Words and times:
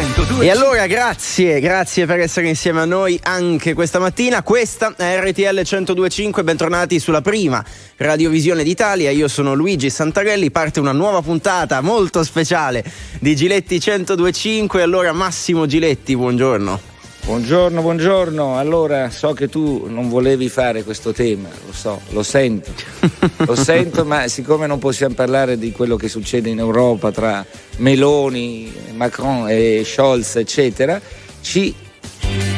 102. 0.00 0.44
E 0.44 0.50
allora 0.50 0.86
grazie, 0.86 1.58
grazie 1.58 2.06
per 2.06 2.20
essere 2.20 2.46
insieme 2.46 2.80
a 2.80 2.84
noi 2.84 3.18
anche 3.20 3.74
questa 3.74 3.98
mattina. 3.98 4.44
Questa 4.44 4.94
è 4.96 5.18
RTL 5.18 5.42
1025, 5.42 6.44
bentornati 6.44 7.00
sulla 7.00 7.20
prima 7.20 7.64
radiovisione 7.96 8.62
d'Italia. 8.62 9.10
Io 9.10 9.26
sono 9.26 9.54
Luigi 9.54 9.90
Santarelli, 9.90 10.52
parte 10.52 10.78
una 10.78 10.92
nuova 10.92 11.20
puntata 11.20 11.80
molto 11.80 12.22
speciale 12.22 12.84
di 13.18 13.34
Giletti 13.34 13.82
1025. 13.84 14.82
Allora 14.82 15.12
Massimo 15.12 15.66
Giletti, 15.66 16.14
buongiorno. 16.14 16.97
Buongiorno, 17.28 17.82
buongiorno. 17.82 18.56
Allora, 18.56 19.10
so 19.10 19.34
che 19.34 19.50
tu 19.50 19.84
non 19.86 20.08
volevi 20.08 20.48
fare 20.48 20.82
questo 20.82 21.12
tema, 21.12 21.50
lo 21.66 21.74
so, 21.74 22.00
lo 22.12 22.22
sento. 22.22 22.70
lo 23.44 23.52
sento, 23.62 24.06
ma 24.06 24.26
siccome 24.28 24.66
non 24.66 24.78
possiamo 24.78 25.14
parlare 25.14 25.58
di 25.58 25.70
quello 25.70 25.96
che 25.96 26.08
succede 26.08 26.48
in 26.48 26.58
Europa 26.58 27.12
tra 27.12 27.44
Meloni, 27.76 28.72
Macron 28.94 29.46
e 29.46 29.82
Scholz, 29.84 30.36
eccetera, 30.36 30.98
ci 31.42 31.74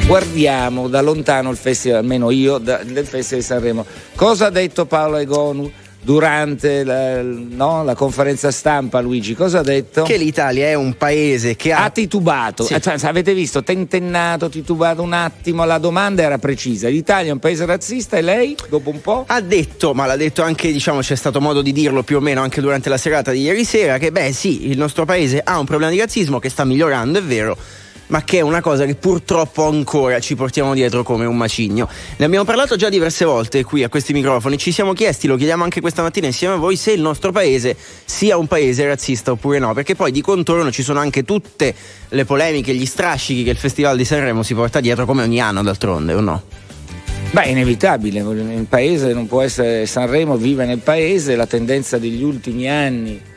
guardiamo 0.06 0.86
da 0.86 1.00
lontano 1.00 1.50
il 1.50 1.56
festival, 1.56 1.98
almeno 1.98 2.30
io, 2.30 2.58
da, 2.58 2.84
del 2.84 3.06
Festival 3.06 3.40
di 3.40 3.46
Sanremo. 3.46 3.86
Cosa 4.14 4.46
ha 4.46 4.50
detto 4.50 4.86
Paolo 4.86 5.16
Egonu? 5.16 5.68
Durante 6.02 6.82
la, 6.82 7.20
no, 7.22 7.84
la, 7.84 7.94
conferenza 7.94 8.50
stampa 8.50 9.00
Luigi 9.00 9.34
cosa 9.34 9.58
ha 9.58 9.62
detto? 9.62 10.02
Che 10.02 10.16
l'Italia 10.16 10.68
è 10.68 10.74
un 10.74 10.96
paese 10.96 11.56
che 11.56 11.72
ha, 11.72 11.84
ha 11.84 11.90
titubato, 11.90 12.64
sì. 12.64 12.80
cioè, 12.80 12.96
avete 13.02 13.34
visto, 13.34 13.62
tentennato, 13.62 14.48
titubato 14.48 15.02
un 15.02 15.12
attimo, 15.12 15.64
la 15.64 15.78
domanda 15.78 16.22
era 16.22 16.38
precisa, 16.38 16.88
l'Italia 16.88 17.30
è 17.30 17.32
un 17.32 17.38
paese 17.38 17.66
razzista 17.66 18.16
e 18.16 18.22
lei 18.22 18.56
dopo 18.68 18.90
un 18.90 19.00
po'? 19.00 19.24
Ha 19.26 19.40
detto, 19.40 19.92
ma 19.92 20.06
l'ha 20.06 20.16
detto 20.16 20.42
anche, 20.42 20.72
diciamo 20.72 21.00
c'è 21.00 21.16
stato 21.16 21.40
modo 21.40 21.60
di 21.60 21.72
dirlo 21.72 22.02
più 22.02 22.16
o 22.16 22.20
meno 22.20 22.40
anche 22.40 22.60
durante 22.60 22.88
la 22.88 22.98
serata 22.98 23.30
di 23.30 23.42
ieri 23.42 23.64
sera, 23.64 23.98
che 23.98 24.10
beh 24.10 24.32
sì, 24.32 24.68
il 24.68 24.78
nostro 24.78 25.04
paese 25.04 25.40
ha 25.44 25.58
un 25.58 25.66
problema 25.66 25.92
di 25.92 25.98
razzismo 25.98 26.38
che 26.38 26.48
sta 26.48 26.64
migliorando, 26.64 27.18
è 27.18 27.22
vero 27.22 27.56
ma 28.10 28.22
che 28.22 28.38
è 28.38 28.40
una 28.40 28.60
cosa 28.60 28.84
che 28.84 28.94
purtroppo 28.94 29.66
ancora 29.66 30.20
ci 30.20 30.34
portiamo 30.36 30.74
dietro 30.74 31.02
come 31.02 31.24
un 31.24 31.36
macigno. 31.36 31.88
Ne 32.16 32.24
abbiamo 32.24 32.44
parlato 32.44 32.76
già 32.76 32.88
diverse 32.88 33.24
volte 33.24 33.64
qui 33.64 33.82
a 33.82 33.88
questi 33.88 34.12
microfoni, 34.12 34.58
ci 34.58 34.72
siamo 34.72 34.92
chiesti, 34.92 35.26
lo 35.26 35.36
chiediamo 35.36 35.64
anche 35.64 35.80
questa 35.80 36.02
mattina 36.02 36.26
insieme 36.26 36.54
a 36.54 36.56
voi, 36.56 36.76
se 36.76 36.92
il 36.92 37.00
nostro 37.00 37.32
paese 37.32 37.76
sia 38.04 38.36
un 38.36 38.46
paese 38.46 38.86
razzista 38.86 39.32
oppure 39.32 39.58
no, 39.58 39.72
perché 39.74 39.94
poi 39.94 40.12
di 40.12 40.20
contorno 40.20 40.70
ci 40.70 40.82
sono 40.82 40.98
anche 40.98 41.24
tutte 41.24 41.74
le 42.08 42.24
polemiche, 42.24 42.74
gli 42.74 42.86
strascichi 42.86 43.44
che 43.44 43.50
il 43.50 43.56
Festival 43.56 43.96
di 43.96 44.04
Sanremo 44.04 44.42
si 44.42 44.54
porta 44.54 44.80
dietro 44.80 45.06
come 45.06 45.22
ogni 45.22 45.40
anno 45.40 45.62
d'altronde, 45.62 46.14
o 46.14 46.20
no? 46.20 46.42
Beh, 47.30 47.42
è 47.42 47.48
inevitabile, 47.50 48.18
il 48.18 48.66
paese 48.68 49.12
non 49.12 49.28
può 49.28 49.40
essere 49.40 49.86
Sanremo, 49.86 50.36
vive 50.36 50.66
nel 50.66 50.78
paese, 50.78 51.36
la 51.36 51.46
tendenza 51.46 51.96
degli 51.96 52.24
ultimi 52.24 52.68
anni 52.68 53.29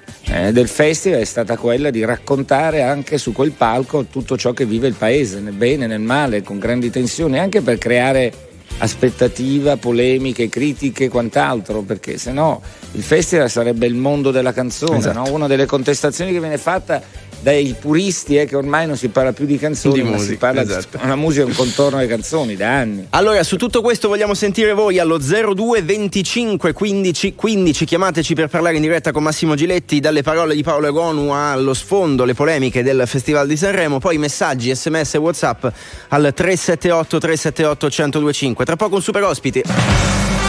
del 0.52 0.68
festival 0.68 1.20
è 1.20 1.26
stata 1.26 1.58
quella 1.58 1.90
di 1.90 2.04
raccontare 2.04 2.82
anche 2.82 3.18
su 3.18 3.32
quel 3.32 3.52
palco 3.52 4.06
tutto 4.06 4.38
ciò 4.38 4.52
che 4.52 4.66
vive 4.66 4.88
il 4.88 4.96
paese, 4.96 5.40
nel 5.40 5.54
bene, 5.54 5.86
nel 5.86 6.02
male, 6.02 6.42
con 6.42 6.60
grandi 6.60 6.90
tensioni, 6.90 7.40
anche 7.40 7.62
per 7.62 7.78
creare 7.78 8.52
aspettativa, 8.80 9.78
polemiche, 9.78 10.50
critiche 10.50 11.06
e 11.06 11.10
quant'altro, 11.10 11.82
perché 11.82 12.18
se 12.18 12.32
no 12.32 12.62
il 12.94 13.04
festival 13.04 13.50
sarebbe 13.50 13.86
il 13.86 13.96
mondo 13.96 14.32
della 14.32 14.54
canzone, 14.54 14.98
esatto. 14.98 15.20
no? 15.20 15.34
una 15.34 15.48
delle 15.48 15.66
contestazioni 15.66 16.32
che 16.32 16.40
viene 16.40 16.58
fatta 16.58 17.02
dai 17.44 17.76
puristi 17.78 18.38
è 18.38 18.48
che 18.48 18.56
ormai 18.56 18.88
non 18.88 18.96
si 18.96 19.10
parla 19.10 19.34
più 19.34 19.46
di 19.46 19.58
canzoni, 19.58 19.96
di 19.96 20.04
ma 20.04 20.12
musica, 20.12 20.32
si 20.32 20.38
parla 20.38 20.62
esatto. 20.62 20.98
di 20.98 21.04
una 21.04 21.18
musica, 21.18 21.46
un 21.46 21.54
contorno 21.54 21.98
alle 21.98 22.08
canzoni 22.08 22.56
da 22.56 22.78
anni. 22.78 23.08
Allora, 23.10 23.44
su 23.44 23.58
tutto 23.58 23.82
questo 23.82 24.08
vogliamo 24.08 24.34
sentire 24.34 24.72
voi 24.72 24.98
allo 24.98 25.18
02 25.18 25.82
25 25.82 26.72
15 26.72 27.36
15. 27.36 27.86
Chiamateci 27.86 28.34
per 28.34 28.48
parlare 28.48 28.78
in 28.78 28.82
diretta 28.82 29.12
con 29.12 29.24
Massimo 29.24 29.56
Giletti. 29.56 30.00
Dalle 30.00 30.22
parole 30.22 30.56
di 30.56 30.64
Paolo 30.64 30.88
Egonu 30.88 31.32
allo 31.32 31.74
sfondo 31.74 32.24
le 32.24 32.34
polemiche 32.34 32.82
del 32.82 33.04
Festival 33.06 33.46
di 33.46 33.58
Sanremo. 33.58 34.00
Poi 34.00 34.18
messaggi, 34.18 34.74
sms 34.74 35.16
e 35.16 35.18
WhatsApp 35.18 35.66
al 36.08 36.32
378 36.34 37.20
378 37.20 37.88
1025. 37.88 38.64
Tra 38.66 38.78
poco 38.78 38.96
un 38.96 39.02
super 39.02 39.24
ospite. 39.24 40.43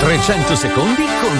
300 0.00 0.56
secondi 0.56 1.02
con 1.20 1.36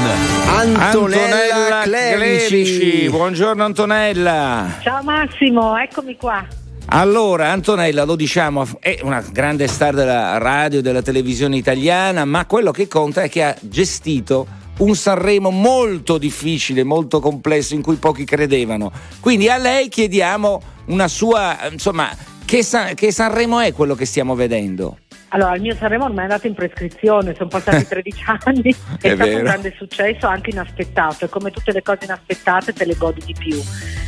Antonella, 0.46 0.84
Antonella 0.84 1.80
Clerici. 1.82 2.46
Clerici. 2.46 3.08
Buongiorno 3.08 3.64
Antonella. 3.64 4.76
Ciao 4.82 5.02
Massimo, 5.02 5.78
eccomi 5.78 6.14
qua. 6.16 6.46
Allora, 6.88 7.52
Antonella, 7.52 8.04
lo 8.04 8.16
diciamo, 8.16 8.66
è 8.78 8.98
una 9.02 9.22
grande 9.22 9.66
star 9.66 9.94
della 9.94 10.36
radio 10.36 10.80
e 10.80 10.82
della 10.82 11.00
televisione 11.00 11.56
italiana, 11.56 12.26
ma 12.26 12.44
quello 12.44 12.70
che 12.70 12.86
conta 12.86 13.22
è 13.22 13.30
che 13.30 13.42
ha 13.42 13.56
gestito 13.58 14.46
un 14.80 14.94
Sanremo 14.94 15.48
molto 15.50 16.18
difficile, 16.18 16.84
molto 16.84 17.18
complesso, 17.18 17.74
in 17.74 17.80
cui 17.80 17.96
pochi 17.96 18.24
credevano. 18.26 18.92
Quindi 19.20 19.48
a 19.48 19.56
lei 19.56 19.88
chiediamo 19.88 20.62
una 20.88 21.08
sua, 21.08 21.56
insomma, 21.70 22.10
che, 22.44 22.62
San, 22.62 22.94
che 22.94 23.10
Sanremo 23.10 23.58
è 23.60 23.72
quello 23.72 23.94
che 23.94 24.04
stiamo 24.04 24.34
vedendo? 24.34 24.98
Allora, 25.32 25.54
il 25.54 25.60
mio 25.60 25.74
Sanremo 25.74 26.04
ormai 26.04 26.20
è 26.20 26.28
andato 26.28 26.46
in 26.46 26.54
prescrizione, 26.54 27.34
sono 27.34 27.48
passati 27.48 27.86
13 27.88 28.24
anni, 28.44 28.70
è, 29.00 29.08
è 29.08 29.14
stato 29.14 29.24
vero. 29.24 29.36
un 29.36 29.44
grande 29.44 29.74
successo, 29.76 30.26
anche 30.26 30.50
inaspettato, 30.50 31.24
e 31.24 31.28
come 31.28 31.50
tutte 31.50 31.72
le 31.72 31.82
cose 31.82 32.04
inaspettate 32.04 32.72
te 32.72 32.84
le 32.84 32.96
godi 32.96 33.22
di 33.24 33.34
più. 33.38 33.56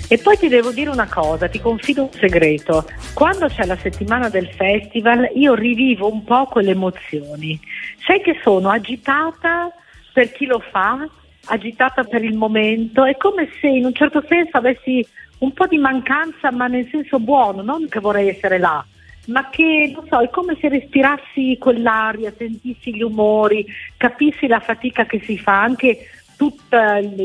E 0.08 0.18
poi 0.18 0.36
ti 0.36 0.48
devo 0.48 0.72
dire 0.72 0.90
una 0.90 1.08
cosa, 1.08 1.48
ti 1.48 1.60
confido 1.60 2.02
un 2.02 2.12
segreto, 2.12 2.84
quando 3.14 3.46
c'è 3.46 3.64
la 3.64 3.76
settimana 3.76 4.28
del 4.28 4.48
festival 4.48 5.30
io 5.34 5.54
rivivo 5.54 6.10
un 6.10 6.24
po' 6.24 6.46
quelle 6.46 6.72
emozioni, 6.72 7.58
sai 8.04 8.20
che 8.20 8.38
sono 8.42 8.68
agitata 8.68 9.70
per 10.12 10.32
chi 10.32 10.44
lo 10.46 10.62
fa, 10.70 11.08
agitata 11.46 12.02
per 12.02 12.24
il 12.24 12.36
momento, 12.36 13.04
è 13.04 13.16
come 13.16 13.48
se 13.60 13.68
in 13.68 13.84
un 13.84 13.94
certo 13.94 14.22
senso 14.28 14.56
avessi 14.56 15.06
un 15.38 15.52
po' 15.52 15.66
di 15.66 15.78
mancanza, 15.78 16.50
ma 16.50 16.66
nel 16.66 16.88
senso 16.90 17.18
buono, 17.18 17.62
non 17.62 17.88
che 17.88 18.00
vorrei 18.00 18.28
essere 18.28 18.58
là 18.58 18.84
ma 19.26 19.48
che 19.50 19.92
non 19.94 20.06
so, 20.08 20.20
è 20.20 20.28
come 20.30 20.56
se 20.60 20.68
respirassi 20.68 21.56
quell'aria, 21.58 22.32
sentissi 22.36 22.94
gli 22.94 23.02
umori, 23.02 23.64
capissi 23.96 24.46
la 24.46 24.60
fatica 24.60 25.06
che 25.06 25.20
si 25.24 25.38
fa, 25.38 25.62
anche 25.62 26.08
tutti 26.36 26.76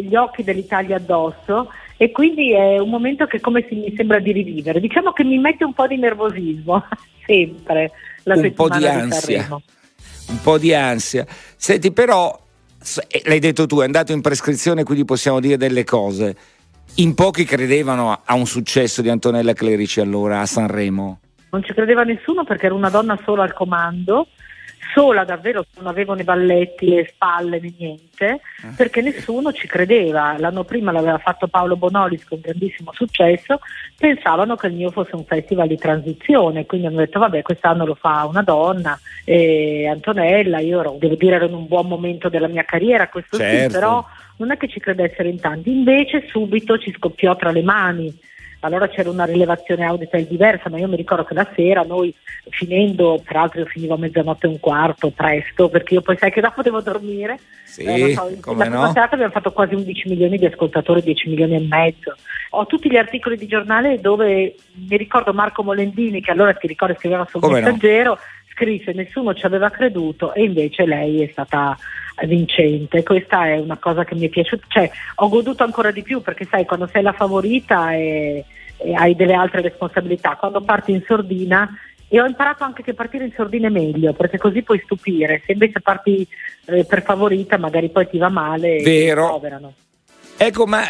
gli 0.03 0.15
occhi 0.15 0.43
dell'Italia 0.43 0.97
addosso 0.97 1.71
e 1.97 2.11
quindi 2.11 2.53
è 2.53 2.77
un 2.77 2.89
momento 2.89 3.25
che 3.25 3.39
come 3.39 3.65
se 3.67 3.73
mi 3.73 3.91
sembra 3.95 4.19
di 4.19 4.31
rivivere. 4.31 4.79
Diciamo 4.79 5.11
che 5.11 5.23
mi 5.23 5.39
mette 5.39 5.63
un 5.63 5.73
po' 5.73 5.87
di 5.87 5.97
nervosismo, 5.97 6.83
sempre, 7.25 7.91
la 8.23 8.35
un 8.35 8.53
po' 8.53 8.69
di 8.69 8.85
ansia. 8.85 9.47
Un 9.49 10.41
po' 10.43 10.59
di 10.59 10.73
ansia. 10.75 11.25
Senti, 11.55 11.91
però, 11.91 12.39
eh, 13.07 13.21
l'hai 13.25 13.39
detto 13.39 13.65
tu, 13.65 13.79
è 13.79 13.85
andato 13.85 14.11
in 14.11 14.21
prescrizione, 14.21 14.83
quindi 14.83 15.05
possiamo 15.05 15.39
dire 15.39 15.57
delle 15.57 15.83
cose. 15.83 16.35
In 16.95 17.15
pochi 17.15 17.43
credevano 17.43 18.21
a 18.23 18.33
un 18.35 18.45
successo 18.45 19.01
di 19.01 19.09
Antonella 19.09 19.53
Clerici 19.53 19.99
allora 19.99 20.41
a 20.41 20.45
Sanremo 20.45 21.19
non 21.49 21.63
ci 21.63 21.73
credeva 21.73 22.03
nessuno 22.03 22.43
perché 22.43 22.65
era 22.65 22.75
una 22.75 22.89
donna 22.89 23.19
sola 23.23 23.43
al 23.43 23.53
comando, 23.53 24.27
sola 24.93 25.23
davvero, 25.23 25.65
non 25.77 25.87
avevo 25.87 26.13
né 26.13 26.23
balletti 26.23 26.89
né 26.89 27.05
spalle 27.05 27.59
né 27.59 27.73
niente, 27.77 28.25
eh. 28.25 28.39
perché 28.75 29.01
nessuno 29.01 29.51
ci 29.51 29.67
credeva. 29.67 30.35
L'anno 30.37 30.63
prima 30.63 30.91
l'aveva 30.91 31.17
fatto 31.17 31.47
Paolo 31.47 31.75
Bonolis 31.75 32.25
con 32.25 32.39
grandissimo 32.41 32.91
successo, 32.93 33.59
pensavano 33.97 34.55
che 34.55 34.67
il 34.67 34.73
mio 34.73 34.91
fosse 34.91 35.15
un 35.15 35.25
festival 35.25 35.67
di 35.67 35.77
transizione, 35.77 36.65
quindi 36.65 36.87
hanno 36.87 36.97
detto 36.97 37.19
vabbè 37.19 37.41
quest'anno 37.41 37.85
lo 37.85 37.95
fa 37.95 38.25
una 38.25 38.41
donna, 38.41 38.99
e 39.23 39.87
Antonella, 39.87 40.59
io 40.59 40.79
ero, 40.79 40.95
devo 40.99 41.15
dire 41.15 41.35
ero 41.35 41.45
in 41.45 41.53
un 41.53 41.67
buon 41.67 41.87
momento 41.87 42.29
della 42.29 42.47
mia 42.47 42.63
carriera, 42.63 43.09
questo 43.09 43.37
certo. 43.37 43.69
sì, 43.69 43.79
però 43.79 44.05
non 44.37 44.51
è 44.51 44.57
che 44.57 44.67
ci 44.67 44.79
credessero 44.79 45.27
in 45.27 45.39
tanti, 45.39 45.71
invece 45.71 46.25
subito 46.27 46.77
ci 46.77 46.93
scoppiò 46.95 47.35
tra 47.35 47.51
le 47.51 47.63
mani 47.63 48.19
allora 48.61 48.87
c'era 48.87 49.09
una 49.09 49.25
rilevazione 49.25 49.85
auditel 49.85 50.25
diversa, 50.25 50.69
ma 50.69 50.79
io 50.79 50.87
mi 50.87 50.95
ricordo 50.95 51.23
che 51.23 51.33
la 51.33 51.47
sera 51.55 51.83
noi 51.83 52.13
finendo, 52.49 53.21
peraltro 53.23 53.59
io 53.59 53.65
finivo 53.65 53.93
a 53.93 53.97
mezzanotte 53.97 54.47
e 54.47 54.49
un 54.49 54.59
quarto, 54.59 55.11
presto, 55.11 55.69
perché 55.69 55.95
io 55.95 56.01
poi 56.01 56.17
sai 56.17 56.31
che 56.31 56.41
dopo 56.41 56.61
devo 56.61 56.81
dormire. 56.81 57.39
Sì, 57.65 57.83
eh, 57.83 58.13
so, 58.13 58.29
come 58.41 58.69
la 58.69 58.77
no? 58.77 58.91
serata 58.91 59.13
abbiamo 59.13 59.33
fatto 59.33 59.51
quasi 59.51 59.75
11 59.75 60.09
milioni 60.09 60.37
di 60.37 60.45
ascoltatori, 60.45 61.01
10 61.01 61.29
milioni 61.29 61.55
e 61.55 61.67
mezzo. 61.67 62.15
Ho 62.51 62.65
tutti 62.65 62.89
gli 62.89 62.97
articoli 62.97 63.37
di 63.37 63.45
giornale 63.45 63.99
dove 63.99 64.55
mi 64.73 64.97
ricordo 64.97 65.33
Marco 65.33 65.63
Molendini, 65.63 66.21
che 66.21 66.31
allora 66.31 66.53
ti 66.53 66.65
ricordo 66.65 66.95
scriveva 66.95 67.27
sul 67.29 67.41
come 67.41 67.59
messaggero, 67.59 68.11
no? 68.11 68.19
scrisse 68.57 68.91
nessuno 68.93 69.35
ci 69.35 69.45
aveva 69.45 69.69
creduto 69.69 70.33
e 70.33 70.43
invece 70.43 70.85
lei 70.85 71.21
è 71.21 71.29
stata 71.31 71.77
vincente. 72.25 73.03
Questa 73.03 73.47
è 73.47 73.57
una 73.57 73.77
cosa 73.77 74.03
che 74.03 74.15
mi 74.15 74.25
è 74.25 74.29
piaciuta, 74.29 74.65
cioè 74.67 74.89
ho 75.15 75.29
goduto 75.29 75.63
ancora 75.63 75.91
di 75.91 76.01
più 76.01 76.21
perché 76.21 76.47
sai 76.49 76.65
quando 76.65 76.87
sei 76.91 77.03
la 77.03 77.13
favorita 77.13 77.93
e, 77.93 78.43
e 78.77 78.93
hai 78.93 79.15
delle 79.15 79.33
altre 79.33 79.61
responsabilità, 79.61 80.35
quando 80.35 80.61
parti 80.61 80.91
in 80.91 81.03
sordina 81.05 81.69
e 82.09 82.21
ho 82.21 82.25
imparato 82.25 82.63
anche 82.63 82.83
che 82.83 82.93
partire 82.93 83.25
in 83.25 83.33
sordina 83.35 83.67
è 83.67 83.71
meglio 83.71 84.13
perché 84.13 84.37
così 84.37 84.61
puoi 84.63 84.81
stupire, 84.83 85.41
se 85.45 85.51
invece 85.51 85.81
parti 85.81 86.25
eh, 86.65 86.85
per 86.85 87.03
favorita 87.03 87.57
magari 87.57 87.89
poi 87.89 88.07
ti 88.07 88.17
va 88.17 88.29
male 88.29 88.81
Vero. 88.81 89.21
e 89.21 89.25
ti 89.25 89.31
poverano. 89.31 89.73
Ecco, 90.37 90.65
ma 90.65 90.83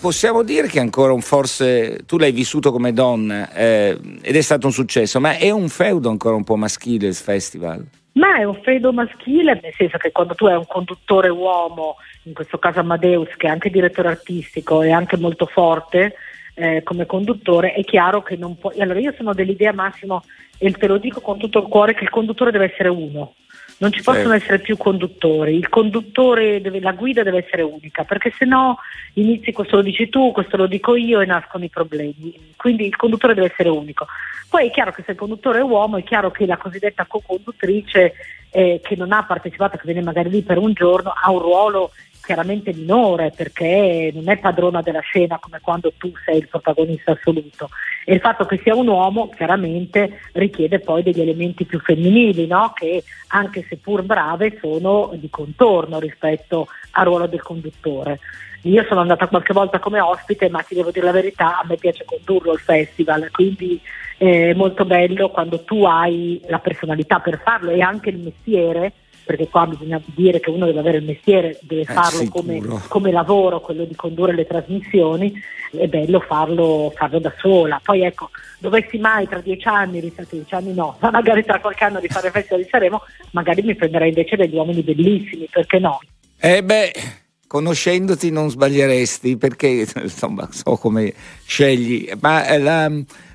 possiamo 0.00 0.42
dire 0.42 0.68
che 0.68 0.78
ancora 0.78 1.12
un 1.12 1.22
forse 1.22 2.00
tu 2.06 2.16
l'hai 2.16 2.32
vissuto 2.32 2.70
come 2.70 2.92
donna 2.92 3.52
eh, 3.52 3.98
ed 4.20 4.36
è 4.36 4.40
stato 4.40 4.66
un 4.66 4.72
successo, 4.72 5.18
ma 5.18 5.36
è 5.36 5.50
un 5.50 5.68
feudo 5.68 6.10
ancora 6.10 6.36
un 6.36 6.44
po' 6.44 6.56
maschile 6.56 7.08
il 7.08 7.14
festival? 7.14 7.84
Ma 8.14 8.36
è 8.36 8.44
un 8.44 8.60
feudo 8.62 8.92
maschile, 8.92 9.58
nel 9.62 9.72
senso 9.74 9.96
che 9.96 10.12
quando 10.12 10.34
tu 10.34 10.44
hai 10.46 10.56
un 10.56 10.66
conduttore 10.66 11.30
uomo, 11.30 11.96
in 12.24 12.34
questo 12.34 12.58
caso 12.58 12.80
Amadeus, 12.80 13.28
che 13.36 13.46
è 13.46 13.50
anche 13.50 13.70
direttore 13.70 14.08
artistico 14.08 14.82
e 14.82 14.90
anche 14.90 15.16
molto 15.16 15.46
forte, 15.46 16.14
eh, 16.54 16.82
come 16.82 17.06
conduttore, 17.06 17.72
è 17.72 17.82
chiaro 17.84 18.22
che 18.22 18.36
non 18.36 18.58
puoi. 18.58 18.80
Allora 18.80 18.98
io 18.98 19.14
sono 19.16 19.32
dell'idea 19.32 19.72
Massimo, 19.72 20.24
e 20.58 20.70
te 20.72 20.86
lo 20.86 20.98
dico 20.98 21.20
con 21.20 21.38
tutto 21.38 21.60
il 21.60 21.68
cuore, 21.68 21.94
che 21.94 22.04
il 22.04 22.10
conduttore 22.10 22.50
deve 22.50 22.70
essere 22.70 22.88
uno. 22.88 23.34
Non 23.82 23.90
ci 23.90 24.00
possono 24.00 24.28
certo. 24.28 24.44
essere 24.44 24.58
più 24.60 24.76
conduttori, 24.76 25.56
il 25.56 25.68
conduttore, 25.68 26.60
deve, 26.60 26.78
la 26.78 26.92
guida 26.92 27.24
deve 27.24 27.44
essere 27.44 27.62
unica, 27.62 28.04
perché 28.04 28.32
se 28.38 28.44
no 28.44 28.78
inizi 29.14 29.50
questo 29.50 29.74
lo 29.74 29.82
dici 29.82 30.08
tu, 30.08 30.30
questo 30.30 30.56
lo 30.56 30.68
dico 30.68 30.94
io 30.94 31.18
e 31.18 31.26
nascono 31.26 31.64
i 31.64 31.68
problemi. 31.68 32.52
Quindi 32.54 32.86
il 32.86 32.94
conduttore 32.94 33.34
deve 33.34 33.50
essere 33.50 33.70
unico. 33.70 34.06
Poi 34.48 34.68
è 34.68 34.70
chiaro 34.70 34.92
che 34.92 35.02
se 35.04 35.10
il 35.10 35.16
conduttore 35.16 35.58
è 35.58 35.62
uomo, 35.62 35.96
è 35.96 36.04
chiaro 36.04 36.30
che 36.30 36.46
la 36.46 36.58
cosiddetta 36.58 37.06
co-conduttrice 37.06 38.12
eh, 38.50 38.80
che 38.80 38.94
non 38.94 39.10
ha 39.10 39.24
partecipato, 39.24 39.76
che 39.76 39.86
viene 39.86 40.02
magari 40.02 40.30
lì 40.30 40.42
per 40.42 40.58
un 40.58 40.72
giorno, 40.72 41.12
ha 41.20 41.32
un 41.32 41.40
ruolo 41.40 41.90
chiaramente 42.22 42.72
minore 42.72 43.32
perché 43.34 44.10
non 44.14 44.28
è 44.28 44.38
padrona 44.38 44.80
della 44.80 45.00
scena 45.00 45.38
come 45.38 45.58
quando 45.60 45.92
tu 45.98 46.12
sei 46.24 46.38
il 46.38 46.48
protagonista 46.48 47.12
assoluto 47.12 47.68
e 48.04 48.14
il 48.14 48.20
fatto 48.20 48.46
che 48.46 48.60
sia 48.62 48.74
un 48.74 48.88
uomo 48.88 49.28
chiaramente 49.28 50.20
richiede 50.32 50.78
poi 50.78 51.02
degli 51.02 51.20
elementi 51.20 51.64
più 51.64 51.80
femminili 51.80 52.46
no? 52.46 52.72
che 52.74 53.02
anche 53.28 53.64
se 53.68 53.76
pur 53.76 54.02
brave 54.02 54.58
sono 54.60 55.10
di 55.14 55.28
contorno 55.28 55.98
rispetto 55.98 56.68
al 56.92 57.04
ruolo 57.06 57.26
del 57.26 57.42
conduttore. 57.42 58.20
Io 58.62 58.84
sono 58.84 59.00
andata 59.00 59.26
qualche 59.26 59.52
volta 59.52 59.80
come 59.80 60.00
ospite 60.00 60.48
ma 60.48 60.62
ti 60.62 60.74
devo 60.76 60.92
dire 60.92 61.06
la 61.06 61.12
verità, 61.12 61.58
a 61.58 61.64
me 61.66 61.76
piace 61.76 62.04
condurlo 62.04 62.52
il 62.52 62.60
festival, 62.60 63.28
quindi 63.32 63.80
è 64.16 64.52
molto 64.54 64.84
bello 64.84 65.30
quando 65.30 65.64
tu 65.64 65.84
hai 65.84 66.40
la 66.46 66.60
personalità 66.60 67.18
per 67.18 67.40
farlo 67.42 67.70
e 67.70 67.80
anche 67.80 68.10
il 68.10 68.18
mestiere 68.18 68.92
perché 69.24 69.48
qua 69.48 69.66
bisogna 69.66 70.00
dire 70.04 70.40
che 70.40 70.50
uno 70.50 70.66
deve 70.66 70.80
avere 70.80 70.98
il 70.98 71.04
mestiere, 71.04 71.58
deve 71.62 71.82
eh, 71.82 71.84
farlo 71.84 72.28
come, 72.28 72.60
come, 72.88 73.10
lavoro, 73.10 73.60
quello 73.60 73.84
di 73.84 73.94
condurre 73.94 74.34
le 74.34 74.46
trasmissioni, 74.46 75.32
è 75.70 75.86
bello 75.86 76.20
farlo, 76.20 76.92
farlo, 76.94 77.18
da 77.18 77.32
sola. 77.38 77.80
Poi 77.82 78.02
ecco, 78.02 78.30
dovessi 78.58 78.98
mai 78.98 79.28
tra 79.28 79.40
dieci 79.40 79.68
anni, 79.68 80.00
rispetto 80.00 80.36
dieci 80.36 80.54
anni 80.54 80.74
no, 80.74 80.96
ma 81.00 81.10
magari 81.10 81.44
tra 81.44 81.60
qualche 81.60 81.84
anno 81.84 81.98
rifare 81.98 82.26
il 82.26 82.32
Festival 82.32 82.62
di 82.62 82.68
Sanremo, 82.70 83.02
magari 83.32 83.62
mi 83.62 83.74
prenderei 83.74 84.08
invece 84.08 84.36
degli 84.36 84.54
uomini 84.54 84.82
bellissimi, 84.82 85.48
perché 85.50 85.78
no? 85.78 86.00
Eh 86.38 86.62
beh, 86.62 86.92
conoscendoti 87.46 88.30
non 88.30 88.50
sbaglieresti, 88.50 89.36
perché 89.36 89.86
insomma 89.94 90.48
so 90.50 90.76
come 90.76 91.12
scegli, 91.44 92.10
ma 92.20 92.56
la, 92.58 92.90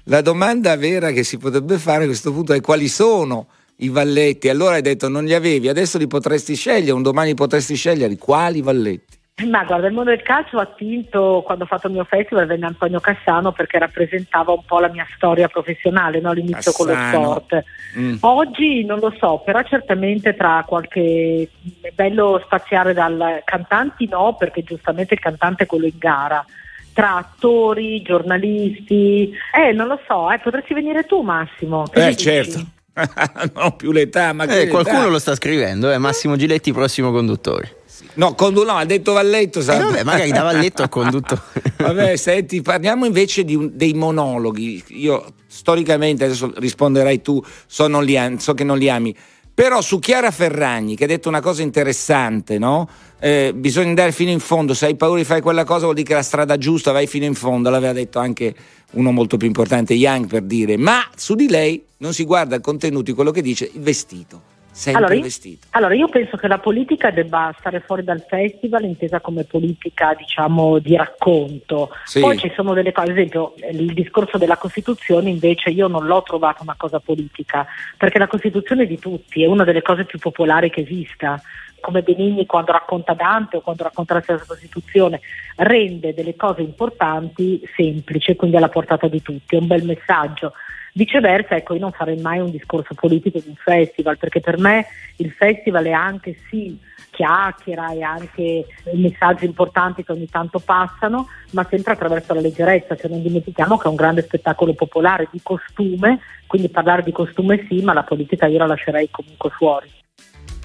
la 0.06 0.22
domanda 0.22 0.76
vera 0.76 1.12
che 1.12 1.24
si 1.24 1.38
potrebbe 1.38 1.78
fare 1.78 2.04
a 2.04 2.08
questo 2.08 2.34
punto 2.34 2.54
è 2.54 2.62
quali 2.62 2.88
sono 2.88 3.48
i 3.78 3.90
valletti, 3.90 4.50
allora 4.50 4.76
hai 4.76 4.82
detto 4.82 5.08
non 5.08 5.26
li 5.26 5.34
avevi, 5.34 5.68
adesso 5.68 5.98
li 5.98 6.08
potresti 6.08 6.56
scegliere, 6.56 6.92
un 6.92 7.02
domani 7.04 7.34
potresti 7.34 7.76
scegliere 7.76 8.18
quali 8.18 8.62
valletti? 8.62 9.16
Ma 9.46 9.64
guarda, 9.66 9.86
il 9.86 9.94
mondo 9.94 10.10
del 10.10 10.24
calcio 10.24 10.58
ha 10.58 10.64
attinto 10.64 11.44
quando 11.46 11.66
ho 11.66 11.68
fatto 11.68 11.86
il 11.86 11.94
mio 11.94 12.06
festival 12.06 12.48
venne 12.48 12.66
Antonio 12.66 13.00
Cassano 13.00 13.52
perché 13.52 13.78
rappresentava 13.78 14.52
un 14.52 14.64
po' 14.66 14.80
la 14.80 14.90
mia 14.90 15.06
storia 15.16 15.48
professionale, 15.48 16.20
no? 16.20 16.32
l'inizio 16.32 16.72
Cassano. 16.72 16.78
con 16.78 16.88
lo 16.88 17.44
sport. 17.44 17.64
Mm. 18.00 18.16
Oggi 18.22 18.84
non 18.84 18.98
lo 18.98 19.14
so, 19.20 19.44
però 19.46 19.62
certamente 19.62 20.36
tra 20.36 20.64
qualche 20.66 21.50
è 21.82 21.92
bello 21.94 22.42
spaziare 22.46 22.94
dal 22.94 23.44
cantanti 23.46 24.08
no, 24.08 24.36
perché 24.36 24.64
giustamente 24.64 25.14
il 25.14 25.20
cantante 25.20 25.66
è 25.66 25.68
quello 25.68 25.86
in 25.86 25.98
gara. 26.00 26.44
Tra 26.92 27.18
attori, 27.18 28.02
giornalisti, 28.02 29.32
eh 29.56 29.72
non 29.72 29.86
lo 29.86 30.00
so, 30.08 30.32
eh, 30.32 30.40
potresti 30.40 30.74
venire 30.74 31.04
tu 31.04 31.22
Massimo. 31.22 31.86
Eh 31.94 32.16
certo. 32.16 32.76
non 33.54 33.66
ho 33.66 33.76
più 33.76 33.92
l'età, 33.92 34.34
ma 34.34 34.46
eh, 34.46 34.68
qualcuno 34.68 35.00
l'età? 35.00 35.10
lo 35.10 35.20
sta 35.20 35.36
scrivendo, 35.36 35.92
eh, 35.92 35.98
Massimo 35.98 36.36
Giletti, 36.36 36.72
prossimo 36.74 37.12
conduttore. 37.12 37.76
No, 38.16 38.34
condu- 38.34 38.66
no, 38.66 38.74
ha 38.74 38.86
detto 38.86 39.14
Valletto. 39.14 39.60
Eh 39.60 39.64
vabbè, 39.64 40.04
magari 40.04 40.32
da 40.32 40.42
Valletto 40.42 40.82
ha 40.82 40.90
condotto. 40.90 41.40
vabbè, 41.78 42.16
senti, 42.16 42.62
parliamo 42.62 43.06
invece 43.06 43.46
un, 43.50 43.70
dei 43.74 43.94
monologhi. 43.94 44.84
Io 44.90 45.24
storicamente, 45.48 46.26
adesso 46.26 46.52
risponderai 46.56 47.22
tu, 47.22 47.44
so, 47.68 47.88
li, 48.02 48.36
so 48.40 48.54
che 48.54 48.64
non 48.64 48.78
li 48.78 48.90
ami 48.90 49.16
però 49.58 49.82
su 49.82 49.98
Chiara 49.98 50.30
Ferragni, 50.30 50.96
che 50.96 51.06
ha 51.06 51.08
detto 51.08 51.30
una 51.30 51.42
cosa 51.42 51.64
interessante, 51.64 52.60
no? 52.60 52.88
Eh, 53.20 53.54
bisogna 53.56 53.88
andare 53.88 54.12
fino 54.12 54.30
in 54.30 54.40
fondo, 54.40 54.76
se 54.76 54.86
hai 54.86 54.96
paura 54.96 55.18
di 55.18 55.26
fare 55.26 55.42
quella 55.42 55.64
cosa 55.64 55.86
vuol 55.86 55.96
dire 55.96 56.06
che 56.06 56.14
la 56.14 56.22
strada 56.22 56.60
giusta, 56.60 56.92
vai 56.92 57.08
fino 57.08 57.26
in 57.26 57.34
fondo, 57.34 57.72
l'aveva 57.72 57.92
detto 57.92 58.20
anche 58.20 58.54
uno 58.92 59.12
molto 59.12 59.36
più 59.36 59.48
importante, 59.48 59.96
Young 59.96 60.28
per 60.28 60.44
dire, 60.44 60.78
ma 60.78 61.00
su 61.16 61.34
di 61.34 61.50
lei 61.50 61.84
non 61.98 62.14
si 62.14 62.24
guarda 62.24 62.54
il 62.56 62.62
contenuto 62.62 63.06
di 63.06 63.14
quello 63.14 63.32
che 63.32 63.42
dice, 63.42 63.68
il 63.74 63.82
vestito 63.82 64.57
sempre 64.78 65.06
allora, 65.06 65.22
vestito. 65.22 65.68
Allora 65.72 65.96
io 65.96 66.08
penso 66.08 66.38
che 66.38 66.48
la 66.48 66.60
politica 66.60 67.10
debba 67.10 67.54
stare 67.58 67.80
fuori 67.80 68.04
dal 68.04 68.24
festival 68.28 68.84
intesa 68.84 69.20
come 69.20 69.44
politica 69.44 70.14
diciamo 70.14 70.78
di 70.78 70.96
racconto. 70.96 71.90
Sì. 72.06 72.20
Poi 72.20 72.38
ci 72.38 72.52
sono 72.56 72.74
delle 72.74 72.92
cose, 72.92 73.12
ad 73.12 73.18
esempio 73.18 73.56
il 73.72 73.94
discorso 73.94 74.38
della 74.38 74.58
Costituzione 74.58 75.32
invece 75.32 75.72
io 75.72 75.88
non 75.88 76.06
l'ho 76.06 76.22
trovato 76.22 76.62
una 76.62 76.76
cosa 76.78 77.00
politica, 77.00 77.66
perché 77.98 78.20
la 78.20 78.28
Costituzione 78.28 78.84
è 78.84 78.88
di 78.88 79.00
tutti, 79.00 79.42
è 79.42 79.48
una 79.48 79.64
delle 79.64 79.82
cose 79.82 80.06
più 80.06 80.20
popolari 80.20 80.70
che 80.70 80.82
esista 80.82 81.42
come 81.80 82.02
Benigni 82.02 82.46
quando 82.46 82.72
racconta 82.72 83.14
Dante 83.14 83.58
o 83.58 83.62
quando 83.62 83.84
racconta 83.84 84.16
la 84.16 84.22
stessa 84.22 84.46
Costituzione, 84.46 85.22
rende 85.58 86.14
delle 86.14 86.36
cose 86.36 86.62
importanti 86.62 87.62
semplici, 87.76 88.36
quindi 88.36 88.58
alla 88.58 88.70
portata 88.70 89.08
di 89.08 89.22
tutti, 89.22 89.56
è 89.56 89.60
un 89.60 89.68
bel 89.68 89.86
messaggio. 89.86 90.54
Viceversa, 90.98 91.56
ecco, 91.56 91.76
io 91.76 91.80
non 91.80 91.92
farei 91.92 92.20
mai 92.20 92.40
un 92.40 92.50
discorso 92.50 92.96
politico 92.96 93.38
di 93.38 93.50
un 93.50 93.56
festival, 93.56 94.18
perché 94.18 94.40
per 94.40 94.58
me 94.58 94.88
il 95.18 95.30
festival 95.30 95.86
è 95.86 95.92
anche 95.92 96.36
sì 96.50 96.76
chiacchiera 97.12 97.92
e 97.92 98.02
anche 98.02 98.66
messaggi 98.96 99.46
importanti 99.46 100.04
che 100.04 100.12
ogni 100.12 100.28
tanto 100.28 100.58
passano, 100.58 101.28
ma 101.52 101.68
sempre 101.70 101.94
attraverso 101.94 102.34
la 102.34 102.42
leggerezza, 102.42 102.96
cioè 102.96 103.12
non 103.12 103.22
dimentichiamo 103.22 103.78
che 103.78 103.86
è 103.86 103.90
un 103.90 103.96
grande 103.96 104.24
spettacolo 104.24 104.74
popolare 104.74 105.28
di 105.32 105.40
costume, 105.44 106.20
quindi 106.48 106.70
parlare 106.70 107.04
di 107.04 107.12
costume 107.12 107.64
sì, 107.70 107.84
ma 107.84 107.94
la 107.94 108.02
politica 108.02 108.48
io 108.48 108.58
la 108.58 108.66
lascerei 108.66 109.10
comunque 109.12 109.52
fuori. 109.52 109.92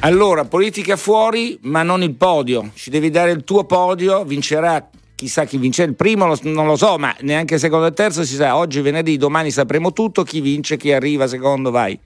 Allora, 0.01 0.47
politica 0.47 0.97
fuori, 0.97 1.59
ma 1.65 1.83
non 1.83 2.03
il 2.03 2.15
podio. 2.15 2.71
Ci 2.75 2.89
devi 2.89 3.11
dare 3.11 3.33
il 3.33 3.45
tuo 3.45 3.65
podio, 3.65 4.25
vincerà 4.25 4.89
chissà 5.23 5.45
chi 5.45 5.57
vince 5.57 5.85
il 5.85 5.95
primo, 5.95 6.35
non 6.43 6.67
lo 6.67 6.75
so, 6.75 6.99
ma 6.99 7.15
neanche 7.21 7.57
secondo 7.57 7.87
e 7.87 7.91
il 7.91 7.95
terzo 7.95 8.25
si 8.25 8.35
sa. 8.35 8.57
Oggi 8.57 8.81
venerdì, 8.81 9.17
domani 9.17 9.53
sapremo 9.53 9.93
tutto, 9.93 10.25
chi 10.25 10.41
vince, 10.41 10.77
chi 10.77 10.93
arriva 10.93 11.29
secondo, 11.29 11.71
vai. 11.71 11.97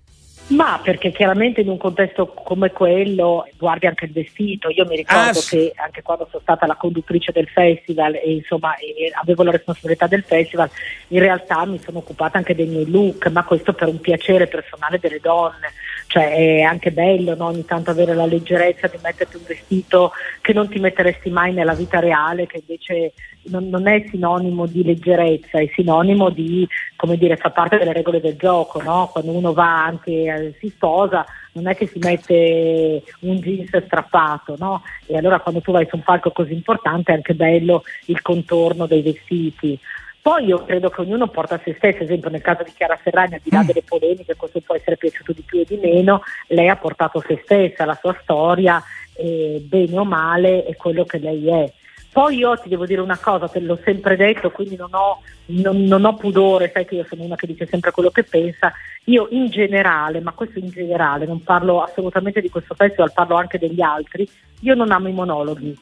Ma 0.49 0.79
perché 0.81 1.11
chiaramente 1.11 1.63
in 1.63 1.69
un 1.69 1.79
contesto 1.79 2.27
come 2.27 2.71
quello 2.71 3.49
guardi 3.57 3.87
anche 3.87 4.05
il 4.05 4.13
vestito. 4.13 4.69
Io 4.69 4.85
mi 4.85 4.97
ricordo 4.97 5.39
ah, 5.39 5.43
che 5.49 5.73
anche 5.77 6.03
quando 6.03 6.29
sono 6.31 6.43
stata 6.43 6.67
la 6.67 6.77
conduttrice 6.77 7.33
del 7.33 7.49
festival 7.49 8.15
e 8.15 8.35
insomma 8.35 8.77
e 8.77 9.11
avevo 9.21 9.43
la 9.43 9.51
responsabilità 9.51 10.07
del 10.07 10.23
festival, 10.23 10.71
in 11.09 11.19
realtà 11.19 11.65
mi 11.65 11.81
sono 11.83 11.99
occupata 11.99 12.37
anche 12.37 12.55
dei 12.55 12.67
miei 12.67 12.89
look, 12.89 13.29
ma 13.29 13.45
questo 13.45 13.73
per 13.73 13.89
un 13.89 13.99
piacere 13.99 14.47
personale 14.47 14.99
delle 15.01 15.21
donne. 15.21 15.73
Cioè 16.17 16.31
è 16.31 16.61
anche 16.63 16.93
bello 16.93 17.35
no? 17.35 17.49
ogni 17.49 17.67
tanto 17.67 17.91
avere 17.91 18.15
la 18.15 18.25
leggerezza 18.25 18.87
di 18.87 18.97
metterti 19.03 19.37
un 19.37 19.43
vestito 19.47 20.13
che 20.41 20.55
non 20.55 20.67
ti 20.67 20.79
metteresti 20.79 21.29
mai 21.29 21.53
nella 21.53 21.75
vita 21.75 22.01
reale, 22.01 22.47
che 22.47 22.63
invece 22.67 23.13
non, 23.51 23.69
non 23.69 23.87
è 23.87 24.03
sinonimo 24.09 24.65
di 24.65 24.83
leggerezza, 24.83 25.59
è 25.61 25.71
sinonimo 25.75 26.31
di, 26.31 26.67
come 26.97 27.19
dire, 27.19 27.37
fa 27.37 27.51
parte 27.51 27.77
delle 27.77 27.93
regole 27.93 28.23
del 28.23 28.37
gioco, 28.37 28.81
no? 28.81 29.11
Quando 29.13 29.33
uno 29.33 29.53
va 29.53 29.85
anche, 29.85 30.11
eh, 30.11 30.55
si 30.59 30.71
sposa, 30.71 31.27
non 31.53 31.69
è 31.69 31.77
che 31.77 31.87
si 31.87 31.99
mette 31.99 33.03
un 33.21 33.37
jeans 33.37 33.77
strappato, 33.85 34.57
no? 34.59 34.85
E 35.05 35.19
allora 35.19 35.41
quando 35.41 35.61
tu 35.61 35.71
vai 35.71 35.87
su 35.87 35.97
un 35.97 36.03
palco 36.03 36.31
così 36.31 36.55
importante 36.55 37.13
è 37.13 37.17
anche 37.17 37.35
bello 37.35 37.83
il 38.07 38.23
contorno 38.23 38.87
dei 38.87 39.03
vestiti. 39.03 39.79
Poi 40.27 40.47
io 40.47 40.65
credo 40.65 40.91
che 40.91 41.03
ognuno 41.03 41.29
porta 41.29 41.55
a 41.55 41.61
se 41.63 41.75
stesso, 41.77 41.99
ad 41.99 42.03
esempio 42.03 42.31
nel 42.31 42.41
caso 42.41 42.65
di 42.65 42.73
Chiara 42.73 42.97
Ferragni, 42.97 43.35
al 43.35 43.41
di 43.45 43.51
là 43.53 43.63
mm. 43.63 43.67
delle 43.67 43.85
polemiche, 43.85 44.35
questo 44.35 44.59
può 44.59 44.75
essere 44.75 44.97
piaciuto 44.97 45.31
di 45.33 45.43
più 45.43 45.61
o 45.61 45.65
di 45.65 45.77
meno, 45.77 46.21
lei 46.49 46.69
ha 46.69 46.75
portato 46.75 47.23
se 47.25 47.41
stessa, 47.45 47.85
la 47.85 47.95
sua 47.95 48.19
storia, 48.23 48.83
eh, 49.15 49.65
bene 49.65 49.97
o 49.97 50.05
male, 50.05 50.65
è 50.65 50.75
quello 50.75 51.05
che 51.05 51.19
lei 51.19 51.49
è. 51.49 51.73
Poi 52.11 52.39
io 52.39 52.59
ti 52.59 52.69
devo 52.69 52.87
dire 52.87 53.01
una 53.03 53.17
cosa, 53.17 53.47
te 53.47 53.61
l'ho 53.61 53.79
sempre 53.85 54.17
detto, 54.17 54.51
quindi 54.51 54.75
non 54.75 54.93
ho, 54.95 55.21
non, 55.47 55.85
non 55.85 56.05
ho, 56.05 56.17
pudore, 56.17 56.73
sai 56.75 56.87
che 56.87 56.97
io 56.97 57.07
sono 57.09 57.23
una 57.23 57.37
che 57.37 57.47
dice 57.47 57.65
sempre 57.67 57.93
quello 57.93 58.11
che 58.11 58.25
pensa. 58.25 58.73
Io 59.05 59.29
in 59.31 59.47
generale, 59.47 60.19
ma 60.19 60.33
questo 60.33 60.59
in 60.59 60.71
generale, 60.71 61.25
non 61.25 61.41
parlo 61.45 61.85
assolutamente 61.85 62.41
di 62.41 62.51
questo 62.51 62.75
festival, 62.75 63.13
parlo 63.13 63.37
anche 63.37 63.61
degli 63.61 63.81
altri, 63.81 64.29
io 64.63 64.75
non 64.75 64.91
amo 64.91 65.07
i 65.07 65.13
monologhi, 65.13 65.73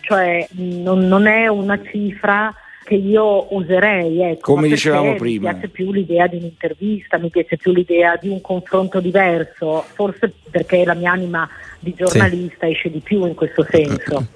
cioè 0.00 0.48
non, 0.52 1.00
non 1.00 1.26
è 1.26 1.48
una 1.48 1.78
cifra 1.82 2.50
che 2.84 2.94
io 2.94 3.54
userei. 3.54 4.22
Ecco, 4.22 4.54
Come 4.54 4.68
dicevamo 4.68 5.14
prima. 5.16 5.50
Mi 5.50 5.58
piace 5.58 5.68
più 5.68 5.92
l'idea 5.92 6.26
di 6.26 6.36
un'intervista, 6.36 7.18
mi 7.18 7.30
piace 7.30 7.56
più 7.56 7.72
l'idea 7.72 8.16
di 8.20 8.28
un 8.28 8.40
confronto 8.40 9.00
diverso, 9.00 9.84
forse 9.94 10.32
perché 10.50 10.84
la 10.84 10.94
mia 10.94 11.12
anima 11.12 11.48
di 11.78 11.94
giornalista 11.94 12.66
sì. 12.66 12.72
esce 12.72 12.90
di 12.90 13.00
più 13.00 13.24
in 13.26 13.34
questo 13.34 13.66
senso. 13.70 14.26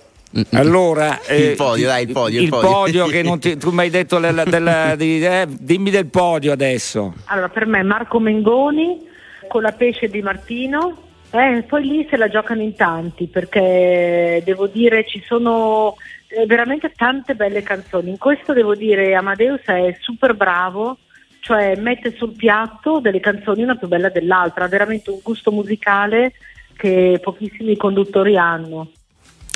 Allora, 0.52 1.20
eh, 1.22 1.50
il 1.50 1.56
podio, 1.56 1.86
dai, 1.86 2.04
il 2.04 2.12
podio. 2.12 2.38
Il, 2.38 2.44
il 2.44 2.50
podio. 2.50 2.70
podio 2.70 3.06
che 3.06 3.22
non 3.22 3.38
ti, 3.38 3.54
tu 3.58 3.70
mi 3.70 3.80
hai 3.80 3.90
detto, 3.90 4.18
della, 4.18 4.44
della, 4.44 4.96
di, 4.96 5.24
eh, 5.24 5.46
dimmi 5.48 5.90
del 5.90 6.06
podio 6.06 6.52
adesso. 6.52 7.14
Allora, 7.26 7.48
per 7.48 7.66
me 7.66 7.82
Marco 7.82 8.18
Mengoni 8.18 9.00
con 9.46 9.62
la 9.62 9.72
pesce 9.72 10.08
di 10.08 10.22
Martino, 10.22 11.02
Eh, 11.30 11.64
poi 11.66 11.84
lì 11.84 12.06
se 12.08 12.16
la 12.16 12.28
giocano 12.28 12.62
in 12.62 12.76
tanti 12.76 13.26
perché 13.26 14.40
devo 14.44 14.68
dire 14.68 15.04
ci 15.04 15.20
sono 15.26 15.96
veramente 16.46 16.92
tante 16.96 17.34
belle 17.34 17.62
canzoni. 17.62 18.10
In 18.10 18.18
questo 18.18 18.52
devo 18.52 18.74
dire 18.74 19.14
Amadeus 19.14 19.62
è 19.64 19.96
super 20.00 20.34
bravo, 20.34 20.98
cioè 21.40 21.76
mette 21.76 22.12
sul 22.12 22.32
piatto 22.32 23.00
delle 23.00 23.20
canzoni 23.20 23.62
una 23.62 23.76
più 23.76 23.88
bella 23.88 24.08
dell'altra, 24.08 24.64
ha 24.64 24.68
veramente 24.68 25.10
un 25.10 25.20
gusto 25.22 25.50
musicale 25.52 26.32
che 26.76 27.20
pochissimi 27.22 27.76
conduttori 27.76 28.36
hanno. 28.36 28.90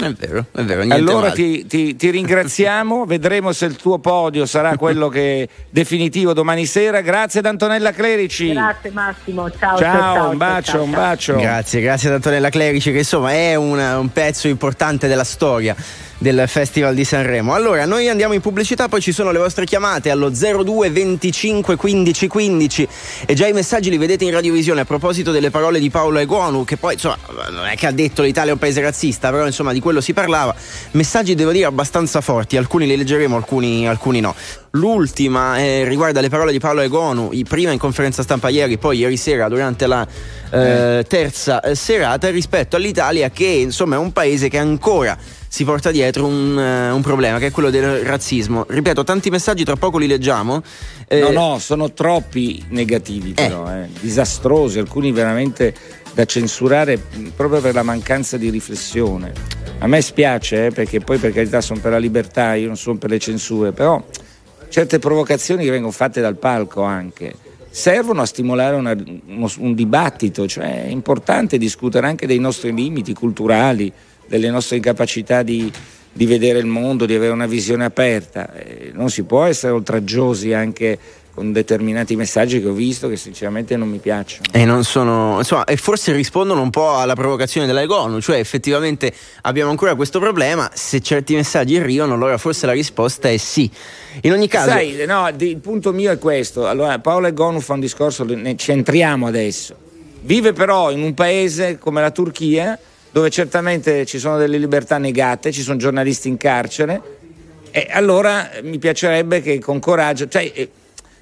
È 0.00 0.12
vero, 0.12 0.46
è 0.52 0.62
vero. 0.62 0.82
Allora 0.94 1.32
ti, 1.32 1.66
ti, 1.66 1.96
ti, 1.96 2.10
ringraziamo, 2.10 3.04
vedremo 3.06 3.52
se 3.52 3.64
il 3.64 3.74
tuo 3.74 3.98
podio 3.98 4.46
sarà 4.46 4.76
quello 4.76 5.08
che 5.08 5.42
è 5.42 5.48
definitivo 5.68 6.32
domani 6.32 6.66
sera. 6.66 7.00
Grazie 7.00 7.40
ad 7.40 7.46
Antonella 7.46 7.90
Clerici. 7.90 8.52
Grazie 8.52 8.90
Massimo, 8.90 9.50
ciao. 9.50 9.76
Ciao, 9.76 9.78
ciao, 9.78 10.14
ciao 10.14 10.30
un 10.30 10.36
bacio, 10.36 10.72
ciao, 10.72 10.82
un 10.84 10.90
bacio. 10.92 11.36
Grazie, 11.36 11.80
grazie 11.80 12.08
ad 12.08 12.14
Antonella 12.14 12.48
Clerici 12.48 12.92
che 12.92 12.98
insomma 12.98 13.32
è 13.32 13.56
una, 13.56 13.98
un 13.98 14.12
pezzo 14.12 14.46
importante 14.46 15.08
della 15.08 15.24
storia 15.24 15.74
del 16.18 16.44
Festival 16.46 16.94
di 16.94 17.04
Sanremo. 17.04 17.54
Allora, 17.54 17.86
noi 17.86 18.08
andiamo 18.08 18.34
in 18.34 18.40
pubblicità, 18.40 18.88
poi 18.88 19.00
ci 19.00 19.12
sono 19.12 19.30
le 19.30 19.38
vostre 19.38 19.64
chiamate 19.64 20.10
allo 20.10 20.30
02 20.30 20.90
25 20.90 21.76
15 21.76 22.26
15 22.26 22.88
e 23.26 23.34
già 23.34 23.46
i 23.46 23.52
messaggi 23.52 23.88
li 23.88 23.98
vedete 23.98 24.24
in 24.24 24.32
radiovisione 24.32 24.80
a 24.80 24.84
proposito 24.84 25.30
delle 25.30 25.50
parole 25.50 25.78
di 25.78 25.90
Paolo 25.90 26.18
Eguonu, 26.18 26.64
che 26.64 26.76
poi 26.76 26.94
insomma 26.94 27.16
non 27.50 27.66
è 27.66 27.76
che 27.76 27.86
ha 27.86 27.92
detto 27.92 28.22
l'Italia 28.22 28.50
è 28.50 28.52
un 28.54 28.58
paese 28.58 28.80
razzista, 28.80 29.30
però 29.30 29.46
insomma 29.46 29.72
di 29.72 29.80
quello 29.88 30.02
si 30.02 30.12
parlava. 30.12 30.54
Messaggi 30.90 31.34
devo 31.34 31.50
dire 31.50 31.64
abbastanza 31.64 32.20
forti, 32.20 32.58
alcuni 32.58 32.86
li 32.86 32.94
leggeremo, 32.94 33.36
alcuni, 33.36 33.88
alcuni 33.88 34.20
no. 34.20 34.34
L'ultima 34.72 35.58
eh, 35.58 35.84
riguarda 35.84 36.20
le 36.20 36.28
parole 36.28 36.52
di 36.52 36.58
Paolo 36.58 36.82
Egonu, 36.82 37.30
prima 37.48 37.72
in 37.72 37.78
conferenza 37.78 38.22
stampa 38.22 38.50
ieri, 38.50 38.76
poi 38.76 38.98
ieri 38.98 39.16
sera 39.16 39.48
durante 39.48 39.86
la 39.86 40.06
eh, 40.50 41.06
terza 41.08 41.60
eh, 41.60 41.74
serata 41.74 42.28
rispetto 42.28 42.76
all'Italia 42.76 43.30
che 43.30 43.46
insomma 43.46 43.96
è 43.96 43.98
un 43.98 44.12
paese 44.12 44.48
che 44.48 44.58
ancora 44.58 45.16
si 45.48 45.64
porta 45.64 45.90
dietro 45.90 46.26
un, 46.26 46.56
uh, 46.56 46.94
un, 46.94 47.00
problema 47.00 47.38
che 47.38 47.46
è 47.46 47.50
quello 47.50 47.70
del 47.70 48.00
razzismo. 48.04 48.66
Ripeto, 48.68 49.02
tanti 49.02 49.30
messaggi 49.30 49.64
tra 49.64 49.76
poco 49.76 49.96
li 49.96 50.06
leggiamo. 50.06 50.62
Eh, 51.08 51.20
no, 51.20 51.30
no, 51.30 51.58
sono 51.58 51.92
troppi 51.92 52.62
negativi 52.68 53.32
però, 53.32 53.66
eh. 53.72 53.84
Eh, 53.84 53.88
disastrosi, 53.98 54.78
alcuni 54.78 55.10
veramente 55.10 55.74
da 56.18 56.24
censurare 56.24 57.00
proprio 57.36 57.60
per 57.60 57.74
la 57.74 57.84
mancanza 57.84 58.36
di 58.36 58.50
riflessione. 58.50 59.32
A 59.78 59.86
me 59.86 60.00
spiace 60.00 60.66
eh, 60.66 60.70
perché 60.72 60.98
poi 60.98 61.16
per 61.16 61.32
carità 61.32 61.60
sono 61.60 61.78
per 61.78 61.92
la 61.92 61.98
libertà, 61.98 62.54
io 62.54 62.66
non 62.66 62.76
sono 62.76 62.98
per 62.98 63.10
le 63.10 63.20
censure, 63.20 63.70
però 63.70 64.04
certe 64.68 64.98
provocazioni 64.98 65.62
che 65.62 65.70
vengono 65.70 65.92
fatte 65.92 66.20
dal 66.20 66.36
palco 66.36 66.82
anche 66.82 67.32
servono 67.70 68.22
a 68.22 68.26
stimolare 68.26 68.74
una, 68.74 68.96
uno, 69.26 69.48
un 69.58 69.74
dibattito, 69.74 70.48
cioè 70.48 70.86
è 70.86 70.88
importante 70.88 71.56
discutere 71.56 72.08
anche 72.08 72.26
dei 72.26 72.40
nostri 72.40 72.74
limiti 72.74 73.14
culturali, 73.14 73.92
delle 74.26 74.50
nostre 74.50 74.74
incapacità 74.74 75.44
di, 75.44 75.70
di 76.12 76.26
vedere 76.26 76.58
il 76.58 76.66
mondo, 76.66 77.06
di 77.06 77.14
avere 77.14 77.32
una 77.32 77.46
visione 77.46 77.84
aperta. 77.84 78.52
Eh, 78.54 78.90
non 78.92 79.08
si 79.08 79.22
può 79.22 79.44
essere 79.44 79.72
oltraggiosi 79.72 80.52
anche 80.52 80.98
con 81.38 81.52
determinati 81.52 82.16
messaggi 82.16 82.60
che 82.60 82.66
ho 82.66 82.72
visto 82.72 83.08
che 83.08 83.16
sinceramente 83.16 83.76
non 83.76 83.88
mi 83.88 83.98
piacciono. 83.98 84.42
E 84.50 84.64
non 84.64 84.82
sono, 84.82 85.36
insomma, 85.38 85.64
e 85.66 85.76
forse 85.76 86.12
rispondono 86.12 86.60
un 86.60 86.70
po' 86.70 86.96
alla 86.96 87.14
provocazione 87.14 87.64
della 87.64 87.78
dell'Egonu, 87.78 88.20
cioè 88.20 88.38
effettivamente 88.38 89.12
abbiamo 89.42 89.70
ancora 89.70 89.94
questo 89.94 90.18
problema, 90.18 90.68
se 90.74 91.00
certi 91.00 91.36
messaggi 91.36 91.76
arrivano 91.76 92.14
allora 92.14 92.38
forse 92.38 92.66
la 92.66 92.72
risposta 92.72 93.28
è 93.28 93.36
sì. 93.36 93.70
In 94.22 94.32
ogni 94.32 94.48
caso... 94.48 94.70
Sai, 94.70 95.04
no, 95.06 95.30
il 95.38 95.58
punto 95.58 95.92
mio 95.92 96.10
è 96.10 96.18
questo, 96.18 96.66
allora 96.66 96.98
Paolo 96.98 97.28
Egonu 97.28 97.60
fa 97.60 97.74
un 97.74 97.80
discorso, 97.80 98.24
ne 98.24 98.56
centriamo 98.56 99.28
adesso, 99.28 99.76
vive 100.22 100.52
però 100.52 100.90
in 100.90 101.02
un 101.02 101.14
paese 101.14 101.78
come 101.78 102.00
la 102.00 102.10
Turchia 102.10 102.76
dove 103.12 103.30
certamente 103.30 104.04
ci 104.06 104.18
sono 104.18 104.38
delle 104.38 104.58
libertà 104.58 104.98
negate, 104.98 105.52
ci 105.52 105.62
sono 105.62 105.78
giornalisti 105.78 106.26
in 106.26 106.36
carcere 106.36 107.00
e 107.70 107.86
allora 107.90 108.50
mi 108.62 108.78
piacerebbe 108.78 109.40
che 109.40 109.60
con 109.60 109.78
coraggio, 109.78 110.26
cioè 110.26 110.50
eh, 110.52 110.70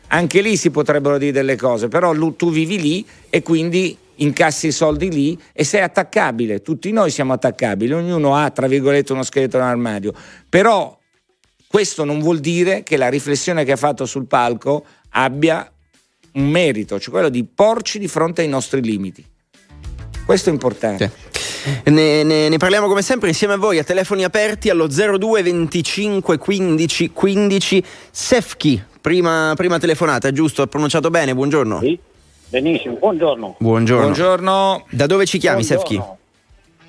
anche 0.09 0.41
lì 0.41 0.57
si 0.57 0.71
potrebbero 0.71 1.19
dire 1.19 1.33
delle 1.33 1.57
cose, 1.57 1.89
però 1.89 2.15
tu 2.35 2.51
vivi 2.51 2.81
lì 2.81 3.07
e 3.29 3.43
quindi 3.43 3.97
incassi 4.17 4.69
i 4.69 4.73
soldi 4.73 5.11
lì 5.11 5.39
e 5.53 5.65
sei 5.65 5.83
attaccabile, 5.83 6.63
tutti 6.63 6.91
noi 6.93 7.11
siamo 7.11 7.33
attaccabili, 7.33 7.93
ognuno 7.93 8.35
ha 8.35 8.51
tra 8.51 8.67
virgolette 8.67 9.13
uno 9.13 9.23
scheletro 9.23 9.61
nell'armadio, 9.61 10.13
però 10.49 10.97
questo 11.67 12.05
non 12.05 12.21
vuol 12.21 12.39
dire 12.39 12.83
che 12.83 12.97
la 12.97 13.09
riflessione 13.09 13.65
che 13.65 13.73
ha 13.73 13.77
fatto 13.77 14.07
sul 14.07 14.27
palco 14.27 14.85
abbia 15.11 15.71
un 16.33 16.49
merito, 16.49 16.99
cioè 17.01 17.13
quello 17.13 17.29
di 17.29 17.45
porci 17.45 17.99
di 17.99 18.09
fronte 18.09 18.43
ai 18.43 18.49
nostri 18.49 18.83
limiti. 18.83 19.25
Questo 20.25 20.51
è 20.51 20.53
importante. 20.53 21.13
Sì. 21.15 21.26
Ne, 21.85 22.23
ne, 22.23 22.49
ne, 22.49 22.57
parliamo 22.59 22.87
come 22.87 23.03
sempre 23.03 23.29
insieme 23.29 23.55
a 23.55 23.57
voi 23.57 23.79
a 23.79 23.85
telefoni 23.85 24.25
aperti 24.25 24.71
allo 24.71 24.87
02 24.87 25.43
25 25.43 26.39
15 26.39 27.11
15 27.13 27.85
Sefchi 28.11 28.83
Prima, 29.07 29.53
prima 29.55 29.79
telefonata, 29.79 30.33
giusto? 30.33 30.63
Ho 30.63 30.67
pronunciato 30.67 31.11
bene, 31.11 31.33
buongiorno. 31.33 31.79
Sì, 31.79 31.97
benissimo, 32.49 32.97
buongiorno. 32.97 33.55
Buongiorno. 33.61 34.03
Buongiorno. 34.03 34.85
Da 34.91 35.07
dove 35.07 35.27
ci 35.27 35.39
chiami, 35.39 35.63
Sefchi? 35.63 35.95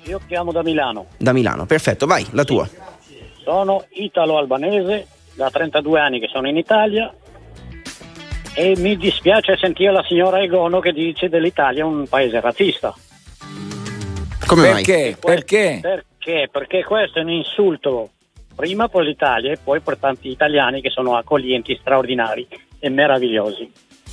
Io 0.02 0.20
chiamo 0.26 0.50
da 0.50 0.64
Milano. 0.64 1.06
Da 1.16 1.32
Milano, 1.32 1.64
perfetto, 1.66 2.06
vai, 2.06 2.26
la 2.32 2.42
tua. 2.42 2.66
Sì. 2.66 3.20
Sono 3.44 3.84
italo-albanese, 3.90 5.06
da 5.34 5.48
32 5.48 6.00
anni 6.00 6.18
che 6.18 6.26
sono 6.26 6.48
in 6.48 6.56
Italia 6.56 7.14
e 8.52 8.74
mi 8.78 8.96
dispiace 8.96 9.56
sentire 9.56 9.92
la 9.92 10.02
signora 10.02 10.40
Egono 10.40 10.80
che 10.80 10.90
dice 10.90 11.28
dell'Italia 11.28 11.86
un 11.86 12.08
paese 12.08 12.40
razzista. 12.40 12.92
Come 14.48 14.62
perché? 14.62 15.02
mai? 15.02 15.16
Perché? 15.20 15.78
Perché? 15.82 16.48
Perché 16.50 16.84
questo 16.84 17.18
è 17.18 17.22
un 17.22 17.30
insulto 17.30 18.10
prima 18.56 18.88
per 18.88 19.02
l'Italia 19.02 19.52
e 19.52 19.58
poi 19.62 19.80
per 19.80 19.98
tanti 19.98 20.30
italiani 20.30 20.80
che 20.80 20.88
sono 20.88 21.16
accoglienti, 21.16 21.76
straordinari 21.78 22.48
e 22.78 22.88
meravigliosi. 22.88 23.70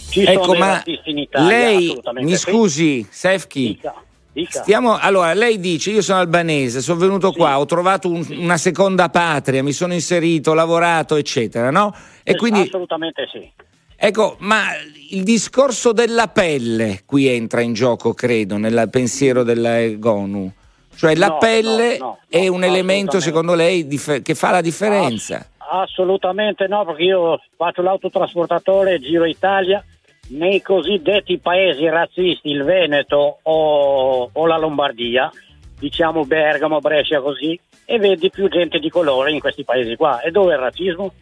Ci 0.10 0.24
ecco, 0.24 0.54
ma 0.56 0.84
Italia, 0.86 1.48
lei, 1.48 2.02
mi 2.20 2.36
scusi, 2.36 3.08
sì. 3.10 3.40
Dica, 3.54 3.96
dica. 4.32 4.62
Stiamo, 4.62 4.98
allora, 5.00 5.34
lei 5.34 5.58
dice, 5.60 5.92
io 5.92 6.02
sono 6.02 6.20
albanese, 6.20 6.82
sono 6.82 7.00
venuto 7.00 7.32
sì. 7.32 7.38
qua, 7.38 7.58
ho 7.58 7.66
trovato 7.66 8.10
un, 8.10 8.26
una 8.32 8.58
seconda 8.58 9.10
patria, 9.10 9.64
mi 9.64 9.72
sono 9.72 9.94
inserito, 9.94 10.52
ho 10.52 10.54
lavorato, 10.54 11.16
eccetera, 11.16 11.72
no? 11.72 11.96
E 12.24 12.32
eh, 12.32 12.36
quindi, 12.36 12.60
assolutamente 12.62 13.28
sì. 13.32 13.52
Ecco, 13.98 14.36
ma 14.40 14.66
il 15.10 15.24
discorso 15.24 15.92
della 15.92 16.28
pelle 16.28 17.04
qui 17.06 17.28
entra 17.28 17.62
in 17.62 17.74
gioco, 17.74 18.14
credo, 18.14 18.58
nel 18.58 18.88
pensiero 18.92 19.44
della 19.44 19.88
GONU. 19.88 20.52
Cioè 20.96 21.16
la 21.16 21.28
no, 21.28 21.38
pelle 21.38 21.98
no, 21.98 22.06
no, 22.06 22.20
è 22.30 22.48
un 22.48 22.64
elemento 22.64 23.20
secondo 23.20 23.54
lei 23.54 23.86
dif- 23.86 24.22
che 24.22 24.34
fa 24.34 24.52
la 24.52 24.62
differenza? 24.62 25.38
Ass- 25.38 25.50
assolutamente 25.84 26.68
no, 26.68 26.86
perché 26.86 27.04
io 27.04 27.40
faccio 27.56 27.82
l'autotrasportatore, 27.82 29.00
giro 29.00 29.26
Italia, 29.26 29.84
nei 30.30 30.62
cosiddetti 30.62 31.38
paesi 31.38 31.88
razzisti, 31.88 32.50
il 32.50 32.64
Veneto 32.64 33.40
o, 33.42 34.30
o 34.32 34.46
la 34.46 34.58
Lombardia, 34.58 35.30
diciamo 35.78 36.26
Bergamo, 36.26 36.80
Brescia 36.80 37.22
così, 37.22 37.60
e 37.84 38.00
vedi 38.00 38.30
più 38.30 38.48
gente 38.50 38.80
di 38.80 38.90
colore 38.90 39.32
in 39.32 39.40
questi 39.40 39.64
paesi 39.64 39.96
qua. 39.96 40.22
E 40.22 40.32
dove 40.32 40.54
è 40.54 40.56
il 40.56 40.62
razzismo? 40.62 41.14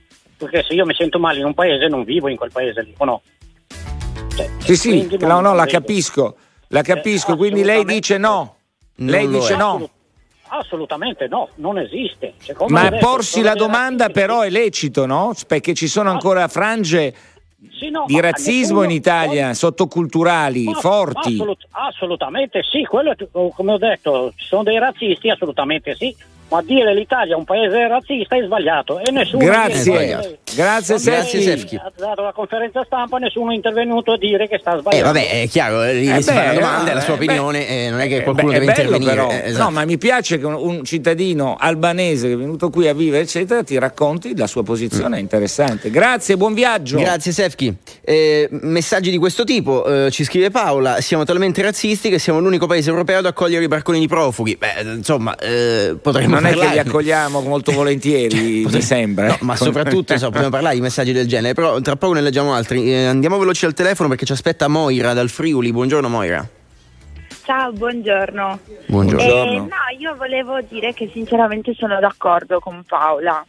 Perché 0.43 0.63
se 0.67 0.73
io 0.73 0.85
mi 0.85 0.93
sento 0.93 1.19
male 1.19 1.39
in 1.39 1.45
un 1.45 1.53
paese 1.53 1.87
non 1.87 2.03
vivo 2.03 2.27
in 2.27 2.37
quel 2.37 2.51
paese 2.51 2.81
lì, 2.83 2.93
o 2.97 3.05
no? 3.05 3.21
Cioè, 4.35 4.49
sì, 4.59 4.75
sì, 4.75 5.17
no, 5.19 5.39
no, 5.39 5.53
la 5.53 5.65
capisco, 5.65 6.35
la 6.69 6.81
capisco, 6.81 7.33
eh, 7.33 7.37
quindi 7.37 7.63
lei 7.63 7.85
dice 7.85 8.17
no. 8.17 8.57
Lei 8.95 9.27
dice 9.27 9.55
no. 9.55 9.89
Assolutamente 10.47 11.27
no, 11.27 11.49
non 11.55 11.79
esiste. 11.79 12.33
Ma 12.67 12.91
porsi 12.91 13.41
la 13.41 13.55
domanda 13.55 14.09
però 14.09 14.41
è 14.41 14.49
lecito, 14.49 15.05
no? 15.05 15.33
Perché 15.47 15.73
ci 15.73 15.87
sono 15.87 16.11
ancora 16.11 16.47
frange 16.47 17.15
sì, 17.71 17.89
no, 17.89 18.05
di 18.05 18.19
razzismo 18.19 18.83
in 18.83 18.91
Italia, 18.91 19.47
no, 19.47 19.53
sottoculturali, 19.53 20.65
ma, 20.65 20.73
forti. 20.73 21.33
Assolut- 21.33 21.67
assolutamente 21.71 22.61
sì, 22.63 22.83
quello 22.83 23.15
come 23.31 23.73
ho 23.73 23.77
detto, 23.77 24.33
ci 24.35 24.45
sono 24.45 24.63
dei 24.63 24.77
razzisti, 24.77 25.29
assolutamente 25.29 25.95
sì, 25.95 26.15
ma 26.53 26.61
dire 26.61 26.93
l'Italia 26.93 27.33
è 27.33 27.37
un 27.37 27.45
paese 27.45 27.87
razzista 27.87 28.35
è 28.35 28.43
sbagliato 28.43 28.99
e 28.99 29.09
nessuno 29.09 29.43
grazie 29.43 30.39
grazie 30.55 30.97
Sefchi 30.97 31.75
ha 31.75 31.91
dato 31.95 32.21
la 32.21 32.31
conferenza 32.33 32.83
stampa 32.85 33.17
nessuno 33.17 33.51
è 33.51 33.55
intervenuto 33.55 34.13
a 34.13 34.17
dire 34.17 34.47
che 34.47 34.57
sta 34.59 34.77
sbagliando 34.77 35.19
eh 35.19 35.23
vabbè 35.23 35.41
è 35.41 35.47
chiaro 35.47 35.85
gli 35.85 36.09
eh 36.09 36.21
si 36.21 36.29
beh, 36.29 36.35
fa 36.35 36.45
la 36.45 36.53
domanda 36.53 36.91
è 36.91 36.93
la 36.93 37.01
sua 37.01 37.13
eh, 37.13 37.17
opinione 37.17 37.65
beh, 37.65 37.89
non 37.89 37.99
è 37.99 38.07
che 38.07 38.23
qualcuno 38.23 38.51
beh, 38.51 38.59
deve 38.59 38.65
intervenire 38.65 39.11
però. 39.11 39.29
Eh, 39.29 39.41
esatto. 39.45 39.63
no 39.63 39.71
ma 39.71 39.85
mi 39.85 39.97
piace 39.97 40.37
che 40.37 40.45
un, 40.45 40.53
un, 40.53 40.83
cittadino 40.83 41.55
albanese 41.57 42.27
che 42.27 42.33
è 42.33 42.37
venuto 42.37 42.69
qui 42.69 42.87
a 42.87 42.93
vivere 42.93 43.23
eccetera 43.23 43.63
ti 43.63 43.77
racconti 43.77 44.35
la 44.35 44.47
sua 44.47 44.63
posizione 44.63 45.15
mm. 45.15 45.19
è 45.19 45.21
interessante 45.21 45.89
grazie 45.89 46.37
buon 46.37 46.53
viaggio 46.53 46.97
grazie 46.97 47.31
Sefchi 47.31 47.75
eh, 48.01 48.47
messaggi 48.51 49.09
di 49.11 49.17
questo 49.17 49.43
tipo 49.43 49.85
eh, 49.85 50.11
ci 50.11 50.23
scrive 50.23 50.51
Paola 50.51 51.01
siamo 51.01 51.23
talmente 51.23 51.61
razzisti 51.61 52.09
che 52.09 52.19
siamo 52.19 52.39
l'unico 52.39 52.67
paese 52.67 52.89
europeo 52.89 53.19
ad 53.19 53.25
accogliere 53.25 53.63
i 53.63 53.67
barconi 53.67 53.99
di 53.99 54.07
profughi 54.07 54.57
beh 54.57 54.91
insomma 54.95 55.35
potremmo 56.01 56.35
non 56.35 56.45
è 56.45 56.53
che 56.53 56.69
li 56.69 56.79
accogliamo 56.79 57.41
molto 57.41 57.71
volentieri, 57.71 58.63
cioè, 58.63 58.73
mi 58.73 58.81
sembra. 58.81 59.27
No, 59.27 59.37
ma 59.41 59.55
soprattutto 59.55 60.17
so, 60.17 60.31
possiamo 60.43 60.49
parlare 60.49 60.75
di 60.75 60.81
messaggi 60.81 61.11
del 61.13 61.27
genere, 61.27 61.53
però 61.53 61.79
tra 61.79 61.95
poco 61.95 62.13
ne 62.13 62.21
leggiamo 62.21 62.53
altri. 62.53 62.91
Eh, 62.91 63.05
andiamo 63.05 63.37
veloci 63.37 63.65
al 63.65 63.73
telefono 63.73 64.09
perché 64.09 64.25
ci 64.25 64.31
aspetta 64.33 64.67
Moira 64.67 65.13
dal 65.13 65.29
Friuli. 65.29 65.71
Buongiorno 65.71 66.09
Moira. 66.09 66.45
Ciao, 67.45 67.71
buongiorno. 67.71 68.59
Buongiorno. 68.87 69.23
Eh, 69.23 69.59
no, 69.59 69.97
io 69.97 70.15
volevo 70.15 70.61
dire 70.61 70.93
che 70.93 71.09
sinceramente 71.13 71.73
sono 71.75 71.99
d'accordo 71.99 72.59
con 72.59 72.83
Paola. 72.85 73.45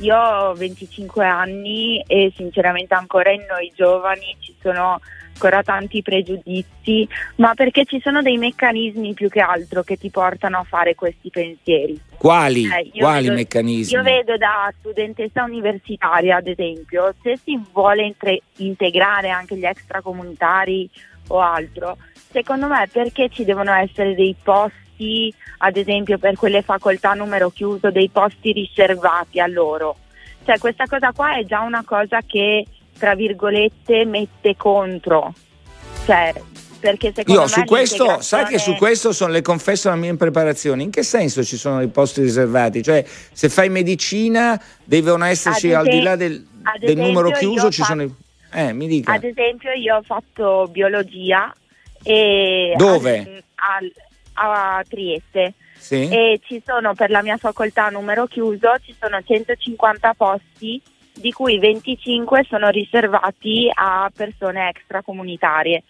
Io 0.00 0.16
ho 0.16 0.54
25 0.54 1.24
anni 1.24 2.02
e 2.06 2.32
sinceramente 2.36 2.94
ancora 2.94 3.30
in 3.32 3.44
noi 3.48 3.72
giovani 3.74 4.36
ci 4.38 4.54
sono 4.62 5.00
ancora 5.32 5.62
tanti 5.62 6.02
pregiudizi, 6.02 7.08
ma 7.36 7.54
perché 7.54 7.84
ci 7.84 8.00
sono 8.00 8.22
dei 8.22 8.38
meccanismi 8.38 9.14
più 9.14 9.28
che 9.28 9.40
altro 9.40 9.82
che 9.82 9.96
ti 9.96 10.10
portano 10.10 10.58
a 10.58 10.64
fare 10.64 10.94
questi 10.94 11.30
pensieri. 11.30 12.00
Quali? 12.18 12.64
Eh, 12.64 12.90
Quali 12.98 13.24
vedo- 13.24 13.34
meccanismi? 13.36 13.94
Io 13.96 14.02
vedo 14.02 14.36
da 14.36 14.72
studentessa 14.78 15.44
universitaria, 15.44 16.36
ad 16.36 16.48
esempio, 16.48 17.14
se 17.22 17.38
si 17.42 17.60
vuole 17.72 18.04
intre- 18.04 18.42
integrare 18.56 19.30
anche 19.30 19.56
gli 19.56 19.64
extracomunitari 19.64 20.90
o 21.28 21.40
altro, 21.40 21.96
secondo 22.30 22.66
me 22.66 22.88
perché 22.90 23.28
ci 23.28 23.44
devono 23.44 23.72
essere 23.72 24.14
dei 24.14 24.34
posti, 24.42 25.32
ad 25.58 25.76
esempio 25.76 26.18
per 26.18 26.34
quelle 26.36 26.62
facoltà 26.62 27.12
numero 27.14 27.50
chiuso, 27.50 27.90
dei 27.90 28.08
posti 28.08 28.52
riservati 28.52 29.38
a 29.38 29.46
loro? 29.46 29.96
Cioè 30.44 30.58
questa 30.58 30.86
cosa 30.86 31.12
qua 31.12 31.36
è 31.36 31.44
già 31.44 31.60
una 31.60 31.84
cosa 31.84 32.20
che, 32.26 32.64
tra 32.98 33.14
virgolette, 33.14 34.04
mette 34.06 34.56
contro. 34.56 35.34
Cioè, 36.06 36.32
perché 36.78 37.12
secondo 37.14 37.40
Io 37.40 37.46
me 37.46 37.52
su 37.52 37.64
questo, 37.64 38.20
sai 38.20 38.46
che 38.46 38.58
su 38.58 38.74
questo 38.74 39.12
sono, 39.12 39.32
le 39.32 39.42
confesso 39.42 39.88
la 39.88 39.96
mia 39.96 40.10
impreparazione. 40.10 40.82
In 40.82 40.90
che 40.90 41.02
senso 41.02 41.44
ci 41.44 41.56
sono 41.56 41.80
i 41.82 41.88
posti 41.88 42.22
riservati? 42.22 42.82
Cioè, 42.82 43.04
se 43.32 43.48
fai 43.48 43.68
medicina, 43.68 44.60
devono 44.84 45.24
esserci 45.24 45.72
Ad 45.72 45.86
al 45.86 45.88
di 45.92 46.00
là 46.00 46.16
del, 46.16 46.46
del 46.78 46.96
numero 46.96 47.30
esempio, 47.30 47.48
chiuso, 47.48 47.70
ci 47.70 47.80
ho 47.82 47.84
sono 47.84 48.02
i. 48.02 48.14
Eh, 48.52 48.72
mi 48.72 48.86
dica. 48.86 49.12
Ad 49.12 49.24
esempio 49.24 49.72
io 49.72 49.96
ho 49.96 50.02
fatto 50.02 50.68
biologia 50.70 51.54
e 52.02 52.74
Dove? 52.76 53.42
al- 53.56 53.92
a 54.40 54.82
Trieste 54.88 55.54
Sì? 55.76 56.08
e 56.08 56.40
ci 56.44 56.62
sono 56.64 56.94
per 56.94 57.10
la 57.10 57.22
mia 57.22 57.36
facoltà 57.36 57.86
a 57.86 57.90
numero 57.90 58.26
chiuso 58.26 58.76
ci 58.84 58.94
sono 58.98 59.20
150 59.20 60.14
posti 60.14 60.80
di 61.12 61.32
cui 61.32 61.58
25 61.58 62.46
sono 62.48 62.68
riservati 62.68 63.68
a 63.74 64.10
persone 64.14 64.68
extracomunitarie. 64.68 65.82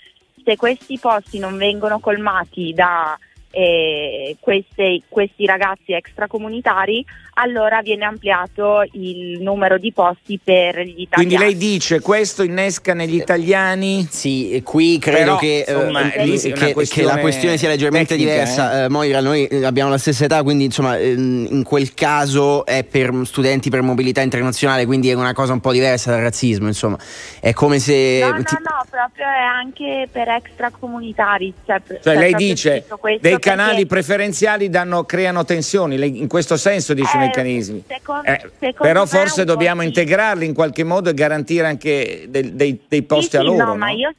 Se 0.49 0.57
questi 0.57 0.99
posti 0.99 1.39
non 1.39 1.59
vengono 1.59 1.99
colmati 2.01 2.73
da 2.73 3.19
eh, 3.51 4.37
queste- 4.41 5.03
questi 5.09 5.45
ragazzi 5.45 5.93
extracomunitari, 5.93 7.05
allora 7.41 7.81
viene 7.83 8.05
ampliato 8.05 8.83
il 8.93 9.41
numero 9.41 9.79
di 9.79 9.93
posti 9.93 10.41
per 10.43 10.81
gli 10.81 11.03
italiani. 11.03 11.09
Quindi 11.11 11.37
lei 11.39 11.57
dice 11.57 12.01
questo 12.01 12.43
innesca 12.43 12.95
negli 12.95 13.15
italiani? 13.15 14.07
Sì, 14.11 14.51
e 14.51 14.63
qui 14.63 14.99
credo 14.99 15.19
Però, 15.19 15.37
che, 15.37 15.65
eh, 15.67 15.73
insomma, 15.73 16.13
eh, 16.13 16.25
lì 16.27 16.39
che- 16.39 16.75
che 16.89 17.03
la 17.03 17.19
questione 17.19 17.57
sia 17.57 17.69
leggermente 17.69 18.17
tecnica, 18.17 18.31
diversa. 18.33 18.81
eh. 18.81 18.85
Eh, 18.85 18.89
Moira, 18.89 19.21
noi 19.21 19.47
abbiamo 19.63 19.91
la 19.91 19.99
stessa 19.99 20.25
età, 20.25 20.43
quindi 20.43 20.65
insomma 20.65 20.99
ehm, 20.99 21.47
in 21.51 21.63
quel 21.63 21.95
caso 21.95 22.65
è 22.67 22.83
per 22.85 23.13
studenti 23.25 23.71
per 23.71 23.83
mobilità 23.83 24.21
internazionale, 24.21 24.85
quindi 24.87 25.09
è 25.11 25.15
una 25.15 25.33
cosa 25.33 25.53
un 25.53 25.61
po' 25.61 25.73
diversa 25.73 26.11
dal 26.11 26.21
razzismo, 26.21 26.67
insomma. 26.67 26.99
È 27.41 27.53
come 27.53 27.79
se... 27.79 28.19
No, 28.23 28.31
no, 28.31 28.43
ti- 28.43 28.55
no, 28.55 28.85
proprio 28.91 29.27
è 29.27 29.45
anche 29.45 30.09
per 30.11 30.29
extracomunitari. 30.29 31.53
Cioè, 31.65 31.81
Cioè, 31.87 32.01
cioè, 32.03 32.17
lei 32.17 32.35
dice 32.35 32.85
dei 33.03 33.19
perché, 33.21 33.39
canali 33.39 33.87
preferenziali 33.87 34.69
danno- 34.69 35.05
creano 35.05 35.45
tensioni, 35.45 35.97
lei 35.97 36.19
in 36.21 36.27
questo 36.29 36.57
senso 36.57 36.95
dice 36.95 37.17
eh, 37.17 37.21
meccanismi. 37.29 37.85
secon- 37.87 38.27
Eh, 38.27 38.41
secondo 38.59 38.77
però 38.81 39.07
forse 39.07 39.45
dobbiamo 39.45 39.81
sì. 39.83 39.87
integrarli 39.89 40.45
in 40.45 40.55
qualche 40.55 40.85
modo 40.85 41.11
e 41.11 41.15
garantire 41.15 41.67
anche 41.67 42.27
del- 42.29 42.53
dei, 42.53 42.81
dei 42.89 43.03
posti 43.03 43.31
Sì, 43.31 43.37
a 43.37 43.43
loro. 43.43 43.65
no, 43.65 43.77
ma 43.77 43.87
no? 43.87 43.93
io, 43.93 44.13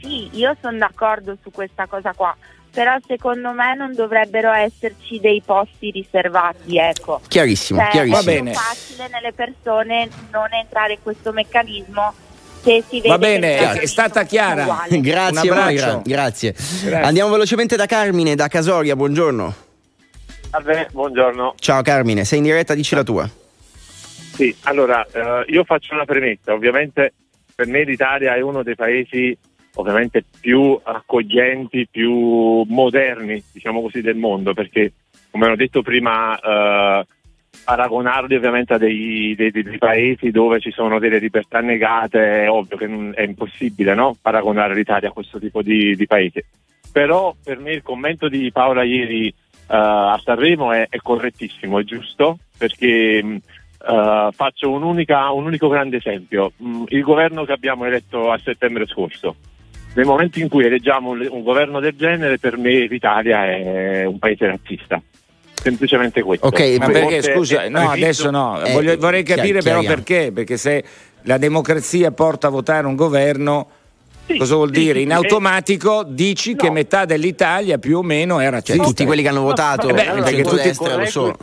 sì, 0.00 0.28
io 0.32 0.56
sono 0.60 0.78
d'accordo 0.78 1.36
su 1.42 1.50
questa 1.50 1.86
cosa 1.86 2.12
qua. 2.14 2.36
Però 2.72 2.94
secondo 3.06 3.52
me 3.52 3.74
non 3.74 3.94
dovrebbero 3.94 4.52
esserci 4.52 5.18
dei 5.18 5.40
posti 5.42 5.90
riservati, 5.90 6.76
ecco. 6.76 7.22
Chiarissimo, 7.26 7.80
Cioè, 7.80 7.88
chiarissimo. 7.90 8.20
È 8.20 8.24
Va 8.24 8.30
più 8.32 8.42
bene. 8.42 8.52
facile 8.52 9.08
nelle 9.10 9.32
persone 9.32 10.08
non 10.30 10.52
entrare 10.52 10.92
in 10.92 10.98
questo 11.02 11.32
meccanismo 11.32 12.12
se 12.62 12.82
si 12.86 12.96
vede 12.96 13.08
Va 13.08 13.16
bene, 13.18 13.80
è 13.80 13.86
stata 13.86 14.24
chiara. 14.24 14.62
uguale. 14.64 15.00
Grazie 15.00 15.50
Un 15.50 15.56
abbraccio. 15.58 15.84
Moira, 15.86 16.00
grazie. 16.04 16.52
Grazie. 16.52 17.00
Andiamo 17.02 17.30
velocemente 17.30 17.76
da 17.76 17.86
Carmine, 17.86 18.34
da 18.34 18.48
Casoria, 18.48 18.94
buongiorno. 18.94 19.54
Salve, 20.56 20.88
buongiorno. 20.90 21.54
Ciao 21.58 21.82
Carmine, 21.82 22.24
sei 22.24 22.38
in 22.38 22.44
diretta, 22.44 22.72
dici 22.72 22.94
la 22.94 23.02
tua. 23.02 23.28
Sì, 23.28 24.56
allora 24.62 25.06
eh, 25.12 25.44
io 25.52 25.64
faccio 25.64 25.92
una 25.92 26.06
premessa, 26.06 26.54
ovviamente 26.54 27.12
per 27.54 27.66
me 27.66 27.84
l'Italia 27.84 28.34
è 28.34 28.40
uno 28.40 28.62
dei 28.62 28.74
paesi 28.74 29.36
ovviamente 29.74 30.24
più 30.40 30.80
accoglienti, 30.82 31.86
più 31.90 32.62
moderni, 32.68 33.42
diciamo 33.52 33.82
così, 33.82 34.00
del 34.00 34.16
mondo, 34.16 34.54
perché 34.54 34.94
come 35.30 35.46
ho 35.50 35.56
detto 35.56 35.82
prima, 35.82 36.38
eh, 36.40 37.06
paragonarli 37.62 38.34
ovviamente 38.36 38.72
a 38.72 38.78
dei, 38.78 39.34
dei- 39.36 39.50
dei- 39.50 39.76
paesi 39.76 40.30
dove 40.30 40.58
ci 40.60 40.70
sono 40.70 40.98
delle 40.98 41.18
libertà 41.18 41.60
negate, 41.60 42.44
è 42.44 42.50
ovvio 42.50 42.78
che 42.78 42.86
non- 42.86 43.12
è 43.14 43.20
impossibile 43.24 43.92
no? 43.92 44.16
paragonare 44.22 44.74
l'Italia 44.74 45.10
a 45.10 45.12
questo 45.12 45.38
tipo 45.38 45.60
di, 45.60 45.94
di 45.96 46.06
paese. 46.06 46.46
Però 46.90 47.34
per 47.44 47.58
me 47.58 47.72
il 47.72 47.82
commento 47.82 48.26
di 48.30 48.50
Paola 48.50 48.82
ieri 48.82 49.30
eh, 49.68 49.74
a 49.76 50.20
Sanremo 50.22 50.72
è, 50.72 50.86
è 50.88 50.98
correttissimo, 50.98 51.78
è 51.78 51.84
giusto, 51.84 52.38
perché 52.56 53.22
mh, 53.22 53.38
eh, 53.88 54.28
faccio 54.32 54.70
un 54.70 54.82
unico 54.82 55.68
grande 55.68 55.96
esempio. 55.98 56.52
Mh, 56.56 56.84
il 56.88 57.02
governo 57.02 57.44
che 57.44 57.52
abbiamo 57.52 57.84
eletto 57.84 58.30
a 58.30 58.38
settembre 58.42 58.86
scorso. 58.86 59.36
Nel 59.94 60.04
momento 60.04 60.38
in 60.38 60.48
cui 60.48 60.64
eleggiamo 60.64 61.10
un, 61.10 61.26
un 61.30 61.42
governo 61.42 61.80
del 61.80 61.94
genere, 61.96 62.38
per 62.38 62.58
me 62.58 62.86
l'Italia 62.86 63.46
è 63.46 64.04
un 64.04 64.18
paese 64.18 64.46
razzista. 64.46 65.00
Semplicemente 65.54 66.22
questo. 66.22 66.46
Ok, 66.46 66.76
Ma 66.78 66.86
perché, 66.86 67.22
scusa, 67.22 67.64
è 67.64 67.68
no, 67.68 67.90
adesso 67.90 68.30
no, 68.30 68.62
Eh, 68.62 68.72
Voglio- 68.72 68.96
vorrei 68.98 69.22
capire 69.22 69.62
però 69.62 69.82
perché, 69.82 70.30
perché 70.32 70.56
se 70.58 70.84
la 71.22 71.38
democrazia 71.38 72.12
porta 72.12 72.48
a 72.48 72.50
votare 72.50 72.86
un 72.86 72.94
governo, 72.94 73.68
Sì, 74.26 74.38
cosa 74.38 74.54
vuol 74.56 74.72
sì, 74.74 74.80
dire? 74.80 75.00
In 75.00 75.08
sì, 75.08 75.14
automatico 75.14 76.04
dici 76.06 76.50
no. 76.52 76.56
che 76.56 76.70
metà 76.70 77.04
dell'Italia 77.04 77.78
più 77.78 77.98
o 77.98 78.02
meno 78.02 78.38
è 78.40 78.42
Cioè 78.44 78.50
razzista. 78.52 78.82
tutti 78.84 79.04
quelli 79.04 79.22
che 79.22 79.28
hanno 79.28 79.42
votato 79.42 79.88
Eh 79.88 79.92
beh, 79.92 80.04
perché 80.22 80.42
tutti- 80.42 80.74
lo 80.76 81.06
sono. 81.06 81.36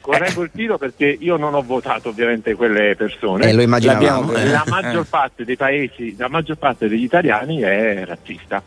correggo 0.00 0.42
il 0.42 0.50
tiro 0.52 0.76
perché 0.78 1.16
io 1.20 1.36
non 1.36 1.54
ho 1.54 1.62
votato 1.62 2.08
ovviamente 2.08 2.54
quelle 2.54 2.96
persone. 2.96 3.48
Eh, 3.48 3.52
lo 3.52 3.62
immaginavamo. 3.62 4.32
L'abbiamo- 4.32 4.48
eh. 4.48 4.50
la 4.50 4.64
maggior 4.66 5.02
Eh. 5.04 5.08
parte 5.08 5.44
dei 5.44 5.56
paesi, 5.56 6.14
la 6.18 6.28
maggior 6.28 6.56
parte 6.56 6.88
degli 6.88 7.04
italiani 7.04 7.60
è 7.60 8.04
razzista. 8.04 8.62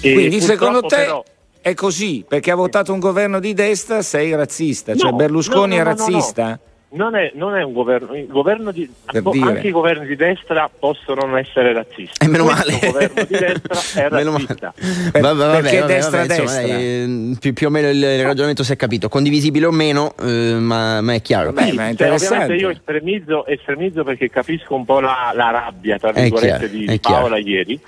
E 0.00 0.12
Quindi 0.12 0.40
secondo 0.40 0.82
te 0.82 0.96
però- 0.96 1.24
è 1.60 1.74
così? 1.74 2.24
Perché 2.28 2.52
ha 2.52 2.54
votato 2.54 2.92
un 2.92 3.00
governo 3.00 3.40
di 3.40 3.54
destra 3.54 4.02
sei 4.02 4.32
razzista? 4.36 4.94
Cioè 4.94 5.10
No, 5.10 5.16
Berlusconi 5.16 5.76
no, 5.76 5.82
no, 5.82 5.90
è 5.90 5.94
no, 5.94 6.04
no, 6.06 6.06
razzista? 6.12 6.60
Non 6.90 7.14
è, 7.16 7.32
non 7.34 7.54
è 7.54 7.62
un 7.62 7.74
governo, 7.74 8.16
il 8.16 8.26
governo 8.28 8.70
di, 8.70 8.90
Per 9.04 9.20
bo- 9.20 9.30
dire. 9.32 9.46
anche 9.46 9.68
i 9.68 9.70
governi 9.70 10.06
di 10.06 10.16
destra 10.16 10.70
possono 10.70 11.26
non 11.26 11.36
essere 11.36 11.74
razzisti. 11.74 12.24
E 12.24 12.28
meno 12.28 12.44
Questo 12.44 12.66
male. 12.70 12.92
governo 12.92 13.22
di 13.24 13.36
destra 13.36 13.78
è 14.06 14.10
Meno 14.10 14.32
razzista. 14.32 14.72
Per- 15.12 15.20
Vabbè, 15.20 15.36
vabbè, 15.36 15.60
perché 15.60 15.80
vabbè, 15.80 15.92
destra, 15.92 16.18
vabbè, 16.20 16.40
insomma, 16.40 16.60
destra. 16.60 16.76
dai, 16.78 17.36
più, 17.40 17.52
più 17.52 17.66
o 17.66 17.70
meno 17.70 17.88
il, 17.90 18.02
il 18.02 18.22
ragionamento 18.22 18.62
si 18.64 18.72
è 18.72 18.76
capito, 18.76 19.10
condivisibile 19.10 19.66
o 19.66 19.70
meno, 19.70 20.14
eh, 20.18 20.54
ma, 20.58 21.02
ma 21.02 21.12
è 21.12 21.20
chiaro. 21.20 21.52
Vabbè, 21.52 21.68
Sì, 21.68 21.76
ma 21.76 21.88
è 21.88 21.94
cioè, 21.94 22.54
io 22.54 22.70
estremizzo, 22.70 23.44
estremizzo 23.44 24.02
perché 24.02 24.30
capisco 24.30 24.74
un 24.74 24.86
po' 24.86 25.00
la, 25.00 25.32
la 25.34 25.50
rabbia 25.50 25.98
tra 25.98 26.10
virgolette 26.12 26.70
chiaro, 26.70 26.86
di. 26.86 26.98
Paola 27.00 27.36
ieri, 27.36 27.78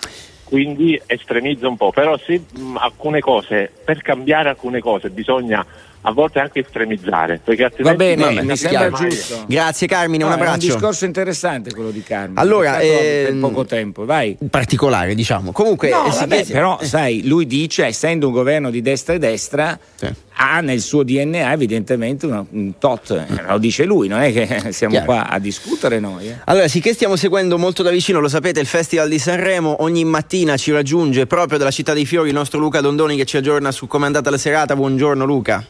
quindi 0.44 1.00
estremizzo 1.06 1.66
un 1.68 1.76
po', 1.78 1.90
però 1.90 2.18
se 2.18 2.38
mh, 2.52 2.76
alcune 2.76 3.20
cose, 3.20 3.70
per 3.82 4.02
cambiare 4.02 4.50
alcune 4.50 4.80
cose 4.80 5.08
bisogna 5.08 5.64
a 6.02 6.12
volte 6.12 6.38
anche 6.38 6.60
estremizzare, 6.60 7.40
Va 7.80 7.94
bene, 7.94 8.24
vabbè, 8.24 8.42
mi 8.42 8.56
sembra 8.56 8.90
giusto. 8.90 9.44
Grazie 9.46 9.86
Carmine, 9.86 10.24
un 10.24 10.30
No, 10.30 10.36
è 10.36 10.38
un 10.40 10.46
abbraccio. 10.46 10.66
discorso 10.72 11.04
interessante 11.04 11.72
quello 11.74 11.90
di 11.90 12.02
Carmine. 12.02 12.40
Allora, 12.40 12.72
Peccato 12.76 12.98
per 12.98 13.26
ehm, 13.28 13.40
poco 13.40 13.64
tempo, 13.66 14.04
vai. 14.06 14.36
Particolare, 14.48 15.14
diciamo. 15.14 15.52
Comunque, 15.52 15.90
No, 15.90 16.06
eh, 16.06 16.10
vabbè, 16.10 16.34
chiede- 16.36 16.52
però 16.52 16.78
sai, 16.82 17.26
lui 17.26 17.46
dice, 17.46 17.84
essendo 17.86 18.28
un 18.28 18.32
governo 18.32 18.70
di 18.70 18.80
destra 18.80 19.12
e 19.14 19.18
destra, 19.18 19.78
Sì. 19.94 20.08
ha 20.36 20.60
nel 20.60 20.80
suo 20.80 21.02
DNA 21.02 21.52
evidentemente 21.52 22.24
una- 22.24 22.44
un 22.48 22.78
tot, 22.78 23.10
eh, 23.10 23.42
lo 23.46 23.58
dice 23.58 23.84
lui, 23.84 24.08
non 24.08 24.20
è 24.22 24.32
che 24.32 24.46
siamo 24.72 24.92
Chiaro. 24.94 25.06
qua 25.06 25.28
a 25.28 25.38
discutere 25.38 25.98
noi. 26.00 26.28
eh. 26.28 26.36
Allora, 26.44 26.66
sicché 26.68 26.94
stiamo 26.94 27.16
seguendo 27.16 27.58
molto 27.58 27.82
da 27.82 27.90
vicino, 27.90 28.20
lo 28.20 28.28
sapete, 28.28 28.58
il 28.60 28.66
Festival 28.66 29.08
di 29.10 29.18
Sanremo 29.18 29.82
ogni 29.82 30.04
mattina 30.04 30.56
ci 30.56 30.72
raggiunge 30.72 31.26
proprio 31.26 31.58
dalla 31.58 31.70
città 31.70 31.92
dei 31.92 32.06
fiori 32.06 32.28
il 32.28 32.34
nostro 32.34 32.58
Luca 32.58 32.80
Dondoni 32.80 33.16
che 33.16 33.26
ci 33.26 33.36
aggiorna 33.36 33.70
su 33.70 33.86
come 33.86 34.04
è 34.04 34.06
andata 34.06 34.30
la 34.30 34.38
serata. 34.38 34.74
Buongiorno 34.74 35.24
Luca. 35.26 35.62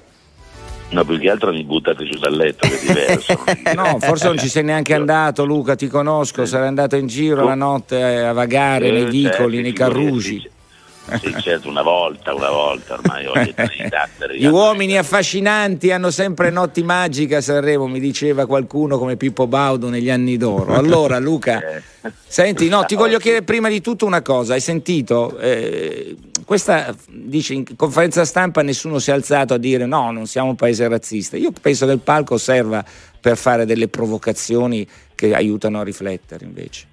No, 0.90 1.04
più 1.04 1.18
che 1.18 1.30
altro 1.30 1.52
mi 1.52 1.62
buttate 1.62 2.04
giù 2.04 2.18
dal 2.18 2.34
letto, 2.34 2.66
che 2.68 2.74
è 2.74 2.86
diverso. 2.86 3.44
No, 3.74 3.98
forse 4.00 4.26
non 4.26 4.38
ci 4.38 4.48
sei 4.48 4.64
neanche 4.64 4.94
andato 4.94 5.44
Luca, 5.44 5.76
ti 5.76 5.86
conosco, 5.86 6.44
sarai 6.44 6.66
andato 6.68 6.96
in 6.96 7.06
giro 7.06 7.44
la 7.44 7.54
notte 7.54 8.02
a 8.24 8.32
vagare 8.32 8.88
Eh, 8.88 8.92
nei 8.92 9.04
vicoli, 9.04 9.28
certo, 9.28 9.48
nei 9.60 9.72
carrugi. 9.72 10.50
Sì, 11.18 11.34
certo, 11.40 11.68
una 11.68 11.82
volta, 11.82 12.34
una 12.34 12.50
volta 12.50 12.94
ormai 12.94 13.26
ho 13.26 13.32
di 13.42 13.54
Gli 14.38 14.46
uomini 14.46 14.96
affascinanti 14.96 15.90
hanno 15.90 16.10
sempre 16.10 16.50
notti 16.50 16.82
magiche 16.82 17.36
a 17.36 17.40
Sanremo, 17.40 17.86
mi 17.86 18.00
diceva 18.00 18.46
qualcuno 18.46 18.98
come 18.98 19.16
Pippo 19.16 19.46
Baudo 19.46 19.88
negli 19.88 20.10
anni 20.10 20.36
d'oro. 20.36 20.74
Allora, 20.74 21.18
Luca, 21.20 21.60
eh. 21.60 21.82
senti, 22.26 22.68
no, 22.68 22.84
ti 22.84 22.94
voglio 22.94 23.18
chiedere 23.18 23.44
prima 23.44 23.68
di 23.68 23.80
tutto 23.80 24.06
una 24.06 24.22
cosa. 24.22 24.54
Hai 24.54 24.60
sentito? 24.60 25.38
Eh, 25.38 26.16
questa 26.44 26.94
dice 27.08 27.54
in 27.54 27.76
conferenza 27.76 28.24
stampa 28.24 28.62
nessuno 28.62 28.98
si 28.98 29.10
è 29.10 29.12
alzato 29.12 29.54
a 29.54 29.58
dire 29.58 29.86
no, 29.86 30.10
non 30.10 30.26
siamo 30.26 30.50
un 30.50 30.56
paese 30.56 30.88
razzista. 30.88 31.36
Io 31.36 31.52
penso 31.60 31.86
che 31.86 31.92
il 31.92 32.00
palco 32.00 32.38
serva 32.38 32.84
per 33.20 33.36
fare 33.36 33.66
delle 33.66 33.88
provocazioni 33.88 34.86
che 35.14 35.34
aiutano 35.34 35.80
a 35.80 35.84
riflettere 35.84 36.44
invece. 36.44 36.88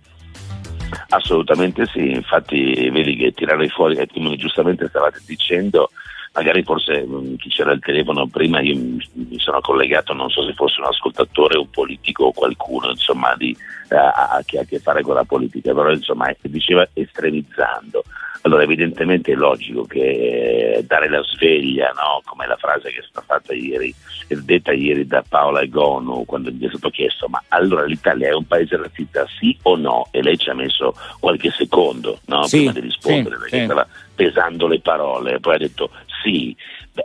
Assolutamente 1.10 1.86
sì, 1.88 2.12
infatti 2.12 2.90
vedi 2.90 3.16
che 3.16 3.32
tirare 3.32 3.68
fuori, 3.70 3.96
come 4.14 4.36
giustamente 4.36 4.88
stavate 4.88 5.22
dicendo, 5.26 5.90
magari 6.34 6.64
forse 6.64 7.06
chi 7.38 7.50
c'era 7.50 7.72
al 7.72 7.80
telefono 7.80 8.28
prima 8.28 8.62
io 8.62 8.76
mi 8.76 9.40
sono 9.40 9.60
collegato, 9.62 10.14
non 10.14 10.30
so 10.30 10.46
se 10.46 10.54
fosse 10.54 10.80
un 10.80 10.88
ascoltatore, 10.88 11.58
un 11.58 11.70
politico 11.70 12.26
o 12.26 12.32
qualcuno 12.32 12.90
insomma, 12.90 13.34
di, 13.36 13.56
a, 13.90 14.42
che 14.46 14.60
ha 14.60 14.62
a 14.62 14.66
che 14.66 14.80
fare 14.80 15.02
con 15.02 15.16
la 15.16 15.24
politica, 15.24 15.74
però 15.74 15.92
insomma 15.92 16.34
diceva 16.42 16.88
estremizzando. 16.94 18.04
Allora 18.48 18.64
evidentemente 18.64 19.34
è 19.34 19.36
logico 19.36 19.84
che 19.84 20.82
dare 20.88 21.10
la 21.10 21.22
sveglia, 21.22 21.92
no? 21.94 22.22
come 22.24 22.48
la 22.48 22.56
frase 22.56 22.92
che 22.92 23.00
è 23.00 23.04
stata 23.06 23.26
fatta 23.26 23.54
ieri, 23.54 23.94
detta 24.30 24.72
ieri 24.72 25.06
da 25.06 25.22
Paola 25.28 25.62
Egonu 25.62 26.24
quando 26.26 26.50
gli 26.50 26.64
è 26.64 26.70
stato 26.70 26.90
chiesto 26.90 27.28
ma 27.28 27.44
allora 27.50 27.84
l'Italia 27.84 28.30
è 28.30 28.34
un 28.34 28.48
paese 28.48 28.78
razzista 28.78 29.26
sì 29.38 29.58
o 29.64 29.76
no? 29.76 30.08
E 30.12 30.22
lei 30.22 30.38
ci 30.38 30.50
ha 30.50 30.54
messo 30.54 30.96
qualche 31.20 31.52
secondo 31.52 32.20
no? 32.28 32.44
sì, 32.44 32.58
prima 32.58 32.72
di 32.72 32.80
rispondere 32.80 33.36
sì, 33.36 33.42
perché 33.42 33.58
sì. 33.58 33.64
stava 33.66 33.88
pesando 34.16 34.68
le 34.68 34.80
parole, 34.80 35.40
poi 35.42 35.56
ha 35.56 35.60
detto 35.60 35.90
sì, 36.24 36.56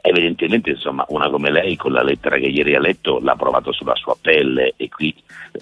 evidentemente 0.00 0.70
insomma, 0.70 1.05
una 1.09 1.28
come 1.28 1.50
lei 1.50 1.76
con 1.76 1.92
la 1.92 2.02
lettera 2.02 2.37
che 2.37 2.46
ieri 2.46 2.74
ha 2.74 2.81
letto 2.81 3.18
l'ha 3.20 3.37
provato 3.37 3.72
sulla 3.72 3.94
sua 3.94 4.16
pelle 4.20 4.74
e 4.76 4.88
qui 4.88 5.14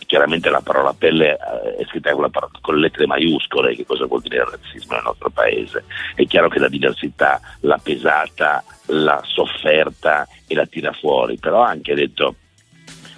chiaramente 0.06 0.50
la 0.50 0.60
parola 0.60 0.92
pelle 0.92 1.32
eh, 1.32 1.76
è 1.76 1.84
scritta 1.86 2.12
con, 2.12 2.30
parola, 2.30 2.52
con 2.60 2.74
le 2.74 2.82
lettere 2.82 3.06
maiuscole, 3.06 3.74
che 3.74 3.84
cosa 3.84 4.06
vuol 4.06 4.20
dire 4.22 4.36
il 4.36 4.44
razzismo 4.44 4.94
nel 4.94 5.04
nostro 5.04 5.30
paese. 5.30 5.84
È 6.14 6.24
chiaro 6.26 6.48
che 6.48 6.58
la 6.58 6.68
diversità 6.68 7.40
l'ha 7.60 7.80
pesata, 7.82 8.62
l'ha 8.86 9.20
sofferta 9.24 10.26
e 10.46 10.54
la 10.54 10.66
tira 10.66 10.92
fuori, 10.92 11.38
però 11.38 11.62
ha 11.62 11.70
anche 11.70 11.94
detto 11.94 12.36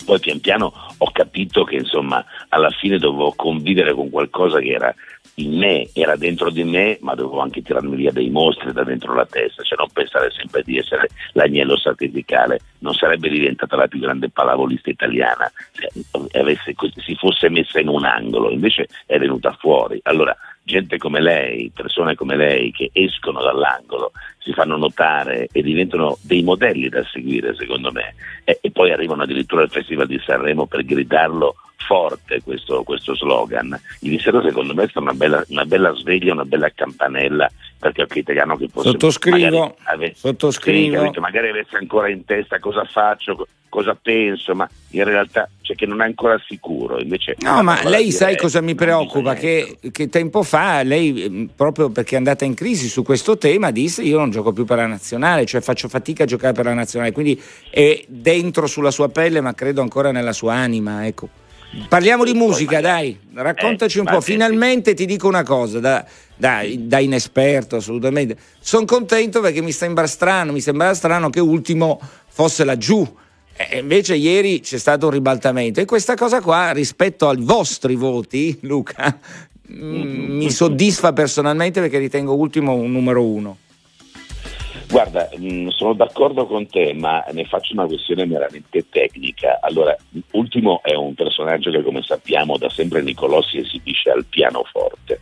poi 0.04 0.18
pian 0.18 0.40
piano 0.40 0.72
ho 0.98 1.10
capito 1.12 1.64
che 1.64 1.76
insomma 1.76 2.24
alla 2.48 2.70
fine 2.70 2.98
dovevo 2.98 3.32
convivere 3.34 3.94
con 3.94 4.10
qualcosa 4.10 4.58
che 4.58 4.70
era 4.70 4.94
in 5.36 5.56
me, 5.56 5.88
era 5.94 6.16
dentro 6.16 6.50
di 6.50 6.64
me, 6.64 6.98
ma 7.00 7.14
dovevo 7.14 7.40
anche 7.40 7.62
tirarmi 7.62 7.96
via 7.96 8.12
dei 8.12 8.28
mostri 8.28 8.72
da 8.72 8.84
dentro 8.84 9.14
la 9.14 9.26
testa, 9.26 9.62
cioè 9.62 9.78
non 9.78 9.88
pensare 9.92 10.30
sempre 10.30 10.62
di 10.62 10.76
essere 10.76 11.08
l'agnello 11.32 11.76
sacrificale, 11.76 12.60
non 12.80 12.92
sarebbe 12.92 13.28
diventata 13.28 13.76
la 13.76 13.86
più 13.86 14.00
grande 14.00 14.28
pallavolista 14.28 14.90
italiana 14.90 15.50
se 15.72 16.38
avesse, 16.38 16.74
si 16.96 17.14
fosse 17.14 17.48
messa 17.48 17.80
in 17.80 17.88
un 17.88 18.04
angolo, 18.04 18.50
invece 18.50 18.88
è 19.06 19.18
venuta 19.18 19.56
fuori. 19.58 20.00
Allora, 20.02 20.36
gente 20.62 20.98
come 20.98 21.20
lei, 21.20 21.70
persone 21.74 22.14
come 22.14 22.36
lei 22.36 22.70
che 22.70 22.90
escono 22.92 23.42
dall'angolo, 23.42 24.12
si 24.38 24.52
fanno 24.52 24.76
notare 24.76 25.48
e 25.50 25.62
diventano 25.62 26.18
dei 26.22 26.42
modelli 26.42 26.88
da 26.88 27.04
seguire 27.04 27.54
secondo 27.54 27.92
me 27.92 28.14
e, 28.44 28.58
e 28.60 28.70
poi 28.70 28.92
arrivano 28.92 29.22
addirittura 29.22 29.62
al 29.62 29.70
Festival 29.70 30.06
di 30.06 30.20
Sanremo 30.24 30.66
per 30.66 30.84
gridarlo 30.84 31.54
forte 31.86 32.40
questo, 32.42 32.82
questo 32.82 33.14
slogan. 33.14 33.78
Ieri 34.00 34.18
sera 34.18 34.42
secondo 34.42 34.74
me 34.74 34.84
è 34.84 34.88
stata 34.88 35.00
una 35.00 35.14
bella, 35.14 35.44
una 35.48 35.64
bella 35.64 35.94
sveglia, 35.94 36.32
una 36.32 36.44
bella 36.44 36.70
campanella 36.74 37.50
per 37.78 37.92
qualche 37.92 38.20
italiano 38.20 38.56
che 38.56 38.68
fosse 38.68 38.90
sottoscrivo, 38.90 39.76
ave, 39.84 40.14
sottoscrivo. 40.14 41.10
Sì, 41.12 41.20
magari 41.20 41.48
avesse 41.48 41.76
ancora 41.76 42.08
in 42.08 42.24
testa 42.24 42.58
cosa 42.60 42.84
faccio, 42.84 43.46
cosa 43.68 43.96
penso, 44.00 44.54
ma 44.54 44.68
in 44.90 45.04
realtà 45.04 45.48
cioè 45.62 45.74
che 45.74 45.86
non 45.86 46.00
è 46.02 46.04
ancora 46.04 46.40
sicuro. 46.46 47.00
Invece, 47.00 47.36
no, 47.40 47.62
ma 47.62 47.82
lei 47.88 48.10
sai 48.10 48.36
cosa 48.36 48.60
mi 48.60 48.74
preoccupa? 48.74 49.34
Che, 49.34 49.78
che, 49.90 50.08
tempo 50.08 50.42
fa 50.42 50.82
lei, 50.82 51.26
mm, 51.28 51.44
proprio 51.56 51.90
perché 51.90 52.14
è 52.14 52.18
andata 52.18 52.44
in 52.44 52.54
crisi 52.54 52.88
su 52.88 53.02
questo 53.02 53.38
tema, 53.38 53.70
disse 53.70 54.02
io 54.02 54.18
non 54.18 54.30
gioco 54.30 54.52
più 54.52 54.64
per 54.64 54.76
la 54.76 54.86
nazionale, 54.86 55.44
cioè 55.46 55.60
faccio 55.60 55.88
fatica 55.88 56.24
a 56.24 56.26
giocare 56.26 56.52
per 56.52 56.66
la 56.66 56.74
nazionale, 56.74 57.12
quindi 57.12 57.40
è 57.70 58.04
dentro 58.06 58.66
sulla 58.66 58.90
sua 58.90 59.08
pelle, 59.08 59.40
ma 59.40 59.54
credo 59.54 59.80
ancora 59.80 60.12
nella 60.12 60.32
sua 60.32 60.54
anima. 60.54 61.06
Ecco. 61.06 61.28
Parliamo 61.88 62.24
di 62.24 62.34
musica, 62.34 62.80
dai, 62.82 63.18
raccontaci 63.32 63.98
un 63.98 64.06
eh, 64.06 64.12
po'. 64.12 64.20
Finalmente 64.20 64.92
ti 64.92 65.06
dico 65.06 65.26
una 65.26 65.42
cosa, 65.42 65.80
da, 65.80 66.04
da, 66.36 66.62
da 66.76 66.98
inesperto 66.98 67.76
assolutamente. 67.76 68.36
Sono 68.60 68.84
contento 68.84 69.40
perché 69.40 69.62
mi 69.62 69.72
sembra 69.72 70.06
strano, 70.06 70.52
mi 70.52 70.60
sembra 70.60 70.92
strano 70.92 71.30
che 71.30 71.40
ultimo 71.40 71.98
fosse 72.28 72.64
laggiù. 72.64 73.06
E 73.56 73.78
invece 73.78 74.16
ieri 74.16 74.60
c'è 74.60 74.78
stato 74.78 75.06
un 75.06 75.12
ribaltamento 75.12 75.80
e 75.80 75.84
questa 75.84 76.14
cosa 76.14 76.40
qua 76.40 76.72
rispetto 76.72 77.28
ai 77.28 77.36
vostri 77.40 77.94
voti, 77.94 78.58
Luca, 78.62 79.18
mm, 79.72 80.36
mi 80.36 80.50
soddisfa 80.50 81.12
personalmente 81.12 81.80
perché 81.80 81.98
ritengo 81.98 82.34
ultimo 82.34 82.74
un 82.74 82.90
numero 82.92 83.24
uno. 83.24 83.56
Guarda, 84.88 85.28
mh, 85.36 85.52
mm, 85.52 85.68
sono 85.68 85.94
d'accordo 85.94 86.46
con 86.46 86.66
te, 86.66 86.92
ma 86.94 87.24
ne 87.32 87.44
faccio 87.44 87.72
una 87.72 87.86
questione 87.86 88.26
meramente 88.26 88.88
tecnica. 88.88 89.58
Allora, 89.60 89.96
Ultimo 90.32 90.80
è 90.82 90.94
un 90.94 91.14
personaggio 91.14 91.70
che, 91.70 91.82
come 91.82 92.02
sappiamo, 92.02 92.56
da 92.56 92.68
sempre 92.68 93.02
Nicolò 93.02 93.42
si 93.42 93.58
esibisce 93.58 94.10
al 94.10 94.24
pianoforte. 94.24 95.20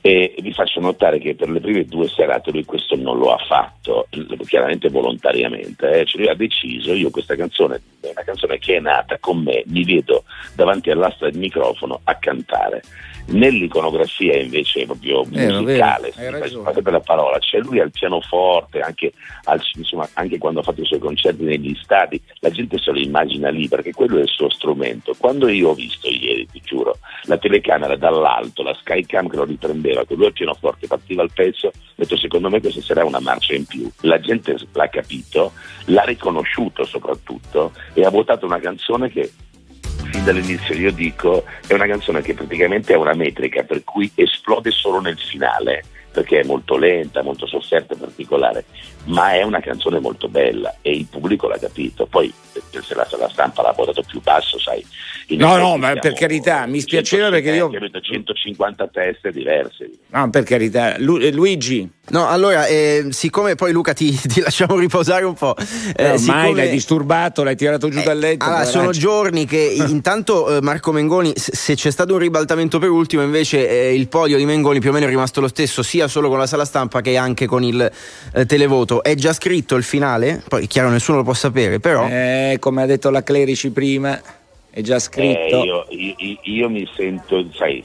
E 0.00 0.36
vi 0.38 0.52
faccio 0.52 0.78
notare 0.78 1.18
che 1.18 1.34
per 1.34 1.48
le 1.48 1.58
prime 1.58 1.84
due 1.84 2.06
serate 2.06 2.52
lui 2.52 2.64
questo 2.64 2.94
non 2.94 3.18
lo 3.18 3.32
ha 3.32 3.38
fatto, 3.38 4.06
chiaramente 4.46 4.88
volontariamente, 4.88 5.90
eh? 5.90 6.04
cioè 6.04 6.20
lui 6.20 6.30
ha 6.30 6.36
deciso, 6.36 6.94
io 6.94 7.10
questa 7.10 7.34
canzone 7.34 7.82
è 8.00 8.10
una 8.12 8.22
canzone 8.22 8.58
che 8.58 8.76
è 8.76 8.78
nata 8.78 9.18
con 9.18 9.42
me, 9.42 9.64
mi 9.66 9.82
vedo 9.82 10.22
davanti 10.54 10.90
all'asta 10.90 11.28
del 11.28 11.40
microfono 11.40 12.02
a 12.04 12.14
cantare 12.14 12.82
Nell'iconografia 13.28 14.38
invece 14.38 14.84
proprio 14.84 15.24
vero, 15.24 15.60
musicale, 15.60 16.12
vero, 16.16 16.62
per 16.62 16.92
la 16.92 17.00
parola, 17.00 17.38
c'è 17.40 17.58
lui 17.58 17.80
al 17.80 17.90
pianoforte, 17.90 18.80
anche, 18.80 19.12
al, 19.44 19.60
insomma, 19.74 20.08
anche, 20.12 20.38
quando 20.38 20.60
ha 20.60 20.62
fatto 20.62 20.82
i 20.82 20.86
suoi 20.86 21.00
concerti 21.00 21.42
negli 21.42 21.76
stadi, 21.82 22.20
la 22.38 22.50
gente 22.50 22.78
se 22.78 22.92
lo 22.92 22.98
immagina 22.98 23.48
lì 23.48 23.66
perché 23.66 23.92
quello 23.92 24.18
è 24.18 24.22
il 24.22 24.28
suo 24.28 24.48
strumento. 24.48 25.14
Quando 25.18 25.48
io 25.48 25.70
ho 25.70 25.74
visto 25.74 26.08
ieri, 26.08 26.46
ti 26.46 26.60
giuro, 26.64 26.98
la 27.24 27.36
telecamera 27.36 27.96
dall'alto, 27.96 28.62
la 28.62 28.74
Skycam 28.74 29.28
che 29.28 29.36
lo 29.36 29.44
riprendeva, 29.44 30.04
con 30.04 30.16
lui 30.16 30.26
al 30.26 30.32
pianoforte 30.32 30.86
partiva 30.86 31.24
il 31.24 31.30
pezzo, 31.34 31.66
ho 31.68 31.72
detto 31.96 32.16
secondo 32.16 32.48
me 32.48 32.60
questa 32.60 32.80
sarà 32.80 33.04
una 33.04 33.20
marcia 33.20 33.54
in 33.54 33.64
più. 33.64 33.90
La 34.02 34.20
gente 34.20 34.56
l'ha 34.72 34.88
capito, 34.88 35.52
l'ha 35.86 36.02
riconosciuto 36.04 36.84
soprattutto 36.84 37.72
e 37.92 38.04
ha 38.04 38.10
votato 38.10 38.46
una 38.46 38.60
canzone 38.60 39.10
che 39.10 39.30
dall'inizio 40.26 40.74
io 40.74 40.90
dico 40.90 41.44
è 41.68 41.72
una 41.72 41.86
canzone 41.86 42.20
che 42.20 42.34
praticamente 42.34 42.92
è 42.92 42.96
una 42.96 43.14
metrica 43.14 43.62
per 43.62 43.84
cui 43.84 44.10
esplode 44.16 44.72
solo 44.72 45.00
nel 45.00 45.16
finale 45.16 45.84
perché 46.16 46.40
è 46.40 46.44
molto 46.44 46.78
lenta, 46.78 47.22
molto 47.22 47.46
sofferta 47.46 47.94
particolare, 47.94 48.64
ma 49.04 49.34
è 49.34 49.42
una 49.42 49.60
canzone 49.60 50.00
molto 50.00 50.28
bella 50.28 50.76
e 50.80 50.92
il 50.92 51.06
pubblico 51.10 51.46
l'ha 51.46 51.58
capito. 51.58 52.06
Poi 52.06 52.32
se 52.80 52.94
la, 52.94 53.06
se 53.06 53.18
la 53.18 53.28
stampa 53.28 53.60
l'ha 53.60 53.72
votato 53.72 54.02
più 54.02 54.22
basso, 54.22 54.58
sai. 54.58 54.82
No, 55.28 55.56
no, 55.56 55.76
ma 55.76 55.94
per 55.96 56.14
carità, 56.14 56.66
mi 56.66 56.80
spiaceva 56.80 57.28
perché 57.28 57.50
io... 57.50 57.70
150 57.70 58.88
teste 58.88 59.30
diverse. 59.32 59.90
No, 60.08 60.30
per 60.30 60.44
carità. 60.44 60.94
Lu- 60.98 61.18
eh, 61.18 61.32
Luigi. 61.32 61.90
No, 62.08 62.28
allora, 62.28 62.66
eh, 62.66 63.06
siccome 63.10 63.56
poi 63.56 63.72
Luca 63.72 63.92
ti, 63.92 64.12
ti, 64.16 64.40
lasciamo 64.40 64.78
riposare 64.78 65.24
un 65.24 65.34
po'. 65.34 65.56
Eh, 65.96 66.04
ormai 66.04 66.18
siccome... 66.18 66.54
l'hai 66.54 66.70
disturbato, 66.70 67.42
l'hai 67.42 67.56
tirato 67.56 67.88
giù 67.88 67.98
eh, 67.98 68.04
dal 68.04 68.18
letto. 68.18 68.44
Allora, 68.44 68.64
sono 68.64 68.90
giorni 68.92 69.44
che 69.44 69.74
intanto 69.88 70.56
eh, 70.56 70.62
Marco 70.62 70.92
Mengoni, 70.92 71.32
se 71.34 71.74
c'è 71.74 71.90
stato 71.90 72.12
un 72.12 72.20
ribaltamento 72.20 72.78
per 72.78 72.90
ultimo, 72.90 73.22
invece 73.22 73.68
eh, 73.68 73.94
il 73.94 74.08
podio 74.08 74.36
di 74.36 74.44
Mengoni 74.44 74.78
più 74.78 74.90
o 74.90 74.92
meno 74.92 75.06
è 75.06 75.08
rimasto 75.08 75.40
lo 75.40 75.48
stesso, 75.48 75.82
sia 75.82 76.05
solo 76.08 76.28
con 76.28 76.38
la 76.38 76.46
sala 76.46 76.64
stampa 76.64 77.00
che 77.00 77.16
anche 77.16 77.46
con 77.46 77.62
il 77.62 77.90
televoto. 78.46 79.02
È 79.02 79.14
già 79.14 79.32
scritto 79.32 79.76
il 79.76 79.84
finale, 79.84 80.42
poi 80.46 80.66
chiaro 80.66 80.88
nessuno 80.88 81.18
lo 81.18 81.24
può 81.24 81.34
sapere, 81.34 81.80
però... 81.80 82.08
come 82.58 82.82
ha 82.82 82.86
detto 82.86 83.10
la 83.10 83.22
Clerici 83.22 83.70
prima 83.70 84.20
è 84.76 84.82
già 84.82 84.98
scritto. 84.98 85.62
Eh, 85.62 85.64
io, 85.64 85.86
io, 85.88 86.38
io, 86.42 86.68
mi 86.68 86.86
sento, 86.94 87.46
sai, 87.54 87.82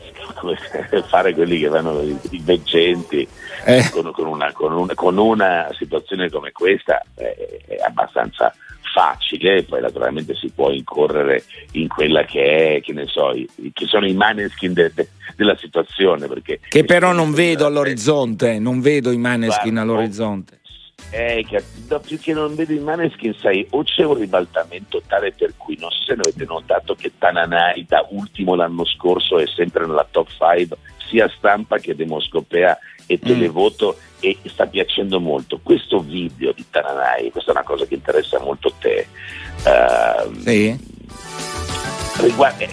fare 1.07 1.34
quelli 1.34 1.57
che 1.57 1.69
vanno 1.69 2.01
i 2.01 2.41
veggenti 2.43 3.25
eh. 3.63 3.89
con, 3.93 4.12
con, 4.12 4.27
una, 4.27 4.51
con, 4.51 4.73
una, 4.73 4.93
con, 4.93 5.17
una, 5.17 5.69
situazione 5.71 6.29
come 6.29 6.51
questa 6.51 7.01
eh, 7.15 7.62
è 7.65 7.77
abbastanza 7.81 8.53
facile, 8.93 9.63
poi 9.63 9.82
naturalmente 9.82 10.36
si 10.36 10.49
può 10.54 10.71
incorrere 10.71 11.43
in 11.73 11.88
quella 11.88 12.23
che 12.23 12.77
è, 12.77 12.82
che 12.82 12.93
ne 12.93 13.08
so, 13.08 13.32
i, 13.32 13.47
che 13.73 13.86
sono 13.86 14.06
i 14.06 14.13
maneskin 14.13 14.73
de, 14.73 14.91
de, 14.93 15.08
della 15.36 15.56
situazione. 15.58 16.27
Perché 16.27 16.60
che 16.67 16.84
però 16.84 17.12
non 17.12 17.34
vedo 17.34 17.65
all'orizzonte, 17.65 18.60
non 18.60 18.82
vedo 18.82 19.12
i 19.12 19.17
maneskin 19.17 19.77
all'orizzonte 19.77 20.61
Eh, 21.09 21.45
che, 21.47 21.61
più 22.05 22.19
che 22.19 22.31
non 22.33 22.55
vedo 22.55 22.71
in 22.71 22.83
Maneskin, 22.83 23.33
sai, 23.37 23.67
o 23.71 23.83
c'è 23.83 24.03
un 24.05 24.13
ribaltamento 24.17 25.01
tale 25.07 25.33
per 25.33 25.53
cui, 25.57 25.75
non 25.79 25.89
so 25.91 26.03
se 26.03 26.15
ne 26.15 26.21
avete 26.21 26.45
notato 26.45 26.95
che 26.95 27.11
Tananai 27.17 27.85
da 27.87 28.05
ultimo 28.11 28.55
l'anno 28.55 28.85
scorso 28.85 29.37
è 29.39 29.45
sempre 29.47 29.85
nella 29.85 30.07
top 30.09 30.29
5, 30.29 30.77
sia 31.09 31.29
stampa 31.35 31.77
che 31.79 31.95
demoscopea 31.95 32.77
e 33.07 33.15
Mm. 33.21 33.27
televoto 33.27 33.97
e 34.21 34.37
sta 34.45 34.67
piacendo 34.67 35.19
molto. 35.19 35.59
Questo 35.61 35.99
video 35.99 36.53
di 36.53 36.63
Tananai, 36.69 37.29
questa 37.31 37.51
è 37.51 37.55
una 37.55 37.63
cosa 37.65 37.85
che 37.85 37.95
interessa 37.95 38.39
molto 38.39 38.71
te, 38.79 39.07
ehm, 39.65 40.39
Sì. 40.43 40.79
riguarda, 42.21 42.63
eh, 42.63 42.69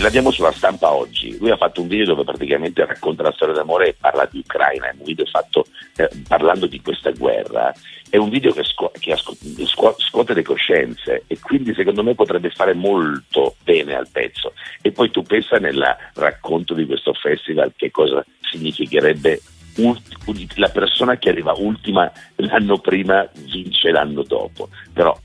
l'abbiamo 0.00 0.30
sulla 0.30 0.52
stampa 0.52 0.92
oggi. 0.92 1.36
Lui 1.38 1.50
ha 1.50 1.56
fatto 1.56 1.80
un 1.80 1.88
video 1.88 2.04
dove 2.06 2.24
praticamente 2.24 2.84
racconta 2.84 3.22
la 3.22 3.32
storia 3.32 3.54
d'amore 3.54 3.88
e 3.88 3.96
parla 3.98 4.28
di 4.30 4.38
Ucraina. 4.38 4.88
È 4.88 4.94
un 4.98 5.04
video 5.04 5.24
fatto 5.26 5.66
eh, 5.96 6.08
parlando 6.26 6.66
di 6.66 6.80
questa 6.80 7.10
guerra. 7.12 7.72
È 8.10 8.16
un 8.16 8.28
video 8.30 8.52
che, 8.52 8.64
scu- 8.64 8.98
che 8.98 9.12
asco- 9.12 9.36
scu- 9.66 10.00
scuote 10.00 10.34
le 10.34 10.42
coscienze 10.42 11.24
e 11.26 11.38
quindi 11.40 11.74
secondo 11.74 12.02
me 12.02 12.14
potrebbe 12.14 12.50
fare 12.50 12.74
molto 12.74 13.56
bene 13.62 13.94
al 13.94 14.08
pezzo. 14.10 14.52
E 14.82 14.90
poi 14.92 15.10
tu 15.10 15.22
pensa 15.22 15.58
nel 15.58 15.84
racconto 16.14 16.74
di 16.74 16.86
questo 16.86 17.12
festival 17.12 17.72
che 17.76 17.90
cosa 17.90 18.24
significherebbe 18.50 19.40
ult- 19.76 20.56
la 20.56 20.68
persona 20.70 21.16
che 21.18 21.28
arriva 21.28 21.52
ultima 21.56 22.10
l'anno 22.36 22.78
prima 22.78 23.28
vince 23.44 23.90
l'anno 23.90 24.22
dopo. 24.22 24.70
Però 24.92 25.16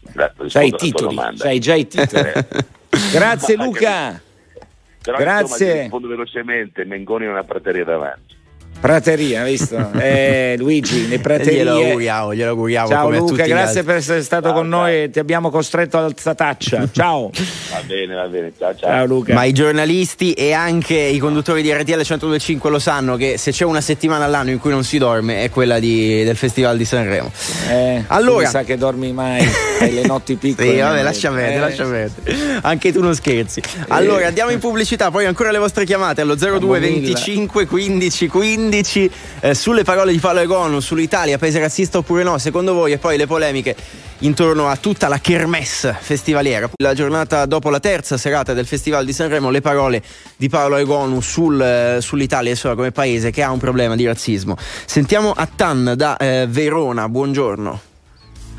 Sai 0.47 0.67
i 0.67 0.71
titoli, 0.71 1.15
domanda. 1.15 1.37
sai 1.43 1.59
già 1.59 1.73
i 1.73 1.87
titoli. 1.87 2.31
Grazie 3.11 3.55
Ma- 3.55 3.63
Luca. 3.63 4.21
Però 5.03 5.17
Grazie. 5.17 5.65
insomma, 5.65 5.81
rispondo 5.81 6.07
velocemente, 6.07 6.85
Mengoni 6.85 7.25
è 7.25 7.29
una 7.29 7.43
prateria 7.43 7.83
davanti. 7.83 8.35
Prateria, 8.87 9.43
hai 9.43 9.51
visto? 9.51 9.91
Eh, 10.03 10.55
Luigi, 10.57 11.07
le 11.07 11.19
praterie. 11.19 11.59
Glielo 11.63 11.75
auguriamo, 11.77 12.35
glielo 12.35 12.49
auguriamo 12.49 12.87
Ciao 12.89 13.09
Luca, 13.09 13.45
grazie 13.45 13.83
per 13.83 13.95
essere 13.95 14.21
stato 14.21 14.47
Ciao, 14.49 14.53
con 14.53 14.69
ciao. 14.69 14.79
noi 14.81 15.09
ti 15.09 15.19
abbiamo 15.19 15.49
costretto 15.49 15.97
al 15.97 16.13
zataccia. 16.17 16.89
Ciao. 16.91 17.29
Va 17.71 17.81
bene, 17.85 18.13
va 18.13 18.27
bene, 18.27 18.51
ciao 18.59 18.75
ciao. 18.75 18.89
Ciao 18.89 19.05
Luca. 19.05 19.33
Ma 19.33 19.45
i 19.45 19.53
giornalisti 19.53 20.33
e 20.33 20.51
anche 20.51 20.95
i 20.95 21.17
conduttori 21.17 21.61
di 21.61 21.71
RTL 21.71 22.01
125 22.01 22.69
lo 22.69 22.79
sanno 22.79 23.15
che 23.15 23.37
se 23.37 23.51
c'è 23.51 23.63
una 23.63 23.79
settimana 23.79 24.25
all'anno 24.25 24.49
in 24.49 24.59
cui 24.59 24.71
non 24.71 24.83
si 24.83 24.97
dorme 24.97 25.43
è 25.43 25.49
quella 25.49 25.79
di- 25.79 26.23
del 26.25 26.35
Festival 26.35 26.75
di 26.75 26.83
Sanremo. 26.85 27.31
Eh, 27.69 28.03
Allora- 28.07 28.43
mi 28.43 28.49
sa 28.51 28.63
che 28.63 28.75
dormi 28.77 29.13
mai, 29.13 29.47
hai 29.79 29.93
le 29.93 30.05
notti 30.05 30.35
piccole. 30.35 30.71
Sì, 30.73 30.77
vabbè, 30.79 31.01
lascia 31.01 31.29
perdere, 31.31 31.55
Eh, 31.55 31.59
lascia 31.59 31.85
perdere. 31.85 32.59
Anche 32.63 32.91
tu 32.91 33.01
non 33.01 33.15
scherzi. 33.15 33.61
Allora, 33.87 34.27
andiamo 34.27 34.51
in 34.51 34.59
pubblicità, 34.59 35.09
poi 35.09 35.25
ancora 35.25 35.51
le 35.51 35.59
vostre 35.59 35.85
chiamate 35.85 36.19
allo 36.19 36.35
02 36.35 36.49
Camomilla. 36.49 36.79
25 36.79 37.65
15 37.65 38.27
15 38.27 38.72
eh, 38.79 39.53
sulle 39.53 39.83
parole 39.83 40.11
di 40.11 40.19
Paolo 40.19 40.39
Egonu, 40.39 40.79
sull'Italia, 40.79 41.37
paese 41.37 41.59
razzista 41.59 41.99
oppure 41.99 42.23
no, 42.23 42.37
secondo 42.37 42.73
voi, 42.73 42.93
e 42.93 42.97
poi 42.97 43.17
le 43.17 43.27
polemiche 43.27 43.75
intorno 44.19 44.67
a 44.67 44.77
tutta 44.77 45.07
la 45.07 45.19
kermesse 45.19 45.95
festivaliera. 45.99 46.69
La 46.77 46.93
giornata 46.93 47.45
dopo 47.45 47.69
la 47.69 47.79
terza 47.79 48.17
serata 48.17 48.53
del 48.53 48.65
Festival 48.65 49.05
di 49.05 49.13
Sanremo, 49.13 49.49
le 49.49 49.61
parole 49.61 50.01
di 50.35 50.49
Paolo 50.49 50.77
Egonu 50.77 51.21
sul, 51.21 51.61
eh, 51.61 51.97
sull'Italia 52.01 52.51
insomma, 52.51 52.75
come 52.75 52.91
paese 52.91 53.31
che 53.31 53.43
ha 53.43 53.51
un 53.51 53.59
problema 53.59 53.95
di 53.95 54.05
razzismo. 54.05 54.55
Sentiamo 54.85 55.31
Attan 55.35 55.93
da 55.95 56.17
eh, 56.17 56.45
Verona, 56.49 57.07
buongiorno. 57.09 57.81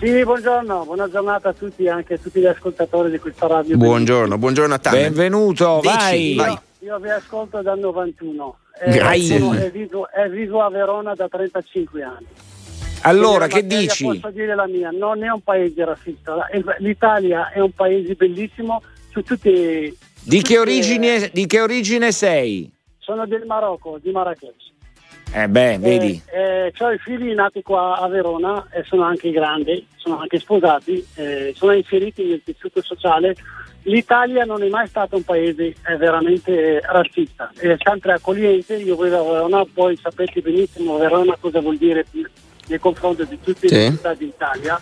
Sì, 0.00 0.22
buongiorno, 0.22 0.84
buona 0.84 1.08
giornata 1.08 1.48
a 1.48 1.52
tutti, 1.52 1.88
anche 1.88 2.14
a 2.14 2.18
tutti 2.18 2.40
gli 2.40 2.46
ascoltatori 2.46 3.10
di 3.10 3.18
questa 3.18 3.46
radio. 3.46 3.76
Buongiorno, 3.76 4.36
buongiorno 4.36 4.74
Attan. 4.74 4.92
Benvenuto, 4.92 5.80
Dici, 5.82 5.94
vai. 5.94 6.34
vai. 6.34 6.58
Io, 6.84 6.98
vi 6.98 7.08
ascolto 7.08 7.62
dal 7.62 7.78
91. 7.78 8.58
Grazie. 8.86 9.38
sono- 9.38 9.54
E 9.58 9.70
vivo, 9.70 10.06
e 10.10 10.28
vivo 10.28 10.60
a 10.60 10.68
Verona 10.68 11.14
da 11.14 11.28
35 11.28 12.02
anni. 12.02 12.26
Allora, 13.02 13.46
che 13.46 13.66
dici? 13.66 14.04
Posso 14.04 14.30
dire 14.30 14.54
la 14.54 14.66
mia, 14.66 14.90
non 14.90 15.22
è 15.24 15.30
un 15.30 15.40
paese 15.40 15.84
razzista. 15.84 16.46
L'Italia 16.78 17.50
è 17.50 17.60
un 17.60 17.70
paese 17.72 18.14
bellissimo 18.14 18.82
su 19.10 19.22
tutti. 19.22 19.50
Di 19.50 20.36
che, 20.36 20.42
tutte- 20.42 20.58
origine, 20.58 21.30
di 21.32 21.46
che 21.46 21.60
origine 21.60 22.12
sei? 22.12 22.70
Sono 22.98 23.26
del 23.26 23.44
Marocco, 23.46 23.98
di 24.02 24.10
Marrakech. 24.10 24.54
Eh 25.36 25.48
beh, 25.48 25.78
vedi. 25.80 26.22
Eh, 26.26 26.72
eh, 26.72 26.72
ho 26.78 26.92
i 26.92 26.98
figli 26.98 27.34
nati 27.34 27.60
qua 27.60 27.98
a 27.98 28.06
Verona 28.06 28.68
e 28.70 28.84
sono 28.84 29.02
anche 29.02 29.32
grandi, 29.32 29.84
sono 29.96 30.20
anche 30.20 30.38
sposati, 30.38 31.04
eh, 31.16 31.52
sono 31.56 31.72
inseriti 31.72 32.22
nel 32.24 32.42
tessuto 32.44 32.80
sociale. 32.80 33.34
L'Italia 33.82 34.44
non 34.44 34.62
è 34.62 34.68
mai 34.68 34.86
stato 34.86 35.16
un 35.16 35.24
paese 35.24 35.74
eh, 35.86 35.96
veramente 35.96 36.80
razzista, 36.80 37.50
è 37.56 37.74
sempre 37.82 38.12
accogliente. 38.12 38.76
Io 38.76 38.94
vivo 38.96 39.18
a 39.28 39.32
Verona, 39.32 39.64
poi 39.64 39.98
sapete 40.00 40.40
benissimo 40.40 40.98
Verona 40.98 41.36
cosa 41.40 41.60
vuol 41.60 41.78
dire 41.78 42.06
nei 42.68 42.78
confronti 42.78 43.26
di 43.26 43.38
tutte 43.42 43.66
Sì. 43.66 43.74
le 43.74 43.90
città 43.90 44.14
d'Italia. 44.14 44.80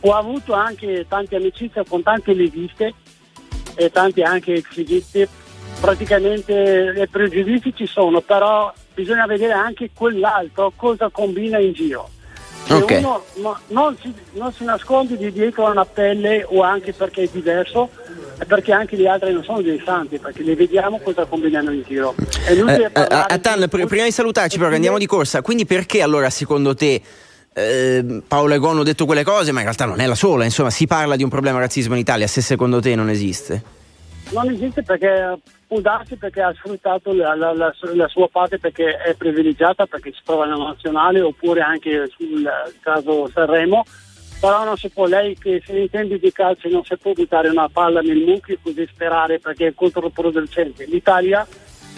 Ho 0.00 0.12
avuto 0.12 0.52
anche 0.52 1.06
tante 1.08 1.36
amicizie 1.36 1.82
con 1.88 2.02
tante 2.02 2.34
leghiste 2.34 2.92
e 3.74 3.90
tanti 3.90 4.20
anche 4.20 4.52
exigisti. 4.52 5.26
Praticamente 5.80 6.94
i 6.94 7.08
pregiudizi 7.08 7.74
ci 7.74 7.86
sono, 7.86 8.20
però 8.20 8.70
bisogna 8.94 9.26
vedere 9.26 9.52
anche 9.52 9.90
quell'altro 9.94 10.72
cosa 10.76 11.08
combina 11.10 11.58
in 11.58 11.72
giro. 11.72 12.08
Se 12.66 12.72
Ok. 12.72 12.90
uno 12.98 13.22
no- 13.34 13.60
non, 13.68 13.96
si, 14.00 14.12
non 14.32 14.50
si 14.52 14.64
nasconde 14.64 15.18
di 15.18 15.30
dietro 15.30 15.66
a 15.66 15.70
una 15.72 15.84
pelle 15.84 16.46
o 16.48 16.62
anche 16.62 16.94
perché 16.94 17.24
è 17.24 17.28
diverso, 17.30 17.90
è 18.38 18.44
perché 18.46 18.72
anche 18.72 18.96
gli 18.96 19.06
altri 19.06 19.34
non 19.34 19.44
sono 19.44 19.60
dei 19.60 19.82
santi, 19.84 20.18
perché 20.18 20.42
li 20.42 20.54
vediamo 20.54 20.98
cosa 21.00 21.26
combinano 21.26 21.72
in 21.72 21.82
giro. 21.86 22.14
Eh, 22.48 22.54
eh, 22.58 22.90
Atan, 22.92 23.60
di- 23.60 23.68
pr- 23.68 23.84
prima 23.86 24.04
di 24.04 24.12
salutarci, 24.12 24.56
però, 24.56 24.72
andiamo 24.74 24.96
di 24.96 25.06
corsa. 25.06 25.42
Quindi, 25.42 25.66
perché 25.66 26.00
allora, 26.00 26.30
secondo 26.30 26.74
te, 26.74 27.02
eh, 27.52 28.22
Paolo 28.26 28.54
Egono 28.54 28.80
ha 28.80 28.84
detto 28.84 29.04
quelle 29.04 29.24
cose, 29.24 29.52
ma 29.52 29.58
in 29.58 29.64
realtà 29.64 29.84
non 29.84 30.00
è 30.00 30.06
la 30.06 30.14
sola? 30.14 30.44
Insomma, 30.44 30.70
si 30.70 30.86
parla 30.86 31.16
di 31.16 31.22
un 31.22 31.28
problema 31.28 31.58
razzismo 31.58 31.92
in 31.92 32.00
Italia, 32.00 32.26
se 32.26 32.40
secondo 32.40 32.80
te 32.80 32.94
non 32.94 33.10
esiste? 33.10 33.62
Non 34.30 34.48
esiste 34.50 34.82
perché 34.82 35.36
può 35.74 35.80
darsi 35.80 36.14
perché 36.16 36.40
ha 36.40 36.54
sfruttato 36.54 37.12
la, 37.12 37.34
la- 37.34 37.52
la- 37.52 37.74
la 37.94 38.08
sua 38.08 38.28
parte 38.28 38.58
perché 38.60 38.96
è 38.96 39.14
privilegiata, 39.14 39.86
perché 39.86 40.12
si 40.12 40.20
trova 40.24 40.44
nella 40.44 40.66
nazionale 40.66 41.20
oppure 41.20 41.62
anche 41.62 42.08
sul 42.16 42.48
caso 42.80 43.28
Sanremo, 43.32 43.84
però 44.40 44.62
non 44.64 44.76
si 44.76 44.88
può, 44.88 45.06
lei 45.06 45.36
che 45.36 45.60
se 45.66 45.72
ne 45.72 45.80
intende 45.80 46.18
di 46.20 46.30
calcio 46.30 46.68
non 46.68 46.84
si 46.84 46.96
può 46.96 47.12
buttare 47.12 47.48
una 47.48 47.68
palla 47.68 48.00
nel 48.00 48.18
mucchio 48.18 48.56
così 48.62 48.86
sperare 48.88 49.40
perché 49.40 49.68
è 49.68 49.74
controproducente. 49.74 50.84
L'Italia 50.84 51.44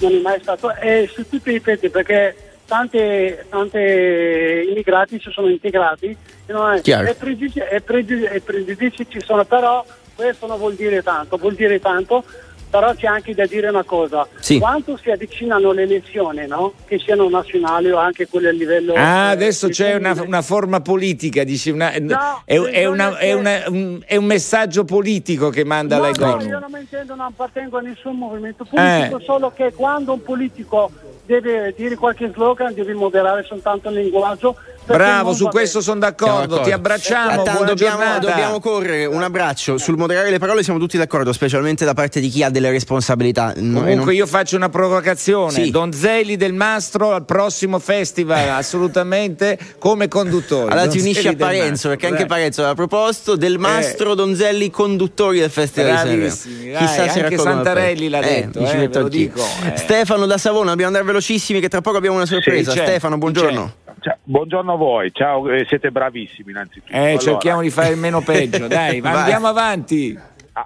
non 0.01 0.12
è 0.15 0.21
mai 0.21 0.41
stato, 0.41 0.75
e 0.75 1.07
su 1.12 1.29
tutti 1.29 1.53
i 1.53 1.61
pezzi 1.61 1.91
perché 1.91 2.35
tante, 2.67 3.45
tante 3.51 4.65
immigrati 4.71 5.21
si 5.21 5.31
sono 5.31 5.49
integrati 5.49 6.17
e 6.47 8.41
pregiudizi 8.41 9.07
ci 9.09 9.21
sono, 9.21 9.45
però 9.45 9.85
questo 10.15 10.47
non 10.47 10.57
vuol 10.57 10.75
dire 10.75 11.03
tanto, 11.03 11.37
vuol 11.37 11.55
dire 11.55 11.79
tanto, 11.79 12.25
però 12.68 12.94
c'è 12.94 13.07
anche 13.07 13.35
da 13.35 13.46
dire 13.46 13.68
una 13.68 13.85
cosa, 13.85 14.26
Sì. 14.40 14.59
quando 14.59 14.96
si 14.96 15.11
avvicinano 15.11 15.72
le 15.72 15.83
elezioni, 15.83 16.46
no? 16.46 16.72
che 16.87 16.98
siano 16.98 17.29
nazionali 17.29 17.90
o 17.90 17.96
anche 17.98 18.26
quelle 18.29 18.48
a 18.48 18.52
livello... 18.52 18.92
Ah, 18.94 19.29
eh, 19.29 19.31
adesso 19.33 19.68
c'è 19.68 19.94
una, 19.94 20.14
una 20.20 20.42
forma 20.42 20.81
politica, 20.81 21.44
dici 21.44 21.70
una- 21.70 21.92
No, 21.98 22.42
è, 22.44 22.59
è 22.61 22.85
una- 22.87 23.16
è 23.18 23.33
una- 23.33 23.62
un, 23.68 24.00
è 24.05 24.16
un 24.16 24.24
messaggio 24.24 24.85
politico 24.85 25.48
che 25.50 25.64
manda 25.64 25.96
No, 25.96 26.02
lei 26.02 26.12
no, 26.18 26.40
io 26.42 26.59
non 26.59 26.70
mi 26.72 26.81
intendo, 26.81 27.14
non 27.14 27.26
appartengo 27.26 27.79
a 27.79 27.81
nessun 27.81 28.16
movimento 28.16 28.64
politico, 28.68 29.18
Eh. 29.18 29.24
solo 29.24 29.50
che 29.55 29.72
quando 29.72 30.12
un 30.12 30.22
politico 30.22 30.90
deve 31.24 31.74
dire 31.76 31.96
qualche 31.96 32.31
slogan 32.33 32.72
deve 32.74 32.94
moderare 32.94 33.42
soltanto 33.44 33.88
il 33.88 33.96
linguaggio. 33.96 34.57
Bravo, 34.87 35.35
su 35.35 35.49
questo 35.49 35.81
sono 35.81 35.99
d'accordo, 35.99 36.61
ti 36.61 36.70
abbracciamo, 36.70 37.42
dobbiamo, 37.42 37.75
giornata. 37.75 38.18
dobbiamo 38.20 38.61
correre. 38.61 39.05
Un 39.07 39.22
abbraccio. 39.22 39.79
Sul 39.79 39.96
moderare 39.96 40.31
le 40.31 40.38
parole 40.38 40.62
siamo 40.62 40.79
tutti 40.79 40.96
d'accordo, 40.96 41.33
specialmente 41.33 41.85
da 41.85 41.92
parte 41.94 42.20
di 42.20 42.29
chi 42.29 42.42
ha 42.44 42.51
delle 42.51 42.70
responsabilità. 42.70 43.53
No, 43.57 43.81
Comunque 43.81 43.94
non- 43.94 44.14
io 44.14 44.27
faccio 44.27 44.57
una 44.57 44.68
provocazione, 44.68 45.51
Sì. 45.64 45.70
Donzelli 45.70 46.37
del 46.37 46.53
Mastro 46.53 47.12
al 47.12 47.25
prossimo 47.25 47.79
festival, 47.81 48.49
assolutamente 48.57 49.59
come 49.79 50.07
conduttori. 50.09 50.70
Allora 50.70 50.87
ti 50.87 51.01
unisci 51.01 51.27
a 51.29 51.35
Parenzo, 51.35 51.88
perché 51.88 52.07
anche 52.07 52.18
dai. 52.20 52.27
Parenzo 52.29 52.61
aveva 52.61 52.77
proposto 52.77 53.35
del 53.37 53.59
Mastro 53.59 54.14
Donzelli 54.14 54.70
conduttori 54.70 55.40
del 55.40 55.51
Festival. 55.51 56.05
Bravissimi, 56.07 56.70
dai, 56.70 56.87
Chissà 56.87 57.09
se 57.09 57.22
anche 57.22 57.38
Santarelli 57.38 58.09
l'ha 58.09 58.18
appelli. 58.18 58.40
detto, 58.53 58.59
eh, 58.61 58.62
metto 58.62 58.77
ve 58.77 58.87
lo 58.99 59.05
anch'io. 59.07 59.09
dico, 59.09 59.40
eh. 59.64 59.77
Stefano 59.77 60.27
da 60.27 60.38
Savona, 60.38 60.70
dobbiamo 60.70 60.88
andare 60.88 61.05
velocissimi 61.05 61.61
che 61.61 61.68
tra 61.68 61.81
poco 61.81 61.96
abbiamo 61.96 62.16
una 62.16 62.27
sorpresa. 62.27 62.70
Sì, 62.70 62.79
c'è, 62.79 62.85
Stefano, 62.87 63.18
buongiorno. 63.18 63.72
Ciao, 64.07 64.19
buongiorno 64.23 64.75
a 64.75 64.77
voi, 64.77 65.11
ciao, 65.12 65.51
eh, 65.51 65.64
siete 65.66 65.90
bravissimi 65.90 66.53
innanzitutto. 66.53 66.92
Eh, 66.92 66.99
Allora, 66.99 67.19
cerchiamo 67.19 67.61
di 67.61 67.71
fare 67.71 67.88
il 67.88 67.99
meno 67.99 68.21
peggio, 68.21 68.69
dai, 68.71 69.01
andiamo 69.03 69.49
avanti. 69.49 70.16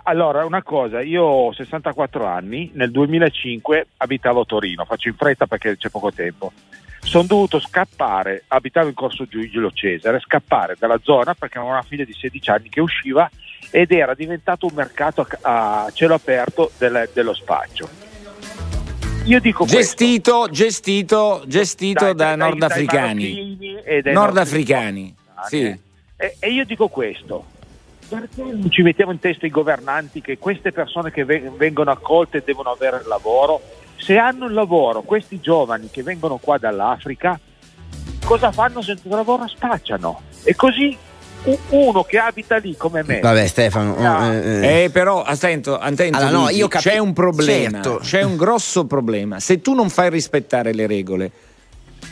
Allora, 0.03 0.45
una 0.45 0.63
cosa, 0.63 1.01
io 1.01 1.23
ho 1.25 1.53
64 1.55 2.27
anni, 2.27 2.71
nel 2.75 2.91
2005 2.91 3.87
abitavo 3.97 4.41
a 4.43 4.45
Torino, 4.45 4.85
faccio 4.85 5.09
in 5.09 5.15
fretta 5.15 5.47
perché 5.47 5.79
c'è 5.79 5.89
poco 5.89 6.13
tempo. 6.13 6.53
Sono 7.01 7.25
dovuto 7.25 7.59
scappare, 7.61 8.45
abitavo 8.47 8.89
in 8.89 8.95
corso 8.95 9.25
Giulio 9.25 9.71
Cesare, 9.71 10.21
scappare 10.21 10.77
dalla 10.79 11.01
zona 11.03 11.33
perché 11.33 11.57
avevo 11.57 11.73
una 11.73 11.81
figlia 11.83 12.05
di 12.05 12.13
16 12.13 12.51
anni 12.51 12.69
che 12.69 12.83
usciva 12.83 13.29
ed 13.71 13.91
era 13.91 14.13
diventato 14.13 14.67
un 14.67 14.73
mercato 14.75 15.27
a, 15.41 15.85
a 15.87 15.91
cielo 15.93 16.13
aperto 16.13 16.73
del- 16.77 17.09
dello 17.15 17.33
spaccio. 17.33 17.89
Io 19.25 19.39
dico 19.41 19.65
questo. 19.65 19.79
Gestito, 19.79 20.49
gestito, 20.51 21.43
gestito 21.47 22.05
Dai, 22.05 22.15
da 22.15 22.25
dai, 22.25 22.37
nordafricani. 22.37 23.57
dai 23.59 23.81
e 23.85 24.13
Nordafricani, 24.13 25.15
sì. 25.49 25.65
E, 26.17 26.37
e 26.39 26.51
io 26.51 26.65
dico 26.65 26.89
questo, 26.89 27.45
perché 28.09 28.43
non 28.43 28.71
ci 28.71 28.83
mettiamo 28.83 29.13
in 29.13 29.19
testa 29.19 29.47
i 29.47 29.51
governanti 29.51 30.21
che 30.21 30.39
queste 30.39 30.73
persone 30.73 31.11
che 31.11 31.25
vengono 31.25 31.91
accolte 31.91 32.43
devono 32.45 32.71
avere 32.71 32.99
il 32.99 33.07
lavoro? 33.07 33.61
Se 33.97 34.17
hanno 34.17 34.47
il 34.47 34.55
lavoro, 34.55 35.03
questi 35.03 35.41
giovani 35.41 35.91
che 35.91 36.03
vengono 36.03 36.39
qua 36.39 36.57
dall'Africa, 36.59 37.39
cosa 38.25 38.51
fanno 38.51 38.81
senza 38.83 39.09
lavoro? 39.09 39.47
Spacciano. 39.47 40.23
E 40.43 40.55
così 40.55 40.97
uno 41.71 42.03
che 42.05 42.19
abita 42.19 42.57
lì 42.57 42.77
come 42.77 43.03
me. 43.05 43.21
Vabbè, 43.21 43.47
Stefano. 43.47 43.97
Ah. 43.97 44.33
Eh, 44.33 44.85
eh, 44.85 44.91
però 44.91 45.23
attento, 45.23 45.79
attento 45.79 46.19
allora, 46.19 46.31
no, 46.31 46.49
io 46.51 46.69
capi- 46.69 46.89
c'è 46.89 46.99
un 46.99 47.13
problema. 47.13 47.83
Certo. 47.83 48.01
C'è 48.03 48.23
un 48.23 48.37
grosso 48.37 48.87
problema. 48.87 49.41
Se 49.41 49.61
tu 49.61 49.75
non 49.75 49.89
fai 49.89 50.11
rispettare 50.11 50.73
le 50.73 50.87
regole, 50.87 51.31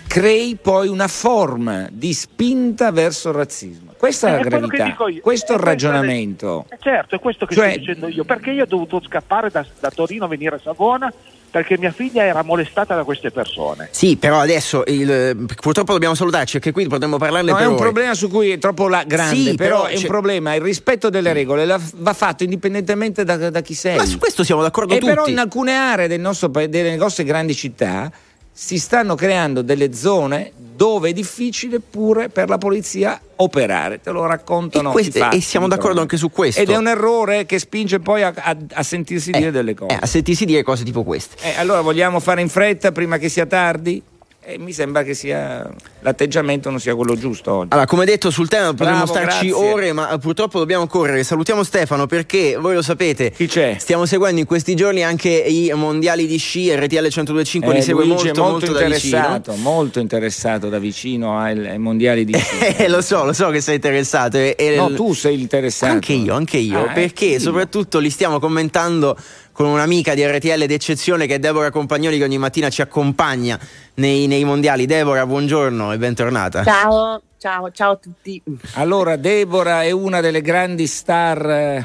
crei 0.06 0.56
poi 0.60 0.88
una 0.88 1.08
forma 1.08 1.88
di 1.90 2.12
spinta 2.12 2.90
verso 2.90 3.28
il 3.28 3.34
razzismo. 3.34 3.92
Questa 3.96 4.28
è, 4.28 4.30
la 4.32 4.38
gravità, 4.38 4.96
questo 5.20 5.52
è 5.52 5.56
il 5.56 5.62
ragionamento. 5.62 6.66
È, 6.68 6.76
certo, 6.78 7.16
è 7.16 7.18
questo 7.18 7.46
che 7.46 7.54
cioè, 7.54 7.70
sto 7.70 7.78
dicendo 7.78 8.08
io. 8.08 8.24
Perché 8.24 8.50
io 8.52 8.62
ho 8.62 8.66
dovuto 8.66 9.02
scappare 9.04 9.50
da, 9.50 9.66
da 9.80 9.90
Torino 9.90 10.24
a 10.24 10.28
venire 10.28 10.56
a 10.56 10.60
Savona 10.62 11.12
perché 11.50 11.78
mia 11.78 11.92
figlia 11.92 12.24
era 12.24 12.42
molestata 12.42 12.94
da 12.94 13.04
queste 13.04 13.30
persone. 13.30 13.88
Sì, 13.90 14.16
però 14.16 14.38
adesso 14.38 14.82
il, 14.86 15.46
purtroppo 15.60 15.92
dobbiamo 15.92 16.14
salutarci 16.14 16.54
perché 16.58 16.72
qui 16.72 16.86
potremmo 16.86 17.16
parlarne 17.16 17.50
no, 17.50 17.56
per 17.56 17.64
è 17.64 17.68
un 17.68 17.74
ore. 17.74 17.82
problema 17.82 18.14
su 18.14 18.28
cui 18.28 18.50
è 18.50 18.58
troppo 18.58 18.88
la, 18.88 19.04
grande, 19.04 19.50
sì, 19.50 19.54
però, 19.54 19.82
però, 19.82 19.94
è 19.94 19.96
un 19.96 20.06
problema, 20.06 20.54
il 20.54 20.62
rispetto 20.62 21.10
delle 21.10 21.32
regole 21.32 21.64
la, 21.64 21.80
va 21.96 22.12
fatto 22.12 22.44
indipendentemente 22.44 23.24
da, 23.24 23.50
da, 23.50 23.60
chi 23.60 23.74
sei. 23.74 23.96
Ma 23.96 24.04
su 24.04 24.18
questo 24.18 24.44
siamo 24.44 24.62
d'accordo 24.62 24.94
e 24.94 24.98
tutti. 24.98 25.10
Però 25.10 25.26
in 25.26 25.38
alcune 25.38 25.74
aree 25.74 26.08
del 26.08 26.20
nostro, 26.20 26.48
delle 26.48 26.96
nostre 26.96 27.24
grandi 27.24 27.54
città 27.54 28.10
si 28.60 28.76
stanno 28.80 29.14
creando 29.14 29.62
delle 29.62 29.94
zone 29.94 30.50
dove 30.56 31.10
è 31.10 31.12
difficile 31.12 31.78
pure 31.78 32.28
per 32.28 32.48
la 32.48 32.58
polizia 32.58 33.20
operare, 33.36 34.00
te 34.00 34.10
lo 34.10 34.26
raccontano. 34.26 34.88
E, 34.88 34.92
queste, 34.92 35.20
fatti, 35.20 35.36
e 35.36 35.40
siamo 35.40 35.68
d'accordo 35.68 36.00
anche 36.00 36.16
su 36.16 36.28
questo. 36.28 36.60
Ed 36.60 36.68
è 36.68 36.76
un 36.76 36.88
errore 36.88 37.46
che 37.46 37.60
spinge 37.60 38.00
poi 38.00 38.24
a, 38.24 38.34
a, 38.36 38.56
a 38.72 38.82
sentirsi 38.82 39.30
eh, 39.30 39.38
dire 39.38 39.50
delle 39.52 39.74
cose. 39.74 39.94
Eh, 39.94 39.98
a 40.00 40.06
sentirsi 40.06 40.44
dire 40.44 40.64
cose 40.64 40.82
tipo 40.82 41.04
queste. 41.04 41.36
Eh, 41.40 41.56
allora 41.56 41.82
vogliamo 41.82 42.18
fare 42.18 42.40
in 42.40 42.48
fretta 42.48 42.90
prima 42.90 43.16
che 43.18 43.28
sia 43.28 43.46
tardi? 43.46 44.02
E 44.50 44.56
mi 44.56 44.72
sembra 44.72 45.02
che 45.02 45.12
sia 45.12 45.70
l'atteggiamento 46.00 46.70
non 46.70 46.80
sia 46.80 46.94
quello 46.94 47.14
giusto 47.16 47.52
oggi. 47.52 47.68
Allora, 47.72 47.86
come 47.86 48.06
detto 48.06 48.30
sul 48.30 48.48
tema 48.48 48.72
potremmo 48.72 49.04
starci 49.04 49.48
grazie. 49.48 49.52
ore, 49.52 49.92
ma 49.92 50.16
purtroppo 50.16 50.58
dobbiamo 50.58 50.86
correre. 50.86 51.22
Salutiamo 51.22 51.62
Stefano 51.62 52.06
perché 52.06 52.56
voi 52.56 52.72
lo 52.72 52.80
sapete. 52.80 53.30
Chi 53.30 53.46
c'è? 53.46 53.76
Stiamo 53.78 54.06
seguendo 54.06 54.40
in 54.40 54.46
questi 54.46 54.74
giorni 54.74 55.04
anche 55.04 55.28
i 55.28 55.70
mondiali 55.74 56.26
di 56.26 56.38
sci, 56.38 56.74
RTL 56.74 57.08
1025 57.10 57.70
eh, 57.70 57.74
li 57.74 57.82
segue 57.82 58.06
Luigi 58.06 58.24
molto, 58.24 58.40
molto, 58.40 58.66
molto 58.66 58.66
interessato, 58.70 59.54
molto 59.56 60.00
interessato 60.00 60.70
da 60.70 60.78
vicino 60.78 61.38
ai, 61.38 61.78
mondiali 61.78 62.24
di 62.24 62.32
sci. 62.32 62.56
Eh, 62.78 62.88
lo 62.88 63.02
so, 63.02 63.24
lo 63.24 63.34
so 63.34 63.50
che 63.50 63.60
sei 63.60 63.74
interessato. 63.74 64.38
E, 64.38 64.54
e 64.56 64.76
no, 64.76 64.94
tu 64.94 65.12
sei 65.12 65.42
interessato. 65.42 65.92
Anche 65.92 66.14
io, 66.14 66.32
anche 66.32 66.56
io, 66.56 66.86
ah, 66.86 66.92
perché 66.92 67.34
eh, 67.34 67.38
soprattutto 67.38 67.98
li 67.98 68.08
stiamo 68.08 68.38
commentando 68.38 69.14
con 69.58 69.66
un'amica 69.66 70.14
di 70.14 70.24
RTL 70.24 70.66
d'eccezione 70.66 71.26
che 71.26 71.34
è 71.34 71.38
Deborah 71.40 71.72
Compagnoli 71.72 72.16
che 72.16 72.22
ogni 72.22 72.38
mattina 72.38 72.70
ci 72.70 72.80
accompagna 72.80 73.58
nei, 73.94 74.28
nei 74.28 74.44
mondiali. 74.44 74.86
Deborah, 74.86 75.26
buongiorno 75.26 75.92
e 75.92 75.98
bentornata. 75.98 76.62
Ciao, 76.62 77.20
ciao, 77.38 77.68
ciao 77.72 77.90
a 77.90 77.96
tutti. 77.96 78.40
Allora, 78.74 79.16
Deborah 79.16 79.82
è 79.82 79.90
una 79.90 80.20
delle 80.20 80.42
grandi 80.42 80.86
star 80.86 81.84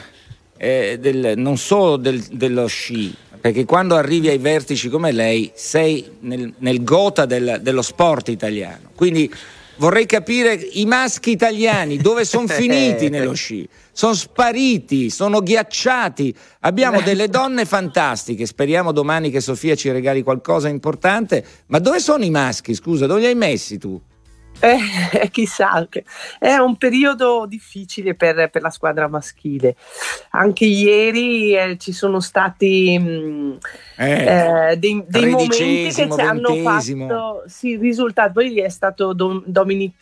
eh, 0.56 0.98
del, 1.00 1.34
non 1.38 1.58
solo 1.58 1.98
del, 1.98 2.24
dello 2.30 2.68
sci, 2.68 3.12
perché 3.42 3.66
quando 3.66 3.96
arrivi 3.96 4.30
ai 4.30 4.38
vertici 4.38 4.88
come 4.88 5.12
lei 5.12 5.52
sei 5.56 6.18
nel, 6.20 6.54
nel 6.60 6.84
gota 6.84 7.26
del, 7.26 7.58
dello 7.64 7.82
sport 7.82 8.28
italiano. 8.28 8.92
Quindi 8.94 9.34
vorrei 9.78 10.06
capire 10.06 10.54
i 10.54 10.86
maschi 10.86 11.32
italiani 11.32 11.98
dove 11.98 12.26
sono 12.26 12.48
finiti 12.48 13.10
nello 13.10 13.34
sci 13.34 13.68
sono 13.94 14.14
spariti, 14.16 15.10
sono 15.10 15.40
ghiacciati. 15.42 16.36
Abbiamo 16.62 17.00
delle 17.06 17.30
donne 17.30 17.64
fantastiche, 17.64 18.46
speriamo 18.46 18.92
domani 18.92 19.30
che 19.30 19.40
Sofia 19.40 19.76
ci 19.76 19.92
regali 19.92 20.24
qualcosa 20.24 20.68
importante, 20.68 21.46
ma 21.68 21.80
dove 21.80 22.00
sono 22.00 22.26
i 22.26 22.30
maschi? 22.30 22.74
Scusa, 22.74 23.06
dove 23.06 23.22
li 23.22 23.28
hai 23.28 23.36
messi 23.36 23.78
tu? 23.78 24.02
Eh, 24.64 25.28
chissà, 25.30 25.86
è 26.40 26.56
un 26.56 26.78
periodo 26.78 27.46
difficile 27.46 28.16
per, 28.16 28.50
per, 28.50 28.62
la 28.62 28.70
squadra 28.70 29.10
maschile. 29.10 29.76
Anche 30.30 30.64
ieri 30.64 31.54
eh, 31.54 31.78
ci 31.78 31.92
sono 31.92 32.22
stati 32.22 32.98
mh, 32.98 33.04
mm, 33.04 33.52
eh, 33.98 34.72
eh, 34.72 34.78
dei, 34.78 35.04
dei 35.06 35.30
momenti 35.32 35.84
che 35.84 35.92
ci 35.92 36.02
hanno 36.22 36.56
fatto 36.56 37.44
sì, 37.46 37.76
risultato. 37.76 38.32
Poi 38.32 38.62
è 38.62 38.70
stato 38.70 39.12
Dom, 39.12 39.44
Dominic 39.46 39.96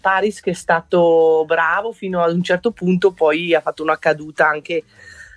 Paris 0.00 0.40
che 0.40 0.50
è 0.50 0.54
stato 0.54 1.44
bravo 1.46 1.92
fino 1.92 2.20
ad 2.20 2.34
un 2.34 2.42
certo 2.42 2.72
punto, 2.72 3.12
poi 3.12 3.54
ha 3.54 3.60
fatto 3.60 3.84
una 3.84 3.98
caduta 3.98 4.48
anche 4.48 4.82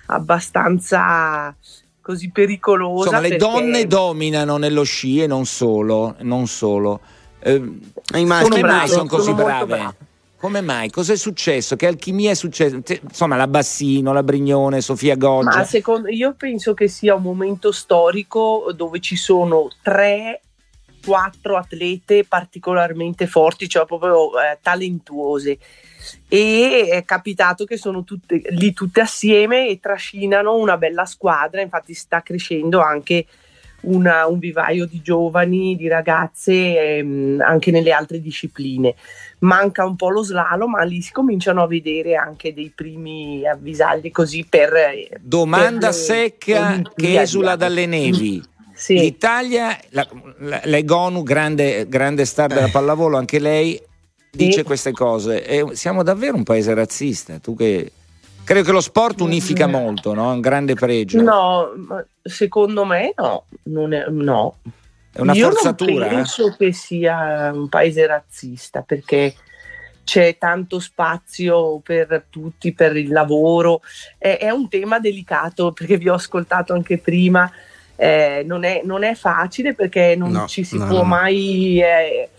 abbastanza 0.08 1.56
così 2.02 2.32
pericolosa. 2.32 3.10
Insomma, 3.10 3.28
le 3.28 3.36
donne 3.38 3.86
dominano 3.86 4.58
nello 4.58 4.82
sci 4.82 5.22
e 5.22 5.28
non 5.28 5.46
solo. 5.46 6.16
Non 6.22 6.48
solo. 6.48 7.00
Eh, 7.44 7.80
come 8.12 8.62
mai 8.62 8.88
sono 8.88 9.08
così 9.08 9.32
sono 9.32 9.44
brave? 9.44 9.96
Come 10.42 10.62
mai? 10.62 10.90
Cos'è 10.90 11.16
successo? 11.16 11.76
Che 11.76 11.86
alchimia 11.86 12.32
è 12.32 12.34
successo? 12.34 12.82
Insomma, 13.04 13.36
la 13.36 13.46
Bassino, 13.46 14.12
la 14.12 14.24
Brignone, 14.24 14.82
Sofia 14.82 15.16
Goggia. 15.16 15.58
Ma 15.58 15.64
secondo, 15.64 16.08
io 16.10 16.34
penso 16.34 16.74
che 16.74 16.88
sia 16.88 17.14
un 17.14 17.22
momento 17.22 17.72
storico 17.72 18.72
dove 18.76 19.00
ci 19.00 19.16
sono 19.16 19.70
tre, 19.84 20.42
quattro 21.06 21.58
atlete 21.58 22.26
particolarmente 22.26 23.28
forti, 23.28 23.70
cioè 23.70 23.86
proprio 23.86 24.32
eh, 24.42 24.58
talentuose. 24.60 25.60
E 26.28 26.88
è 26.90 27.04
capitato 27.06 27.66
che 27.66 27.78
sono 27.78 28.04
tutte 28.04 28.42
lì 28.50 28.74
tutte 28.74 29.02
assieme 29.02 29.68
e 29.68 29.80
trascinano 29.80 30.56
una 30.56 30.76
bella 30.78 31.06
squadra. 31.06 31.62
Infatti, 31.62 31.94
sta 31.94 32.24
crescendo 32.24 32.82
anche 32.82 33.28
una, 33.82 34.28
un 34.28 34.40
vivaio 34.40 34.86
di 34.86 35.02
giovani, 35.02 35.76
di 35.76 35.88
ragazze 35.88 36.98
ehm, 36.98 37.42
anche 37.42 37.72
nelle 37.72 37.92
altre 37.92 38.22
discipline. 38.22 38.96
Manca 39.40 39.86
un 39.86 39.96
po' 39.96 40.10
lo 40.10 40.24
slalom, 40.24 40.72
ma 40.72 40.84
lì 40.84 41.02
si 41.02 41.12
cominciano 41.12 41.64
a 41.64 41.68
vedere 41.68 42.16
anche 42.16 42.54
dei 42.54 42.72
primi 42.74 43.46
avvisagli 43.48 44.12
così 44.12 44.46
per... 44.48 44.72
Domanda 45.20 45.88
per 45.88 45.96
secca 45.96 46.82
che 46.96 47.20
esula 47.20 47.56
dalle 47.56 47.86
nevi. 47.86 48.44
Sì. 48.74 49.00
L'Italia, 49.00 49.78
la, 49.90 50.08
la, 50.40 50.62
Legonu, 50.64 51.24
grande, 51.24 51.88
grande 51.88 52.26
star 52.26 52.50
della 52.50 52.68
eh. 52.68 52.72
pallavolo, 52.72 53.18
anche 53.18 53.38
lei 53.40 53.80
dice 54.32 54.60
sì. 54.60 54.64
queste 54.64 54.92
cose. 54.92 55.46
E 55.46 55.76
siamo 55.76 56.02
davvero 56.04 56.36
un 56.36 56.44
paese 56.44 56.74
razzista. 56.74 57.38
Tu 57.40 57.56
che 57.56 57.92
Credo 58.44 58.66
che 58.66 58.72
lo 58.72 58.82
sport 58.82 59.22
unifica 59.22 59.68
molto, 59.68 60.14
no? 60.14 60.32
È 60.32 60.34
un 60.34 60.42
grande 60.42 60.74
pregio. 60.74 61.22
No, 61.22 61.70
secondo 62.22 62.86
me 62.86 63.14
no, 63.16 63.46
non 63.64 63.94
è, 63.94 64.06
no. 64.10 64.56
È 65.14 65.20
una 65.22 65.34
Io 65.34 65.52
forzatura. 65.52 66.06
Io 66.06 66.12
penso 66.12 66.56
che 66.58 66.74
sia 66.74 67.52
un 67.54 67.70
paese 67.70 68.06
razzista 68.08 68.82
perché 68.82 69.36
c'è 70.04 70.38
tanto 70.38 70.80
spazio 70.80 71.80
per 71.80 72.26
tutti, 72.30 72.74
per 72.74 72.96
il 72.98 73.12
lavoro. 73.12 73.82
È, 74.18 74.38
è 74.40 74.50
un 74.50 74.68
tema 74.70 75.00
delicato 75.00 75.72
perché 75.72 75.98
vi 75.98 76.10
ho 76.10 76.16
ascoltato 76.16 76.74
anche 76.74 76.98
prima. 76.98 77.52
Eh, 77.96 78.44
non, 78.46 78.64
è, 78.64 78.82
non, 78.84 79.04
è, 79.04 79.14
facile 79.14 79.76
perché 79.76 80.16
non 80.18 80.32
no, 80.32 80.48
ci 80.48 80.64
si 80.64 80.78
no, 80.78 80.88
può 80.88 80.98
no. 80.98 81.04
mai. 81.04 81.82
Eh, 81.82 82.30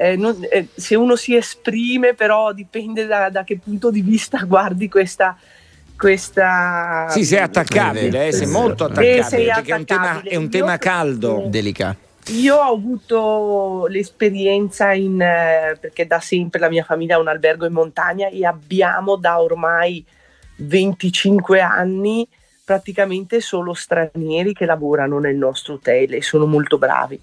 eh, 0.00 0.16
non, 0.16 0.34
eh, 0.48 0.68
se 0.74 0.94
uno 0.94 1.14
si 1.14 1.36
esprime, 1.36 2.14
però 2.14 2.54
dipende 2.54 3.04
da, 3.04 3.28
da, 3.28 3.44
che 3.44 3.58
punto 3.62 3.90
di 3.90 4.00
vista 4.00 4.44
guardi 4.48 4.88
questa. 4.88 5.36
questa 5.94 7.08
sì, 7.10 7.22
sei 7.22 7.40
attaccabile, 7.40 8.28
eh, 8.28 8.32
sei 8.32 8.46
molto 8.46 8.84
attaccabile, 8.84 9.22
sei 9.24 9.44
perché 9.44 9.72
attaccabile. 9.74 9.76
È 9.76 9.76
un 9.76 9.84
tema, 9.84 10.22
è 10.22 10.36
un 10.36 10.48
tema 10.48 10.78
caldo. 10.78 11.44
Delicato. 11.48 12.08
Io 12.28 12.56
ho 12.56 12.72
avuto 12.72 13.86
l'esperienza 13.88 14.92
in, 14.92 15.20
eh, 15.20 15.76
perché 15.78 16.06
da 16.06 16.20
sempre 16.20 16.60
la 16.60 16.70
mia 16.70 16.84
famiglia 16.84 17.16
ha 17.16 17.20
un 17.20 17.28
albergo 17.28 17.66
in 17.66 17.72
montagna 17.72 18.28
e 18.28 18.46
abbiamo 18.46 19.16
da 19.16 19.38
ormai 19.38 20.02
25 20.56 21.60
anni 21.60 22.26
praticamente 22.64 23.42
solo 23.42 23.74
stranieri 23.74 24.54
che 24.54 24.64
lavorano 24.64 25.18
nel 25.18 25.36
nostro 25.36 25.74
hotel 25.74 26.14
e 26.14 26.22
sono 26.22 26.46
molto 26.46 26.78
bravi 26.78 27.20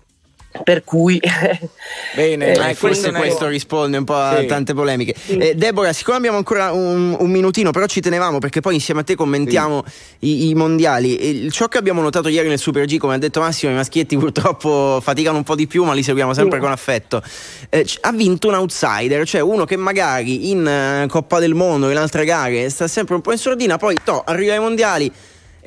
per 0.64 0.84
cui 0.84 1.20
bene 2.16 2.54
eh, 2.54 2.74
forse 2.76 3.12
questo 3.12 3.48
risponde 3.48 3.98
un 3.98 4.04
po' 4.04 4.16
a 4.16 4.40
sì. 4.40 4.46
tante 4.46 4.74
polemiche 4.74 5.16
sì. 5.18 5.38
eh, 5.38 5.56
Deborah 5.56 5.94
siccome 5.94 6.18
abbiamo 6.18 6.38
ancora 6.38 6.72
un, 6.72 7.16
un, 7.20 7.30
minutino 7.30 7.72
però 7.72 7.86
ci 7.86 8.02
tenevamo 8.02 8.40
perché 8.40 8.62
poi 8.62 8.76
insieme 8.76 9.02
a 9.02 9.04
te 9.04 9.16
commentiamo 9.16 9.84
sì. 9.86 10.28
i, 10.28 10.50
i, 10.50 10.54
mondiali 10.54 11.18
e 11.18 11.52
ciò 11.52 11.68
che 11.68 11.78
abbiamo 11.78 12.02
notato 12.02 12.28
ieri 12.28 12.48
nel 12.48 12.60
Super 12.60 12.86
G 12.86 12.98
come 12.98 13.16
ha 13.16 13.18
detto 13.18 13.40
Massimo 13.40 13.72
i 13.72 13.76
maschietti 13.76 14.18
purtroppo 14.18 15.00
faticano 15.02 15.38
un 15.38 15.44
po' 15.44 15.56
di 15.56 15.68
più 15.68 15.84
ma 15.84 15.94
li 15.94 16.04
seguiamo 16.04 16.34
sempre 16.34 16.60
con 16.60 16.72
affetto 16.72 17.22
eh, 17.70 17.86
ha 18.02 18.12
vinto 18.12 18.48
un 18.48 18.56
outsider 18.56 19.26
cioè 19.28 19.42
uno 19.42 19.66
che 19.66 19.78
magari 19.78 20.50
in 20.50 21.04
uh, 21.04 21.08
Coppa 21.08 21.40
del 21.40 21.54
Mondo 21.54 21.90
in 21.90 21.98
altre 21.98 22.26
gare 22.26 22.70
sta 22.70 22.88
sempre 22.88 23.16
un 23.16 23.22
po' 23.22 23.32
in 23.32 23.38
sordina 23.38 23.78
poi 23.78 23.98
to, 24.04 24.22
arriva 24.26 24.54
ai 24.54 24.60
mondiali 24.60 25.12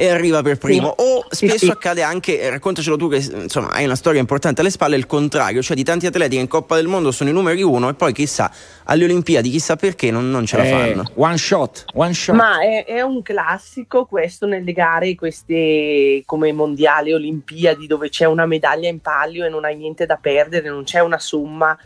e 0.00 0.08
arriva 0.08 0.40
per 0.40 0.56
primo. 0.56 0.94
Sì. 0.96 1.04
O 1.04 1.26
spesso 1.28 1.66
sì. 1.66 1.70
accade 1.70 2.02
anche, 2.02 2.40
eh, 2.40 2.48
raccontacelo 2.48 2.96
tu 2.96 3.10
che 3.10 3.16
insomma 3.16 3.68
hai 3.68 3.84
una 3.84 3.94
storia 3.94 4.18
importante 4.18 4.62
alle 4.62 4.70
spalle, 4.70 4.96
il 4.96 5.04
contrario, 5.04 5.60
cioè 5.60 5.76
di 5.76 5.84
tanti 5.84 6.06
atleti 6.06 6.36
che 6.36 6.40
in 6.40 6.48
Coppa 6.48 6.76
del 6.76 6.86
Mondo 6.86 7.10
sono 7.10 7.28
i 7.28 7.34
numeri 7.34 7.60
uno 7.62 7.90
e 7.90 7.92
poi 7.92 8.14
chissà 8.14 8.50
alle 8.84 9.04
Olimpiadi, 9.04 9.50
chissà 9.50 9.76
perché 9.76 10.10
non, 10.10 10.30
non 10.30 10.46
ce 10.46 10.56
la 10.56 10.64
Eh, 10.64 10.70
fanno. 10.70 11.10
one 11.16 11.36
shot, 11.36 11.84
one 11.92 12.14
shot. 12.14 12.34
Ma 12.34 12.62
è, 12.62 12.86
è 12.86 13.02
un 13.02 13.20
classico 13.20 14.06
questo 14.06 14.46
nelle 14.46 14.72
gare, 14.72 15.14
queste 15.14 16.22
come 16.24 16.50
mondiali, 16.54 17.12
olimpiadi, 17.12 17.86
dove 17.86 18.08
c'è 18.08 18.24
una 18.24 18.46
medaglia 18.46 18.88
in 18.88 19.00
palio 19.00 19.44
e 19.44 19.50
non 19.50 19.66
hai 19.66 19.76
niente 19.76 20.06
da 20.06 20.16
perdere, 20.16 20.70
non 20.70 20.84
c'è 20.84 21.00
una 21.00 21.18
somma 21.18 21.76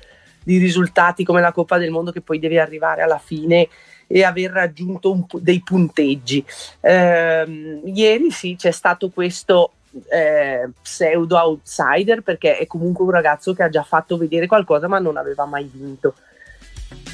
di 0.41 0.59
risultati 0.59 1.25
come 1.25 1.41
la 1.41 1.51
Coppa 1.51 1.79
del 1.79 1.91
Mondo 1.91 2.12
che 2.12 2.21
poi 2.21 2.39
devi 2.39 2.59
arrivare 2.59 3.03
alla 3.03 3.21
fine 3.23 3.67
e 4.07 4.22
aver 4.22 4.50
raggiunto 4.50 5.12
un 5.12 5.24
dei 5.40 5.62
punteggi. 5.62 6.44
Ehm, 6.80 7.80
ieri 7.84 8.30
sì, 8.30 8.57
c'è 8.57 8.70
stato 8.70 9.11
questo 9.11 9.72
eh, 10.11 10.68
pseudo 10.82 11.36
outsider 11.36 12.22
perché 12.22 12.59
è 12.59 12.66
comunque 12.66 13.05
un 13.05 13.11
ragazzo 13.11 13.55
che 13.55 13.62
ha 13.62 13.68
già 13.68 13.82
fatto 13.82 14.16
vedere 14.16 14.46
qualcosa 14.46 14.88
ma 14.88 14.98
non 14.98 15.16
aveva 15.16 15.44
mai 15.44 15.70
vinto. 15.72 16.14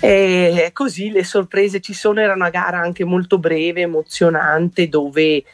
E 0.01 0.71
così 0.73 1.11
le 1.11 1.25
sorprese 1.25 1.81
ci 1.81 1.95
sono, 1.95 2.21
era 2.21 2.35
una 2.35 2.51
gara 2.51 2.79
anche 2.79 3.05
molto 3.05 3.39
breve, 3.39 3.83
emozionante, 3.83 4.89
dove 4.89 5.45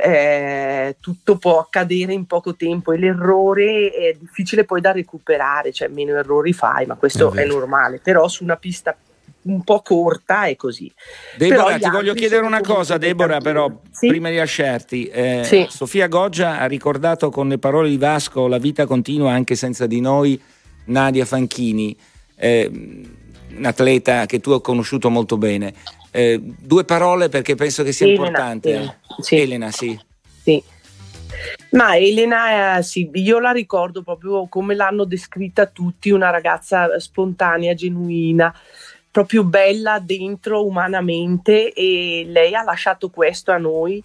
eh, 0.00 0.96
tutto 1.00 1.36
può 1.36 1.58
accadere 1.58 2.12
in 2.12 2.26
poco 2.26 2.54
tempo 2.54 2.92
e 2.92 2.98
l'errore 2.98 3.90
è 3.90 4.16
difficile 4.18 4.64
poi 4.64 4.80
da 4.80 4.92
recuperare, 4.92 5.72
cioè 5.72 5.88
meno 5.88 6.16
errori 6.16 6.52
fai, 6.52 6.86
ma 6.86 6.94
questo 6.94 7.32
È 7.32 7.42
è, 7.42 7.46
normale, 7.46 7.98
però 7.98 8.28
su 8.28 8.44
una 8.44 8.56
pista 8.56 8.96
un 9.42 9.64
po' 9.64 9.80
corta 9.80 10.44
è 10.44 10.56
così. 10.56 10.92
Deborah, 11.36 11.78
ti 11.78 11.90
voglio 11.90 12.14
chiedere 12.14 12.44
una 12.44 12.60
cosa, 12.60 12.96
Deborah, 12.98 13.40
però. 13.40 13.70
Sì? 13.90 14.08
prima 14.08 14.30
di 14.30 14.36
lasciarti. 14.36 15.06
Eh, 15.06 15.42
Sì. 15.44 15.66
Sofia 15.68 16.06
Goggia 16.06 16.58
ha 16.60 16.66
ricordato 16.66 17.30
con 17.30 17.48
le 17.48 17.58
parole 17.58 17.88
di 17.88 17.98
Vasco 17.98 18.46
la 18.46 18.58
vita 18.58 18.86
continua 18.86 19.32
anche 19.32 19.54
senza 19.54 19.86
di 19.86 20.00
noi 20.00 20.40
Nadia 20.86 21.24
Fanchini, 21.24 21.96
eh, 22.36 22.70
un 22.70 23.64
atleta 23.64 24.26
che 24.26 24.40
tu 24.40 24.50
hai 24.52 24.60
conosciuto 24.60 25.10
molto 25.10 25.36
bene. 25.36 25.74
Eh, 26.10 26.40
due 26.40 26.84
parole 26.84 27.28
perché 27.28 27.54
penso 27.54 27.82
che 27.82 27.92
sia 27.92 28.06
Elena, 28.06 28.26
importante. 28.26 28.70
Elena, 28.70 28.96
sì. 29.18 29.40
Elena, 29.40 29.70
sì. 29.70 30.00
Sì. 30.42 30.62
Ma 31.70 31.96
Elena, 31.96 32.76
eh, 32.78 32.82
sì, 32.82 33.08
io 33.14 33.38
la 33.38 33.52
ricordo 33.52 34.02
proprio 34.02 34.46
come 34.48 34.74
l'hanno 34.74 35.04
descritta 35.04 35.66
tutti, 35.66 36.10
una 36.10 36.30
ragazza 36.30 36.98
spontanea, 37.00 37.74
genuina, 37.74 38.54
proprio 39.12 39.44
bella 39.44 39.98
dentro 40.00 40.64
umanamente 40.66 41.72
e 41.72 42.24
lei 42.26 42.54
ha 42.54 42.62
lasciato 42.62 43.10
questo 43.10 43.52
a 43.52 43.58
noi 43.58 44.02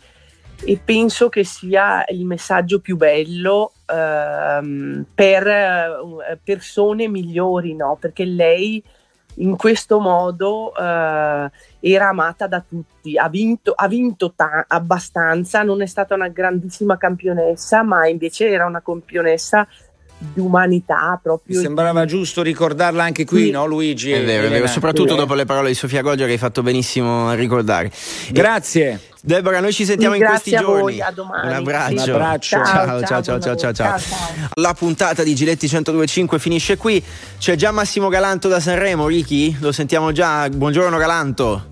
e 0.64 0.80
penso 0.84 1.30
che 1.30 1.44
sia 1.44 2.04
il 2.10 2.26
messaggio 2.26 2.80
più 2.80 2.98
bello 2.98 3.72
ehm, 3.86 5.06
per 5.16 5.48
eh, 5.48 6.40
persone 6.44 7.08
migliori, 7.08 7.74
no? 7.74 7.98
Perché 8.00 8.26
lei 8.26 8.84
in 9.36 9.56
questo 9.56 10.00
modo 10.00 10.74
eh, 10.76 11.52
era 11.80 12.08
amata 12.08 12.48
da 12.48 12.64
tutti, 12.68 13.18
ha 13.18 13.30
vinto, 13.30 13.74
ha 13.74 13.88
vinto 13.88 14.34
ta- 14.36 14.66
abbastanza, 14.68 15.64
non 15.64 15.82
è 15.82 15.86
stata 15.86 16.16
una 16.16 16.28
grandissima 16.28 16.98
campionessa, 16.98 17.84
ma 17.84 18.08
invece 18.08 18.50
era 18.50 18.66
una 18.66 18.82
campionessa 18.82 19.68
di 20.20 20.40
umanità 20.40 21.12
Mi 21.14 21.20
proprio. 21.22 21.62
sembrava 21.62 22.06
giusto 22.06 22.42
ricordarla 22.42 23.04
anche 23.04 23.24
qui, 23.26 23.46
Sì. 23.46 23.52
no 23.52 23.66
Luigi? 23.66 24.12
È 24.12 24.24
vero, 24.24 24.48
è 24.48 24.50
vero, 24.50 24.68
soprattutto 24.68 25.12
Sì. 25.12 25.18
dopo 25.18 25.34
le 25.36 25.46
parole 25.46 25.70
di 25.70 25.76
Sofia 25.76 26.02
Goggia 26.02 26.26
che 26.26 26.32
hai 26.32 26.38
fatto 26.38 26.64
benissimo 26.64 27.30
a 27.30 27.34
ricordare. 27.34 27.92
Grazie. 28.32 29.00
Deborah, 29.22 29.60
noi 29.60 29.74
ci 29.74 29.84
sentiamo 29.84 30.16
in 30.16 30.24
questi 30.24 30.56
a 30.56 30.62
voi, 30.62 30.96
giorni. 30.96 31.02
a 31.02 31.12
domani. 31.12 31.48
Un 31.50 31.54
abbraccio. 31.54 31.94
Un 31.94 32.00
abbraccio. 32.00 32.64
Ciao, 32.64 32.64
ciao, 32.64 33.22
ciao, 33.22 33.22
ciao, 33.22 33.40
ciao, 33.40 33.56
ciao, 33.56 33.74
ciao. 33.74 34.00
La 34.56 34.74
puntata 34.74 35.22
di 35.24 35.36
Giletti 35.36 35.68
1025 35.70 36.40
finisce 36.40 36.78
qui. 36.78 37.04
C'è 37.38 37.56
già 37.56 37.72
Massimo 37.72 38.08
Galanto 38.08 38.48
da 38.48 38.60
Sanremo, 38.60 39.08
Ricky? 39.08 39.58
Lo 39.60 39.72
sentiamo 39.72 40.12
già. 40.14 40.48
Buongiorno 40.50 40.98
Galanto. 40.98 41.66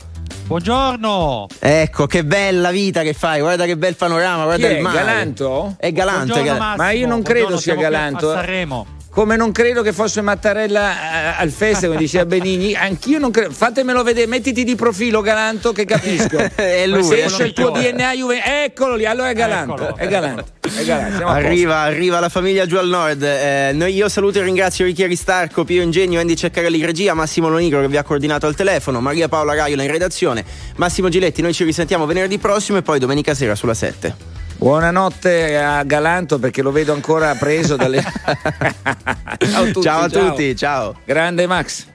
Buongiorno. 0.48 1.48
Ecco, 1.60 2.06
che 2.06 2.24
bella 2.24 2.70
vita 2.70 3.02
che 3.02 3.14
fai, 3.14 3.40
guarda 3.40 3.66
che 3.66 3.78
bel 3.78 3.96
panorama, 3.96 4.44
guarda 4.44 4.68
Chi 4.68 4.74
è? 4.74 4.78
il 4.78 4.84
mare. 4.84 4.98
Galanto? 4.98 5.76
È 5.80 5.92
Galante, 5.92 6.44
Galante. 6.44 6.78
Ma 6.82 6.92
io 6.92 7.08
non 7.08 7.24
credo 7.24 7.58
sia 7.58 7.74
Galanto. 7.76 8.30
A 8.30 8.36
Sanremo. 8.36 8.86
Come 9.16 9.38
non 9.38 9.54
credo 9.54 9.82
che 9.82 9.94
fosse 9.94 10.20
Mattarella 10.20 10.92
eh, 10.92 11.42
al 11.42 11.50
festival, 11.50 11.92
come 11.92 12.00
diceva 12.00 12.26
Benigni, 12.28 12.76
anch'io 12.76 13.18
non 13.18 13.32
credo. 13.32 13.52
Fatemelo 13.52 14.04
vedere, 14.04 14.28
mettiti 14.28 14.66
di 14.66 14.76
profilo 14.76 15.22
Galanto 15.22 15.72
che 15.72 15.86
capisco. 15.86 16.38
È 16.54 16.84
lui, 16.86 17.02
Se 17.02 17.22
è 17.22 17.24
esce 17.24 17.44
il 17.46 17.54
tuo. 17.54 17.70
DNA 17.70 18.14
Juve, 18.14 18.42
eccolo 18.66 18.96
lì, 18.96 19.06
allora 19.06 19.30
è 19.30 19.34
Galanto. 19.34 19.76
Eccolo. 19.76 19.96
È 19.96 20.08
Galanto. 20.10 20.46
È 20.60 20.84
Galanto. 20.84 21.28
Arriva, 21.28 21.78
arriva 21.78 22.20
la 22.20 22.28
famiglia 22.28 22.66
giù 22.66 22.76
al 22.76 22.90
nord. 22.90 23.24
Eh, 23.24 23.72
noi 23.74 23.94
io 23.94 24.10
saluto 24.10 24.40
e 24.40 24.44
ringrazio 24.44 24.84
Ricky 24.84 25.04
Aristarco, 25.04 25.64
Pio 25.64 25.82
Ingegno, 25.82 26.20
Andy 26.20 26.36
Ceccarelli 26.36 26.84
regia, 26.84 27.14
Massimo 27.14 27.48
Lonigro 27.48 27.80
che 27.80 27.88
vi 27.88 27.96
ha 27.96 28.04
coordinato 28.04 28.48
al 28.48 28.56
telefono, 28.56 29.00
Maria 29.00 29.30
Paola 29.30 29.56
Raiola 29.56 29.84
in 29.84 29.92
redazione, 29.92 30.44
Massimo 30.76 31.08
Giletti. 31.08 31.42
Noi 31.42 31.54
ci 31.54 31.64
risentiamo 31.64 32.06
venerdì 32.06 32.38
prossimo 32.38 32.80
e 32.80 32.82
poi 32.82 33.00
domenica 33.00 33.34
sera 33.34 33.56
sulla 33.56 33.74
7. 33.74 34.45
Buonanotte 34.58 35.58
a 35.58 35.84
Galanto 35.84 36.40
perché 36.40 36.62
lo 36.62 36.72
vedo 36.72 36.94
ancora 36.94 37.36
preso 37.36 37.76
dalle. 37.76 38.02
ciao 39.38 39.64
a 39.64 39.66
tutti. 39.68 39.82
ciao 39.82 40.02
a 40.02 40.10
tutti, 40.10 40.56
ciao. 40.56 41.00
Grande 41.04 41.46
Max. 41.46 41.95